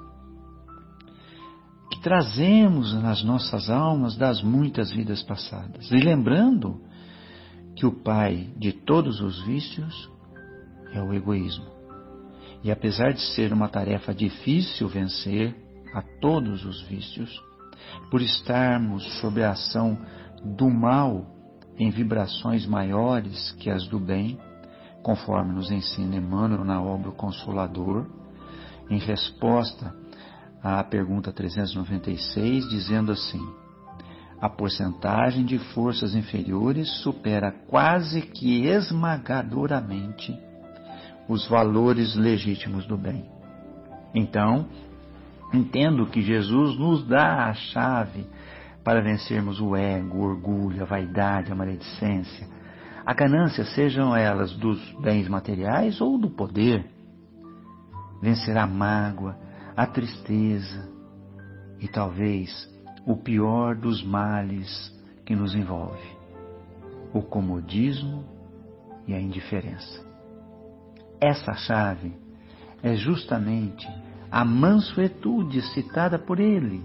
trazemos 2.06 2.94
nas 3.02 3.24
nossas 3.24 3.68
almas 3.68 4.16
das 4.16 4.40
muitas 4.44 4.92
vidas 4.92 5.24
passadas. 5.24 5.90
E 5.90 5.96
lembrando 5.96 6.80
que 7.76 7.84
o 7.84 7.92
pai 7.92 8.54
de 8.56 8.72
todos 8.72 9.22
os 9.22 9.44
vícios 9.44 10.08
é 10.94 11.02
o 11.02 11.12
egoísmo. 11.12 11.66
E 12.64 12.70
apesar 12.70 13.12
de 13.12 13.22
ser 13.34 13.52
uma 13.52 13.68
tarefa 13.68 14.14
difícil 14.14 14.88
vencer 14.88 15.56
a 15.96 16.04
todos 16.22 16.64
os 16.64 16.84
vícios, 16.84 17.42
por 18.12 18.22
estarmos 18.22 19.04
sob 19.20 19.42
a 19.44 19.50
ação 19.50 19.98
do 20.44 20.70
mal 20.70 21.26
em 21.76 21.90
vibrações 21.90 22.68
maiores 22.68 23.52
que 23.54 23.68
as 23.68 23.88
do 23.88 24.00
bem, 24.00 24.38
conforme 25.02 25.54
nos 25.54 25.72
ensina 25.72 26.18
Emmanuel 26.18 26.64
na 26.64 26.80
obra 26.80 27.10
Consolador, 27.14 28.06
em 28.92 29.00
resposta 29.00 30.05
à 30.66 30.84
pergunta 30.84 31.32
396, 31.32 32.68
dizendo 32.68 33.12
assim: 33.12 33.48
a 34.42 34.50
porcentagem 34.50 35.46
de 35.46 35.60
forças 35.60 36.16
inferiores 36.16 36.90
supera 37.04 37.52
quase 37.68 38.24
que 38.24 38.66
esmagadoramente 38.66 40.36
os 41.30 41.48
valores 41.48 42.16
legítimos 42.16 42.88
do 42.88 42.98
bem. 42.98 43.30
Então, 44.16 44.68
entendo 45.54 46.08
que 46.08 46.22
Jesus 46.24 46.80
nos 46.80 47.08
dá 47.08 47.46
a 47.46 47.54
chave 47.54 48.26
para 48.84 49.02
vencermos 49.02 49.62
o 49.62 49.76
ego, 49.76 50.18
o 50.18 50.22
orgulho, 50.22 50.82
a 50.82 50.86
vaidade, 50.86 51.52
a 51.52 51.56
maledicência, 51.56 52.48
a 53.06 53.14
ganância, 53.14 53.64
sejam 53.66 54.16
elas 54.16 54.52
dos 54.58 54.80
bens 55.00 55.28
materiais 55.28 56.02
ou 56.02 56.18
do 56.18 56.32
poder. 56.32 56.90
Vencer 58.20 58.58
a 58.58 58.66
mágoa, 58.66 59.45
a 59.76 59.86
tristeza 59.86 60.90
e 61.80 61.88
talvez 61.88 62.70
o 63.06 63.16
pior 63.18 63.76
dos 63.76 64.04
males 64.04 64.94
que 65.26 65.36
nos 65.36 65.54
envolve, 65.54 66.08
o 67.14 67.22
comodismo 67.22 68.24
e 69.08 69.14
a 69.14 69.20
indiferença. 69.20 70.04
Essa 71.20 71.54
chave 71.54 72.14
é 72.82 72.96
justamente 72.96 73.88
a 74.32 74.44
mansuetude 74.44 75.62
citada 75.74 76.18
por 76.18 76.40
ele, 76.40 76.84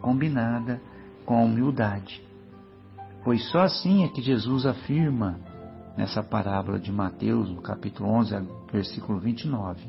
combinada 0.00 0.80
com 1.24 1.36
a 1.36 1.42
humildade. 1.42 2.22
Pois 3.24 3.44
só 3.50 3.62
assim 3.62 4.04
é 4.04 4.08
que 4.08 4.22
Jesus 4.22 4.66
afirma 4.66 5.40
nessa 5.96 6.22
parábola 6.22 6.78
de 6.78 6.92
Mateus, 6.92 7.50
no 7.50 7.60
capítulo 7.60 8.08
11, 8.10 8.34
versículo 8.72 9.18
29, 9.18 9.80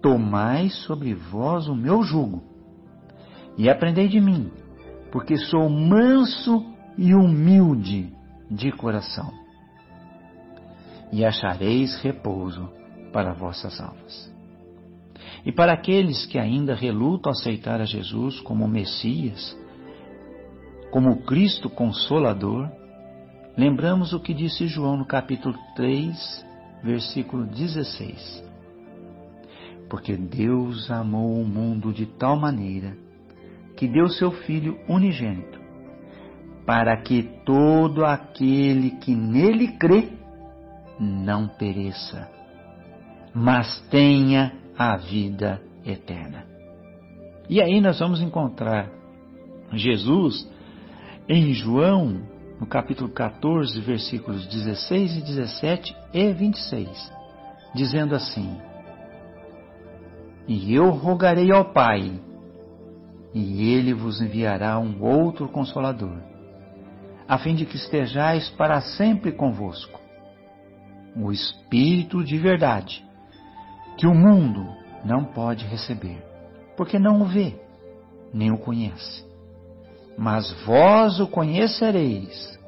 Tomai 0.00 0.68
sobre 0.70 1.14
vós 1.14 1.66
o 1.68 1.74
meu 1.74 2.02
jugo 2.02 2.42
e 3.56 3.68
aprendei 3.68 4.08
de 4.08 4.20
mim, 4.20 4.50
porque 5.10 5.36
sou 5.36 5.68
manso 5.68 6.64
e 6.96 7.14
humilde 7.14 8.12
de 8.48 8.70
coração, 8.70 9.30
e 11.12 11.24
achareis 11.24 12.00
repouso 12.00 12.68
para 13.12 13.32
vossas 13.32 13.80
almas. 13.80 14.32
E 15.44 15.52
para 15.52 15.72
aqueles 15.72 16.26
que 16.26 16.38
ainda 16.38 16.74
relutam 16.74 17.32
aceitar 17.32 17.80
a 17.80 17.84
Jesus 17.84 18.40
como 18.40 18.68
Messias, 18.68 19.56
como 20.90 21.22
Cristo 21.22 21.68
Consolador, 21.68 22.70
lembramos 23.56 24.12
o 24.12 24.20
que 24.20 24.32
disse 24.32 24.66
João 24.68 24.96
no 24.96 25.06
capítulo 25.06 25.56
3, 25.74 26.46
versículo 26.82 27.46
16. 27.46 28.47
Porque 29.88 30.16
Deus 30.16 30.90
amou 30.90 31.40
o 31.40 31.46
mundo 31.46 31.92
de 31.92 32.06
tal 32.06 32.36
maneira 32.36 32.96
que 33.76 33.86
deu 33.86 34.08
seu 34.08 34.30
Filho 34.30 34.78
unigênito, 34.88 35.58
para 36.66 36.96
que 37.00 37.22
todo 37.44 38.04
aquele 38.04 38.90
que 38.90 39.14
nele 39.14 39.68
crê 39.78 40.10
não 40.98 41.46
pereça, 41.46 42.28
mas 43.32 43.80
tenha 43.88 44.52
a 44.76 44.96
vida 44.96 45.62
eterna. 45.86 46.44
E 47.48 47.62
aí 47.62 47.80
nós 47.80 47.98
vamos 47.98 48.20
encontrar 48.20 48.90
Jesus 49.72 50.50
em 51.28 51.54
João, 51.54 52.20
no 52.60 52.66
capítulo 52.66 53.08
14, 53.10 53.80
versículos 53.80 54.46
16 54.46 55.18
e 55.18 55.20
17 55.22 55.96
e 56.12 56.32
26, 56.32 57.12
dizendo 57.74 58.14
assim: 58.14 58.58
E 60.48 60.74
eu 60.74 60.88
rogarei 60.88 61.52
ao 61.52 61.74
Pai, 61.74 62.18
e 63.34 63.70
ele 63.70 63.92
vos 63.92 64.18
enviará 64.18 64.78
um 64.78 65.04
outro 65.04 65.46
consolador, 65.46 66.16
a 67.28 67.36
fim 67.36 67.54
de 67.54 67.66
que 67.66 67.76
estejais 67.76 68.48
para 68.50 68.80
sempre 68.80 69.30
convosco. 69.30 70.00
O 71.14 71.30
Espírito 71.30 72.24
de 72.24 72.38
verdade, 72.38 73.04
que 73.98 74.06
o 74.06 74.14
mundo 74.14 74.66
não 75.04 75.22
pode 75.22 75.66
receber, 75.66 76.24
porque 76.78 76.98
não 76.98 77.20
o 77.20 77.26
vê, 77.26 77.54
nem 78.32 78.50
o 78.50 78.56
conhece. 78.56 79.22
Mas 80.16 80.50
vós 80.64 81.20
o 81.20 81.26
conhecereis, 81.26 82.58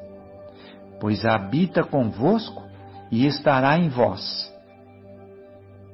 pois 1.00 1.24
habita 1.24 1.82
convosco 1.82 2.62
e 3.10 3.26
estará 3.26 3.78
em 3.78 3.88
vós. 3.88 4.49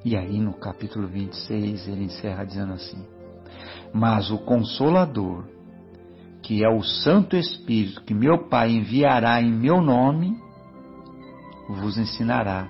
E 0.07 0.17
aí 0.17 0.39
no 0.39 0.53
capítulo 0.53 1.09
26 1.09 1.89
ele 1.89 2.05
encerra 2.05 2.45
dizendo 2.45 2.75
assim: 2.75 3.05
mas 3.93 4.31
o 4.31 4.39
Consolador, 4.39 5.45
que 6.45 6.65
é 6.65 6.69
o 6.69 6.81
Santo 6.81 7.37
Espírito 7.37 8.05
que 8.05 8.15
meu 8.15 8.47
Pai 8.49 8.71
enviará 8.71 9.43
em 9.43 9.53
meu 9.53 9.81
nome, 9.81 10.41
vos 11.69 11.99
ensinará 11.99 12.69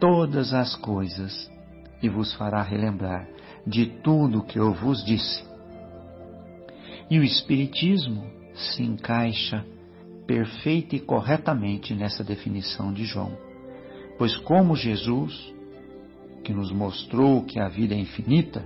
todas 0.00 0.54
as 0.54 0.74
coisas 0.76 1.52
e 2.02 2.08
vos 2.08 2.32
fará 2.32 2.62
relembrar 2.62 3.28
de 3.66 3.84
tudo 4.02 4.38
o 4.38 4.42
que 4.42 4.58
eu 4.58 4.72
vos 4.72 5.04
disse. 5.04 5.44
E 7.10 7.18
o 7.18 7.22
Espiritismo 7.22 8.30
se 8.54 8.82
encaixa 8.82 9.62
perfeita 10.26 10.96
e 10.96 11.00
corretamente 11.00 11.94
nessa 11.94 12.24
definição 12.24 12.94
de 12.94 13.04
João, 13.04 13.36
pois, 14.16 14.34
como 14.38 14.74
Jesus, 14.74 15.54
que 16.46 16.54
nos 16.54 16.70
mostrou 16.70 17.42
que 17.42 17.58
a 17.58 17.66
vida 17.66 17.92
é 17.92 17.98
infinita, 17.98 18.64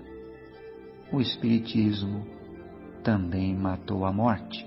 o 1.10 1.18
Espiritismo 1.18 2.26
também 3.02 3.56
matou 3.56 4.04
a 4.04 4.12
morte, 4.12 4.66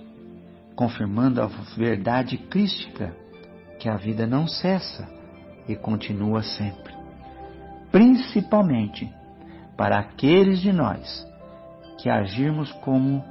confirmando 0.76 1.40
a 1.40 1.46
verdade 1.78 2.40
crística 2.40 3.16
que 3.80 3.88
a 3.88 3.98
vida 3.98 4.26
não 4.26 4.48
cessa 4.48 5.08
e 5.68 5.76
continua 5.76 6.42
sempre, 6.42 6.92
principalmente 7.92 9.08
para 9.78 10.00
aqueles 10.00 10.60
de 10.60 10.74
nós 10.74 11.24
que 12.00 12.10
agirmos 12.10 12.72
como 12.82 13.24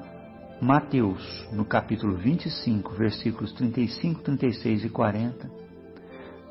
Mateus, 0.61 1.45
no 1.51 1.65
capítulo 1.65 2.17
25, 2.19 2.93
versículos 2.93 3.53
35, 3.55 4.23
36 4.23 4.85
e 4.85 4.89
40, 4.89 5.51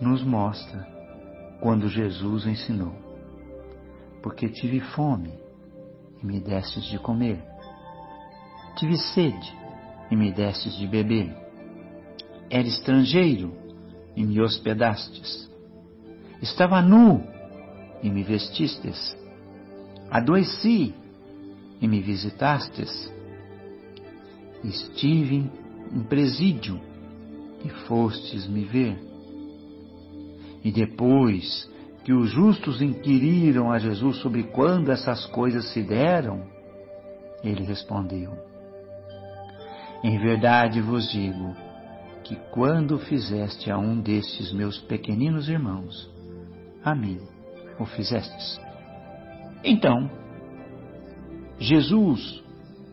nos 0.01 0.21
mostra 0.21 0.86
quando 1.61 1.88
Jesus 1.88 2.45
ensinou: 2.45 3.01
Porque 4.22 4.49
tive 4.49 4.80
fome 4.80 5.34
e 6.22 6.26
me 6.26 6.39
destes 6.39 6.84
de 6.86 6.99
comer. 6.99 7.41
Tive 8.76 8.97
sede 8.97 9.57
e 10.09 10.15
me 10.15 10.32
destes 10.32 10.76
de 10.78 10.88
beber. 10.88 11.36
Era 12.49 12.67
estrangeiro 12.67 13.53
e 14.15 14.24
me 14.24 14.39
hospedastes. 14.41 15.49
Estava 16.41 16.82
nu 16.82 17.24
e 18.03 18.09
me 18.09 18.24
vestistes. 18.24 19.15
Adoeci 20.09 20.93
e 21.80 21.88
me 21.88 22.01
visitastes. 22.01 23.11
Estive 24.63 25.49
em 25.93 26.03
presídio 26.03 26.80
e 27.63 27.69
fostes 27.88 28.47
me 28.47 28.65
ver. 28.65 28.97
E 30.63 30.72
depois 30.72 31.70
que 32.04 32.14
os 32.14 32.32
justos 32.32 32.82
inquiriram 32.82 33.72
a 33.72 33.78
Jesus 33.78 34.18
sobre 34.18 34.43
quando 34.43 34.91
essas 34.91 35.26
coisas 35.28 35.72
se 35.72 35.84
deram, 35.84 36.43
ele 37.43 37.64
respondeu: 37.64 38.32
Em 40.04 40.18
verdade 40.20 40.82
vos 40.82 41.12
digo 41.12 41.56
que 42.24 42.36
quando 42.52 42.97
fizeste 42.97 43.70
a 43.70 43.78
um 43.78 43.99
destes 43.99 44.52
meus 44.52 44.80
pequeninos 44.80 45.49
irmãos, 45.49 46.10
a 46.84 46.95
mim 46.95 47.20
o 47.80 47.86
fizestes. 47.86 48.60
Então, 49.64 50.10
Jesus, 51.60 52.41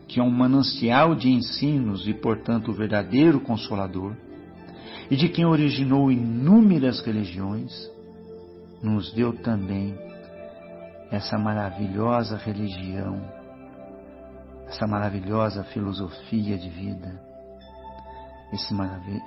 que 0.07 0.19
é 0.19 0.23
um 0.23 0.29
manancial 0.29 1.15
de 1.15 1.29
ensinos 1.29 2.07
e, 2.07 2.13
portanto, 2.13 2.69
o 2.69 2.73
verdadeiro 2.73 3.39
consolador, 3.39 4.15
e 5.09 5.15
de 5.15 5.29
quem 5.29 5.45
originou 5.45 6.11
inúmeras 6.11 7.01
religiões, 7.01 7.71
nos 8.81 9.11
deu 9.13 9.33
também 9.41 9.97
essa 11.11 11.37
maravilhosa 11.37 12.37
religião, 12.37 13.21
essa 14.67 14.85
maravilhosa 14.85 15.63
filosofia 15.65 16.57
de 16.57 16.69
vida, 16.69 17.19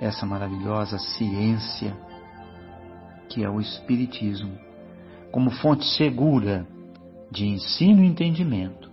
essa 0.01 0.25
maravilhosa 0.25 0.97
ciência 0.97 1.95
que 3.29 3.43
é 3.43 3.49
o 3.49 3.59
Espiritismo, 3.59 4.57
como 5.31 5.49
fonte 5.49 5.85
segura 5.97 6.67
de 7.31 7.47
ensino 7.47 8.03
e 8.03 8.07
entendimento 8.07 8.91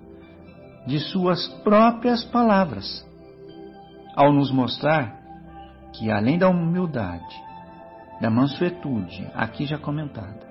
de 0.86 0.98
suas 0.98 1.46
próprias 1.62 2.24
palavras, 2.24 3.06
ao 4.16 4.32
nos 4.32 4.50
mostrar 4.50 5.20
que, 5.92 6.11
além 6.11 6.38
da 6.38 6.48
humildade, 6.48 7.36
da 8.20 8.30
mansuetude, 8.30 9.30
aqui 9.34 9.66
já 9.66 9.78
comentada, 9.78 10.49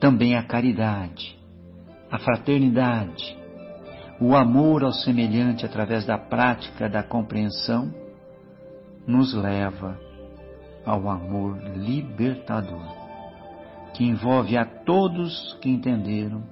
também 0.00 0.34
a 0.34 0.42
caridade, 0.42 1.38
a 2.10 2.18
fraternidade, 2.18 3.36
o 4.18 4.34
amor 4.34 4.82
ao 4.82 4.92
semelhante 4.92 5.64
através 5.64 6.06
da 6.06 6.18
prática 6.18 6.88
da 6.88 7.02
compreensão, 7.02 7.92
nos 9.06 9.34
leva 9.34 9.98
ao 10.84 11.08
amor 11.08 11.58
libertador, 11.76 12.82
que 13.92 14.04
envolve 14.04 14.56
a 14.56 14.64
todos 14.64 15.54
que 15.60 15.68
entenderam 15.68 16.42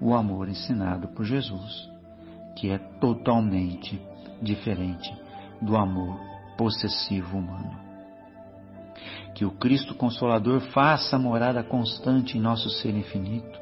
o 0.00 0.14
amor 0.14 0.48
ensinado 0.48 1.08
por 1.08 1.24
Jesus, 1.24 1.90
que 2.56 2.70
é 2.70 2.78
totalmente 2.78 4.00
diferente 4.40 5.12
do 5.60 5.76
amor 5.76 6.18
possessivo 6.56 7.38
humano. 7.38 7.87
Que 9.34 9.44
o 9.44 9.50
Cristo 9.52 9.94
Consolador 9.94 10.60
faça 10.72 11.18
morada 11.18 11.62
constante 11.62 12.36
em 12.36 12.40
nosso 12.40 12.68
ser 12.70 12.94
infinito, 12.94 13.58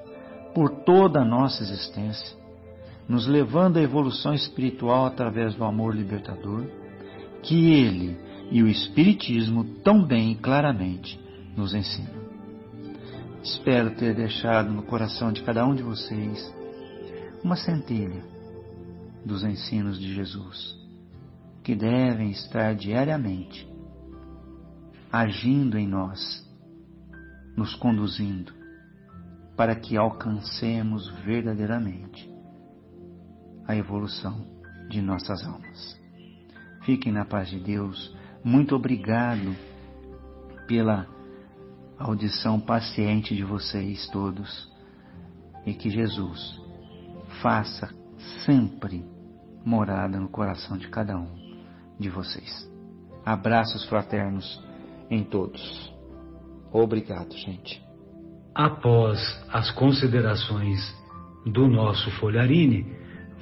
por 0.55 0.70
toda 0.84 1.20
a 1.20 1.24
nossa 1.24 1.62
existência, 1.62 2.37
nos 3.09 3.26
levando 3.26 3.76
à 3.76 3.82
evolução 3.82 4.32
espiritual 4.32 5.07
através 5.07 5.55
do 5.55 5.64
amor 5.64 5.95
libertador, 5.95 6.64
que 7.43 7.72
Ele 7.72 8.18
e 8.51 8.62
o 8.62 8.68
Espiritismo 8.68 9.64
tão 9.82 10.05
bem 10.05 10.32
e 10.32 10.37
claramente 10.37 11.20
nos 11.57 11.74
ensinam. 11.74 12.26
Espero 13.43 13.95
ter 13.95 14.14
deixado 14.14 14.72
no 14.72 14.82
coração 14.82 15.32
de 15.32 15.43
cada 15.43 15.64
um 15.64 15.74
de 15.74 15.82
vocês 15.82 16.53
uma 17.45 17.55
centelha 17.55 18.24
dos 19.24 19.45
ensinos 19.45 20.01
de 20.01 20.14
Jesus, 20.14 20.76
que 21.62 21.74
devem 21.74 22.30
estar 22.30 22.74
diariamente 22.74 23.68
agindo 25.17 25.79
em 25.79 25.89
nós, 25.89 26.47
nos 27.57 27.75
conduzindo 27.75 28.53
para 29.57 29.75
que 29.75 29.97
alcancemos 29.97 31.09
verdadeiramente 31.25 32.31
a 33.67 33.75
evolução 33.75 34.47
de 34.91 35.01
nossas 35.01 35.43
almas. 35.43 35.99
Fiquem 36.83 37.12
na 37.12 37.25
paz 37.25 37.49
de 37.49 37.59
Deus. 37.59 38.14
Muito 38.45 38.77
obrigado 38.77 39.57
pela 40.67 41.07
audição 41.99 42.61
paciente 42.61 43.35
de 43.35 43.43
vocês 43.43 44.07
todos 44.11 44.71
e 45.64 45.73
que 45.73 45.89
Jesus 45.89 46.61
faça 47.41 47.89
sempre 48.45 49.03
morada 49.64 50.21
no 50.21 50.29
coração 50.29 50.77
de 50.77 50.89
cada 50.89 51.17
um 51.17 51.35
de 51.99 52.11
vocês. 52.11 52.71
Abraços 53.25 53.83
fraternos 53.89 54.66
em 55.11 55.25
todos. 55.25 55.93
Obrigado, 56.73 57.37
gente. 57.37 57.83
Após 58.55 59.19
as 59.53 59.71
considerações 59.73 60.81
do 61.45 61.69
nosso 61.69 62.11
Folharine, 62.13 62.87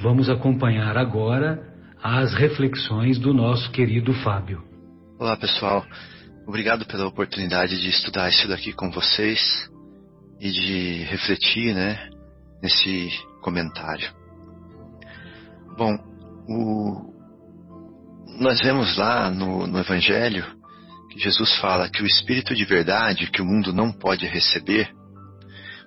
vamos 0.01 0.29
acompanhar 0.29 0.97
agora 0.97 1.73
as 2.03 2.35
reflexões 2.35 3.19
do 3.19 3.33
nosso 3.33 3.71
querido 3.71 4.13
Fábio. 4.13 4.63
Olá, 5.19 5.37
pessoal. 5.37 5.85
Obrigado 6.47 6.85
pela 6.87 7.07
oportunidade 7.07 7.81
de 7.81 7.89
estudar 7.89 8.29
isso 8.29 8.47
daqui 8.49 8.73
com 8.73 8.91
vocês 8.91 9.41
e 10.39 10.51
de 10.51 11.05
refletir, 11.05 11.75
né, 11.75 12.11
nesse 12.63 13.09
comentário. 13.41 14.13
Bom, 15.79 15.97
o... 16.47 17.15
nós 18.39 18.61
vemos 18.61 18.97
lá 18.99 19.31
no, 19.31 19.67
no 19.67 19.79
Evangelho 19.79 20.45
Jesus 21.17 21.57
fala 21.57 21.89
que 21.89 22.03
o 22.03 22.07
Espírito 22.07 22.55
de 22.55 22.65
verdade 22.65 23.31
que 23.31 23.41
o 23.41 23.45
mundo 23.45 23.73
não 23.73 23.93
pode 23.93 24.27
receber, 24.27 24.91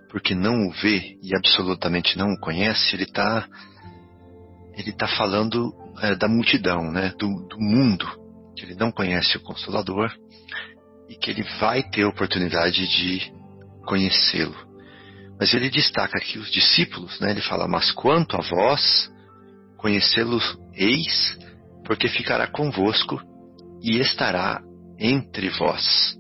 porque 0.10 0.34
não 0.34 0.68
o 0.68 0.72
vê 0.72 1.18
e 1.22 1.36
absolutamente 1.36 2.18
não 2.18 2.34
o 2.34 2.40
conhece, 2.40 2.96
ele 2.96 3.04
está 3.04 3.48
ele 4.78 4.94
tá 4.94 5.08
falando 5.08 5.74
é, 6.02 6.16
da 6.16 6.28
multidão, 6.28 6.92
né, 6.92 7.12
do, 7.18 7.48
do 7.48 7.60
mundo, 7.60 8.08
que 8.56 8.64
ele 8.64 8.76
não 8.76 8.92
conhece 8.92 9.36
o 9.36 9.42
Consolador 9.42 10.14
e 11.10 11.16
que 11.16 11.32
ele 11.32 11.44
vai 11.60 11.82
ter 11.82 12.06
oportunidade 12.06 12.88
de 12.88 13.32
conhecê-lo. 13.86 14.56
Mas 15.40 15.54
ele 15.54 15.70
destaca 15.70 16.18
aqui 16.18 16.38
os 16.38 16.52
discípulos, 16.52 17.20
né? 17.20 17.32
ele 17.32 17.42
fala: 17.42 17.68
Mas 17.68 17.92
quanto 17.92 18.36
a 18.36 18.42
vós, 18.42 19.12
conhecê-lo 19.78 20.40
eis, 20.74 21.38
porque 21.86 22.08
ficará 22.08 22.48
convosco 22.48 23.22
e 23.82 24.00
estará 24.00 24.62
entre 25.00 25.50
vós. 25.50 26.18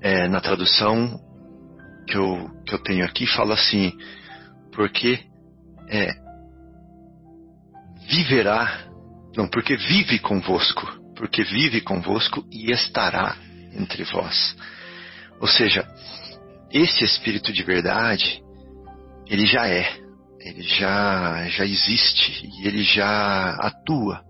É, 0.00 0.28
na 0.28 0.40
tradução 0.40 1.18
que 2.06 2.16
eu, 2.16 2.50
que 2.66 2.74
eu 2.74 2.78
tenho 2.82 3.04
aqui, 3.04 3.26
fala 3.26 3.54
assim: 3.54 3.92
Porque 4.72 5.18
é, 5.88 6.10
viverá, 8.08 8.86
não, 9.36 9.48
porque 9.48 9.76
vive 9.76 10.18
convosco 10.18 10.98
porque 11.18 11.42
vive 11.42 11.80
convosco 11.80 12.46
e 12.50 12.70
estará 12.70 13.36
entre 13.74 14.04
vós. 14.04 14.56
Ou 15.40 15.48
seja, 15.48 15.84
esse 16.72 17.04
Espírito 17.04 17.52
de 17.52 17.64
verdade, 17.64 18.40
ele 19.26 19.44
já 19.44 19.66
é, 19.66 19.98
ele 20.40 20.62
já, 20.62 21.44
já 21.48 21.64
existe 21.64 22.46
e 22.46 22.68
ele 22.68 22.84
já 22.84 23.50
atua. 23.56 24.22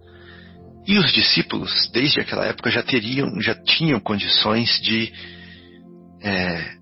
E 0.88 0.98
os 0.98 1.12
discípulos, 1.12 1.90
desde 1.92 2.20
aquela 2.20 2.46
época, 2.46 2.70
já 2.70 2.82
teriam, 2.82 3.40
já 3.40 3.54
tinham 3.54 4.00
condições 4.00 4.80
de, 4.80 5.12
é, 6.22 6.74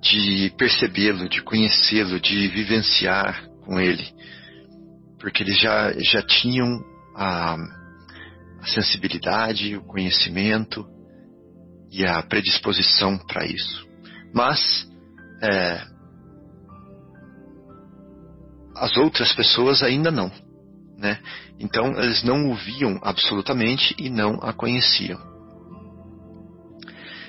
de 0.00 0.50
percebê-lo, 0.56 1.28
de 1.28 1.42
conhecê-lo, 1.42 2.18
de 2.18 2.48
vivenciar 2.48 3.46
com 3.62 3.78
ele, 3.78 4.06
porque 5.20 5.42
eles 5.42 5.60
já, 5.60 5.92
já 6.00 6.22
tinham 6.22 6.80
a 7.14 7.56
a 8.64 8.66
sensibilidade, 8.66 9.76
o 9.76 9.82
conhecimento 9.82 10.86
e 11.92 12.04
a 12.04 12.22
predisposição 12.22 13.18
para 13.18 13.44
isso. 13.44 13.86
Mas 14.32 14.88
é, 15.42 15.86
as 18.74 18.96
outras 18.96 19.34
pessoas 19.34 19.82
ainda 19.82 20.10
não, 20.10 20.32
né? 20.96 21.20
Então 21.58 21.86
eles 21.98 22.22
não 22.22 22.50
o 22.50 22.54
viam 22.54 22.98
absolutamente 23.02 23.94
e 23.98 24.10
não 24.10 24.38
a 24.42 24.52
conheciam. 24.52 25.20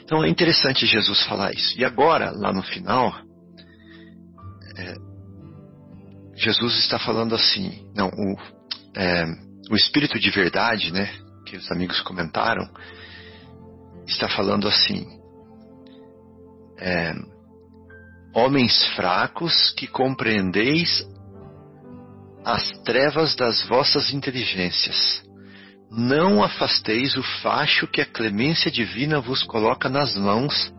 Então 0.04 0.24
é 0.24 0.30
interessante 0.30 0.86
Jesus 0.86 1.24
falar 1.24 1.54
isso. 1.54 1.80
E 1.80 1.84
agora, 1.84 2.32
lá 2.32 2.54
no 2.54 2.62
final, 2.64 3.14
é, 4.78 4.96
Jesus 6.36 6.78
está 6.80 7.00
falando 7.00 7.34
assim, 7.34 7.88
não, 7.96 8.08
o, 8.10 8.36
é, 8.96 9.26
o 9.72 9.76
Espírito 9.76 10.20
de 10.20 10.30
verdade, 10.30 10.92
né? 10.92 11.26
que 11.46 11.56
os 11.56 11.72
amigos 11.72 12.02
comentaram, 12.02 12.68
está 14.08 14.28
falando 14.28 14.68
assim: 14.68 15.08
é, 16.80 17.14
Homens 18.34 18.84
fracos 18.96 19.72
que 19.78 19.88
compreendeis 19.88 21.08
as 22.46 22.72
trevas 22.84 23.36
das 23.36 23.68
vossas 23.68 24.14
inteligências. 24.14 25.26
Não 25.90 26.44
afasteis 26.44 27.18
o 27.18 27.24
facho 27.42 27.88
que 27.88 28.02
a 28.02 28.06
clemência 28.06 28.70
divina 28.70 29.20
vos 29.20 29.42
coloca 29.42 29.90
nas 29.90 30.16
mãos 30.16 30.72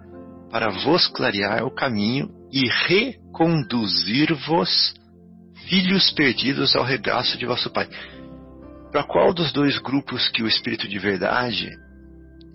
para 0.51 0.71
vos 0.71 1.09
clarear 1.09 1.65
o 1.65 1.75
caminho 1.75 2.31
e 2.53 2.69
reconduzir-vos, 2.87 4.95
filhos 5.69 6.13
perdidos, 6.13 6.77
ao 6.77 6.85
regaço 6.85 7.37
de 7.37 7.45
vosso 7.45 7.69
Pai. 7.71 7.89
Para 8.93 9.03
qual 9.03 9.35
dos 9.35 9.53
dois 9.53 9.77
grupos 9.79 10.29
que 10.29 10.45
o 10.45 10.47
Espírito 10.47 10.87
de 10.87 11.01
Verdade 11.01 11.69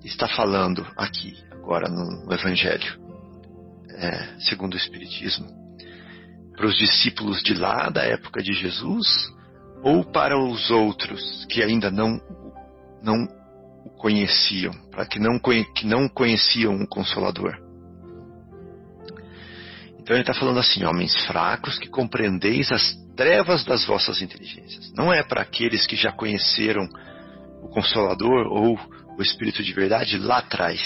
está 0.06 0.30
falando 0.30 0.88
aqui, 0.96 1.36
agora 1.52 1.90
no 1.90 2.34
Evangelho, 2.34 2.98
é, 3.90 4.40
segundo 4.40 4.76
o 4.76 4.78
Espiritismo? 4.78 5.50
Para 6.62 6.68
os 6.68 6.78
discípulos 6.78 7.42
de 7.42 7.56
lá, 7.56 7.90
da 7.90 8.04
época 8.04 8.40
de 8.44 8.54
Jesus, 8.54 9.08
ou 9.82 10.06
para 10.06 10.38
os 10.38 10.70
outros 10.70 11.44
que 11.50 11.64
ainda 11.64 11.90
não, 11.90 12.22
não 13.02 13.28
o 13.84 13.90
conheciam, 13.98 14.72
para 14.92 15.08
que 15.08 15.18
não, 15.18 15.40
que 15.40 15.88
não 15.88 16.08
conheciam 16.08 16.76
o 16.76 16.88
Consolador? 16.88 17.58
Então 19.98 20.16
ele 20.16 20.22
está 20.22 20.36
falando 20.36 20.60
assim, 20.60 20.84
homens 20.84 21.26
fracos 21.26 21.80
que 21.80 21.90
compreendeis 21.90 22.72
as 22.72 22.96
trevas 23.16 23.66
das 23.66 23.84
vossas 23.88 24.22
inteligências. 24.22 24.94
Não 24.96 25.12
é 25.12 25.24
para 25.24 25.42
aqueles 25.42 25.88
que 25.88 25.96
já 25.96 26.12
conheceram 26.12 26.88
o 27.64 27.70
Consolador 27.70 28.46
ou 28.46 28.80
o 29.18 29.22
Espírito 29.24 29.64
de 29.64 29.74
verdade 29.74 30.20
lá 30.20 30.38
atrás. 30.38 30.80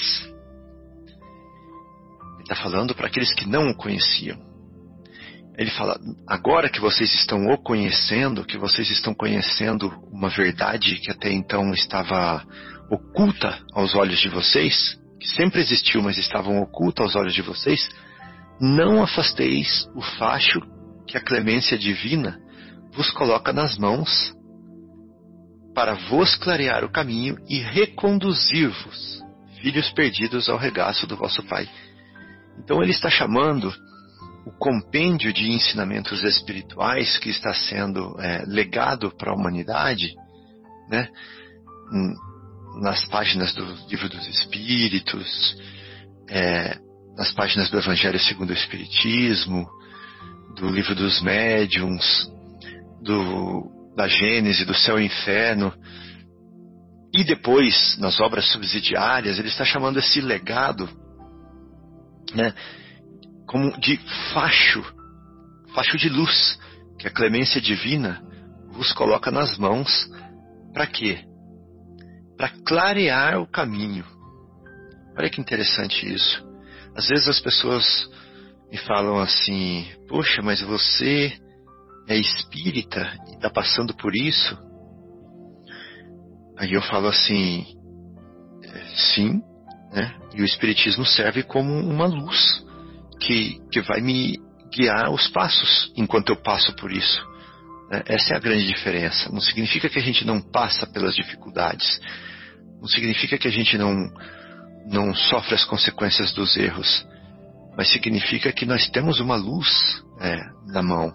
Está 2.40 2.56
falando 2.56 2.96
para 2.96 3.08
aqueles 3.08 3.34
que 3.34 3.46
não 3.46 3.68
o 3.68 3.76
conheciam. 3.76 4.55
Ele 5.58 5.72
fala: 5.72 6.00
agora 6.28 6.70
que 6.70 6.82
vocês 6.82 7.14
estão 7.14 7.48
o 7.48 7.58
conhecendo, 7.58 8.46
que 8.46 8.58
vocês 8.58 8.90
estão 8.90 9.14
conhecendo 9.14 9.92
uma 10.12 10.30
verdade 10.30 11.00
que 11.00 11.12
até 11.12 11.32
então 11.32 11.72
estava 11.74 12.44
oculta 12.90 13.60
aos 13.74 13.96
olhos 13.96 14.20
de 14.20 14.30
vocês, 14.30 14.98
que 15.20 15.28
sempre 15.30 15.62
existiu, 15.62 16.02
mas 16.02 16.18
estavam 16.18 16.60
oculta 16.62 17.04
aos 17.04 17.16
olhos 17.16 17.34
de 17.34 17.42
vocês, 17.42 17.90
não 18.60 19.02
afasteis 19.02 19.88
o 19.96 20.02
facho 20.02 20.62
que 21.08 21.18
a 21.18 21.22
clemência 21.22 21.78
divina 21.78 22.40
vos 22.94 23.10
coloca 23.12 23.52
nas 23.52 23.78
mãos 23.78 24.34
para 25.74 25.94
vos 26.10 26.36
clarear 26.36 26.84
o 26.86 26.92
caminho 26.92 27.36
e 27.50 27.60
reconduzir-vos, 27.60 29.22
filhos 29.62 29.90
perdidos, 29.92 30.48
ao 30.48 30.58
regaço 30.58 31.06
do 31.06 31.18
vosso 31.18 31.44
Pai. 31.44 31.68
Então 32.58 32.82
ele 32.82 32.92
está 32.92 33.10
chamando 33.10 33.74
o 34.46 34.52
compêndio 34.52 35.34
de 35.34 35.50
ensinamentos 35.52 36.24
espirituais 36.24 37.18
que 37.18 37.30
está 37.30 37.54
sendo 37.54 38.16
é, 38.22 38.44
legado 38.46 39.12
para 39.18 39.32
a 39.32 39.36
humanidade, 39.36 40.14
né, 40.90 41.10
nas 42.80 43.06
páginas 43.06 43.54
do 43.56 43.66
Livro 43.90 44.08
dos 44.08 44.28
Espíritos, 44.28 45.58
é, 46.30 46.78
nas 47.18 47.32
páginas 47.34 47.70
do 47.72 47.80
Evangelho 47.80 48.20
segundo 48.20 48.52
o 48.52 48.54
Espiritismo, 48.54 49.68
do 50.56 50.70
Livro 50.70 50.94
dos 50.94 51.22
Médiuns, 51.22 52.30
do, 53.02 53.94
da 53.96 54.08
Gênese, 54.08 54.64
do 54.64 54.76
Céu 54.76 55.00
e 55.00 55.06
Inferno, 55.06 55.74
e 57.14 57.24
depois 57.24 57.98
nas 57.98 58.20
obras 58.20 58.52
subsidiárias, 58.52 59.40
ele 59.40 59.48
está 59.48 59.66
chamando 59.66 59.98
esse 59.98 60.22
legado, 60.22 60.88
né, 62.34 62.54
como 63.46 63.78
de 63.80 63.98
facho, 64.34 64.84
facho 65.74 65.98
de 65.98 66.10
luz, 66.10 66.60
que 67.00 67.08
a 67.08 67.12
clemência 67.12 67.62
divina 67.62 68.22
vos 68.72 68.92
coloca 68.94 69.32
nas 69.32 69.58
mãos. 69.58 70.10
Para 70.74 70.88
quê? 70.88 71.24
Para 72.38 72.50
clarear 72.66 73.40
o 73.40 73.48
caminho. 73.48 74.06
Olha 75.18 75.30
que 75.30 75.40
interessante 75.40 76.12
isso. 76.12 76.46
Às 76.96 77.08
vezes 77.08 77.28
as 77.28 77.40
pessoas 77.40 78.10
me 78.72 78.78
falam 78.78 79.20
assim: 79.20 79.86
Poxa, 80.08 80.42
mas 80.42 80.62
você 80.62 81.34
é 82.08 82.18
espírita 82.18 83.14
e 83.28 83.36
está 83.36 83.50
passando 83.50 83.96
por 83.96 84.16
isso? 84.16 84.58
Aí 86.58 86.74
eu 86.74 86.82
falo 86.82 87.08
assim: 87.08 87.66
Sim, 89.14 89.42
né? 89.94 90.14
E 90.34 90.42
o 90.42 90.46
espiritismo 90.46 91.06
serve 91.06 91.44
como 91.44 91.72
uma 91.72 92.06
luz 92.06 92.65
que, 93.20 93.60
que 93.72 93.82
vai 93.82 94.02
me 94.02 94.38
guiar 94.74 95.10
os 95.12 95.28
passos 95.30 95.92
enquanto 95.96 96.30
eu 96.30 96.36
passo 96.36 96.76
por 96.76 96.92
isso. 96.92 97.26
Né? 97.90 98.04
Essa 98.08 98.34
é 98.34 98.38
a 98.38 98.40
grande 98.40 98.66
diferença. 98.68 99.32
Não 99.32 99.42
significa 99.42 99.90
que 99.90 100.00
a 100.00 100.02
gente 100.02 100.26
não 100.26 100.42
passa 100.42 100.86
pelas 100.88 101.16
dificuldades. 101.16 102.00
Não 102.80 102.88
significa 102.88 103.38
que 103.38 103.48
a 103.48 103.52
gente 103.52 103.78
não, 103.78 103.96
não 104.88 105.16
sofre 105.16 105.56
as 105.56 105.66
consequências 105.66 106.32
dos 106.34 106.58
erros. 106.58 107.06
Mas 107.78 107.92
significa 107.92 108.52
que 108.52 108.66
nós 108.66 108.90
temos 108.90 109.20
uma 109.20 109.36
luz 109.36 110.04
é, 110.22 110.38
na 110.68 110.82
mão. 110.82 111.14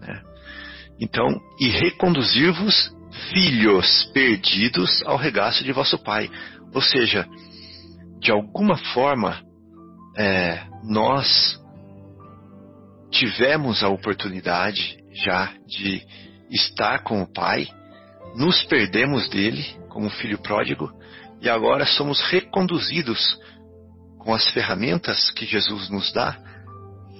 Né? 0.00 0.22
Então, 1.00 1.28
e 1.60 1.68
reconduzir-vos, 1.68 2.92
filhos 3.32 4.04
perdidos, 4.12 5.02
ao 5.04 5.16
regaço 5.16 5.64
de 5.64 5.72
vosso 5.72 5.98
Pai. 5.98 6.30
Ou 6.74 6.82
seja, 6.82 7.26
de 8.20 8.30
alguma 8.32 8.76
forma, 8.76 9.40
é, 10.18 10.66
nós 10.82 11.56
tivemos 13.08 13.84
a 13.84 13.88
oportunidade 13.88 14.98
já 15.24 15.52
de 15.64 16.04
estar 16.50 17.04
com 17.04 17.22
o 17.22 17.32
Pai, 17.32 17.68
nos 18.34 18.64
perdemos 18.64 19.28
dele 19.28 19.64
como 19.88 20.10
filho 20.10 20.38
pródigo 20.38 20.90
e 21.40 21.48
agora 21.48 21.86
somos 21.86 22.20
reconduzidos 22.30 23.38
com 24.18 24.34
as 24.34 24.48
ferramentas 24.50 25.30
que 25.30 25.46
Jesus 25.46 25.88
nos 25.88 26.12
dá 26.12 26.36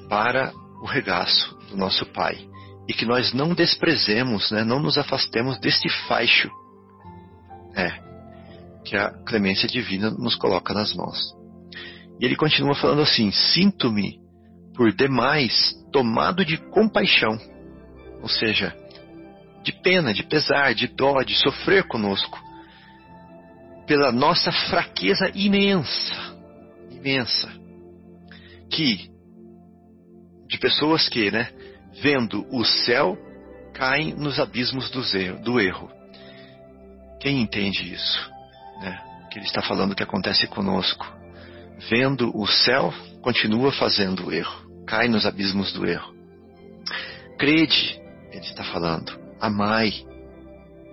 para 0.08 0.52
o 0.82 0.86
regaço 0.86 1.56
do 1.70 1.76
nosso 1.76 2.04
Pai 2.06 2.36
e 2.88 2.92
que 2.92 3.04
nós 3.04 3.32
não 3.32 3.54
desprezemos, 3.54 4.50
né, 4.50 4.64
não 4.64 4.80
nos 4.80 4.98
afastemos 4.98 5.58
deste 5.60 5.88
faixo 6.08 6.50
é, 7.76 7.92
que 8.84 8.96
a 8.96 9.10
clemência 9.24 9.68
divina 9.68 10.10
nos 10.10 10.34
coloca 10.34 10.74
nas 10.74 10.94
mãos. 10.94 11.37
E 12.20 12.24
ele 12.24 12.36
continua 12.36 12.74
falando 12.74 13.02
assim: 13.02 13.30
Sinto-me 13.30 14.18
por 14.74 14.92
demais 14.92 15.74
tomado 15.92 16.44
de 16.44 16.56
compaixão, 16.56 17.38
ou 18.22 18.28
seja, 18.28 18.76
de 19.62 19.72
pena, 19.72 20.12
de 20.12 20.22
pesar, 20.22 20.74
de 20.74 20.86
dó, 20.86 21.22
de 21.22 21.34
sofrer 21.36 21.86
conosco, 21.86 22.38
pela 23.86 24.12
nossa 24.12 24.52
fraqueza 24.52 25.30
imensa, 25.34 26.36
imensa, 26.90 27.50
que 28.70 29.10
de 30.46 30.58
pessoas 30.58 31.08
que, 31.08 31.30
né, 31.30 31.50
vendo 32.02 32.46
o 32.50 32.64
céu, 32.64 33.16
caem 33.74 34.14
nos 34.14 34.40
abismos 34.40 34.90
do 34.90 35.60
erro. 35.60 35.90
Quem 37.20 37.40
entende 37.40 37.92
isso? 37.92 38.30
Né? 38.80 38.98
Que 39.30 39.38
ele 39.38 39.46
está 39.46 39.60
falando 39.60 39.94
que 39.94 40.02
acontece 40.02 40.46
conosco 40.46 41.17
vendo 41.78 42.36
o 42.36 42.46
céu, 42.46 42.92
continua 43.22 43.72
fazendo 43.72 44.26
o 44.26 44.32
erro, 44.32 44.84
cai 44.86 45.08
nos 45.08 45.24
abismos 45.24 45.72
do 45.72 45.86
erro. 45.86 46.14
Crede, 47.38 48.00
ele 48.32 48.44
está 48.44 48.64
falando, 48.64 49.18
amai, 49.40 49.92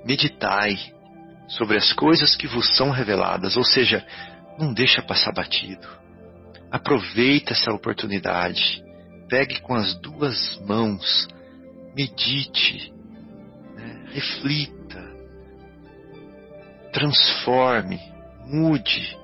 meditai 0.06 0.78
sobre 1.48 1.78
as 1.78 1.92
coisas 1.94 2.36
que 2.36 2.48
vos 2.48 2.76
são 2.76 2.92
reveladas, 2.92 3.58
ou 3.58 3.64
seja, 3.64 4.06
não 4.60 4.74
deixa 4.74 5.02
passar 5.02 5.32
batido. 5.34 5.88
Aproveita 6.72 7.54
essa 7.54 7.72
oportunidade, 7.72 8.84
pegue 9.28 9.60
com 9.62 9.74
as 9.74 9.96
duas 9.96 10.60
mãos, 10.62 11.28
medite, 11.96 12.94
né, 13.76 14.06
reflita, 14.12 15.04
transforme, 16.92 18.00
mude, 18.46 19.18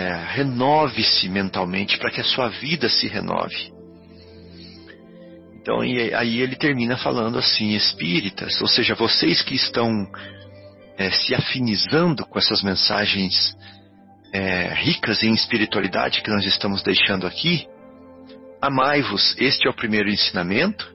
é, 0.00 0.14
renove-se 0.32 1.28
mentalmente 1.28 1.98
para 1.98 2.10
que 2.10 2.22
a 2.22 2.24
sua 2.24 2.48
vida 2.48 2.88
se 2.88 3.06
renove. 3.06 3.70
Então, 5.60 5.80
aí 5.80 6.40
ele 6.40 6.56
termina 6.56 6.96
falando 6.96 7.38
assim, 7.38 7.74
espíritas, 7.74 8.58
ou 8.62 8.66
seja, 8.66 8.94
vocês 8.94 9.42
que 9.42 9.54
estão 9.54 10.10
é, 10.96 11.10
se 11.10 11.34
afinizando 11.34 12.24
com 12.24 12.38
essas 12.38 12.62
mensagens 12.62 13.54
é, 14.32 14.72
ricas 14.72 15.22
em 15.22 15.34
espiritualidade 15.34 16.22
que 16.22 16.30
nós 16.30 16.46
estamos 16.46 16.82
deixando 16.82 17.26
aqui, 17.26 17.66
amai-vos, 18.62 19.36
este 19.38 19.68
é 19.68 19.70
o 19.70 19.76
primeiro 19.76 20.08
ensinamento, 20.08 20.90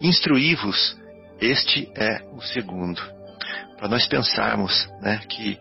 instruí-vos, 0.00 0.98
este 1.40 1.88
é 1.94 2.20
o 2.32 2.40
segundo. 2.42 3.00
Para 3.78 3.88
nós 3.88 4.08
pensarmos 4.08 4.88
né, 5.00 5.20
que, 5.28 5.56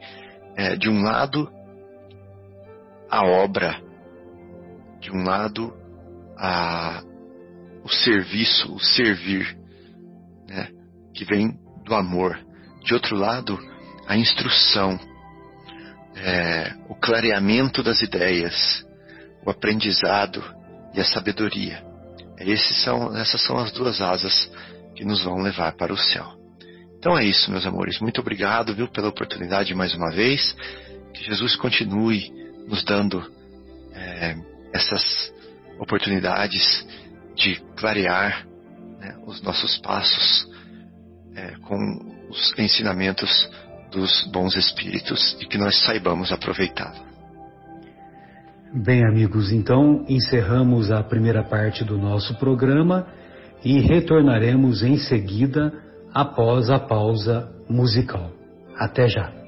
é, 0.58 0.76
de 0.76 0.90
um 0.90 1.04
lado, 1.04 1.59
a 3.10 3.26
obra, 3.26 3.82
de 5.00 5.12
um 5.12 5.24
lado 5.24 5.74
a, 6.38 7.02
o 7.84 7.90
serviço, 7.90 8.74
o 8.74 8.80
servir, 8.80 9.58
né, 10.48 10.70
que 11.14 11.26
vem 11.26 11.58
do 11.86 11.96
amor, 11.96 12.40
de 12.84 12.94
outro 12.94 13.16
lado 13.16 13.58
a 14.08 14.18
instrução, 14.18 15.00
é, 16.16 16.74
o 16.88 16.96
clareamento 16.96 17.84
das 17.84 18.02
ideias, 18.02 18.86
o 19.46 19.50
aprendizado 19.50 20.44
e 20.94 21.00
a 21.00 21.06
sabedoria. 21.06 21.84
Esses 22.40 22.84
são, 22.84 23.16
essas 23.16 23.42
são 23.44 23.58
as 23.58 23.72
duas 23.72 24.02
asas 24.02 24.52
que 24.96 25.06
nos 25.06 25.24
vão 25.24 25.38
levar 25.38 25.74
para 25.74 25.94
o 25.94 25.98
céu. 25.98 26.26
Então 26.98 27.18
é 27.18 27.24
isso, 27.24 27.52
meus 27.52 27.66
amores. 27.66 28.00
Muito 28.00 28.20
obrigado, 28.20 28.74
viu, 28.74 28.88
pela 28.88 29.10
oportunidade 29.10 29.74
mais 29.76 29.94
uma 29.94 30.12
vez. 30.12 30.56
Que 31.14 31.24
Jesus 31.24 31.56
continue 31.56 32.32
nos 32.68 32.84
dando 32.84 33.24
é, 33.94 34.36
essas 34.74 35.34
oportunidades 35.80 36.86
de 37.36 37.56
clarear 37.76 38.46
né, 39.00 39.18
os 39.26 39.42
nossos 39.42 39.78
passos 39.80 40.48
é, 41.36 41.56
com 41.62 42.28
os 42.30 42.54
ensinamentos 42.58 43.50
dos 43.92 44.30
bons 44.32 44.56
espíritos 44.56 45.38
e 45.42 45.46
que 45.46 45.58
nós 45.58 45.80
saibamos 45.84 46.32
aproveitá-lo. 46.32 47.10
Bem, 48.72 49.04
amigos, 49.04 49.52
então 49.52 50.06
encerramos 50.08 50.92
a 50.92 51.02
primeira 51.02 51.44
parte 51.44 51.84
do 51.84 51.98
nosso 51.98 52.36
programa 52.36 53.08
e 53.64 53.80
retornaremos 53.80 54.84
em 54.84 54.98
seguida 54.98 55.74
após 56.14 56.70
a 56.70 56.80
pausa 56.80 57.50
musical. 57.68 58.32
Até 58.78 59.08
já. 59.08 59.39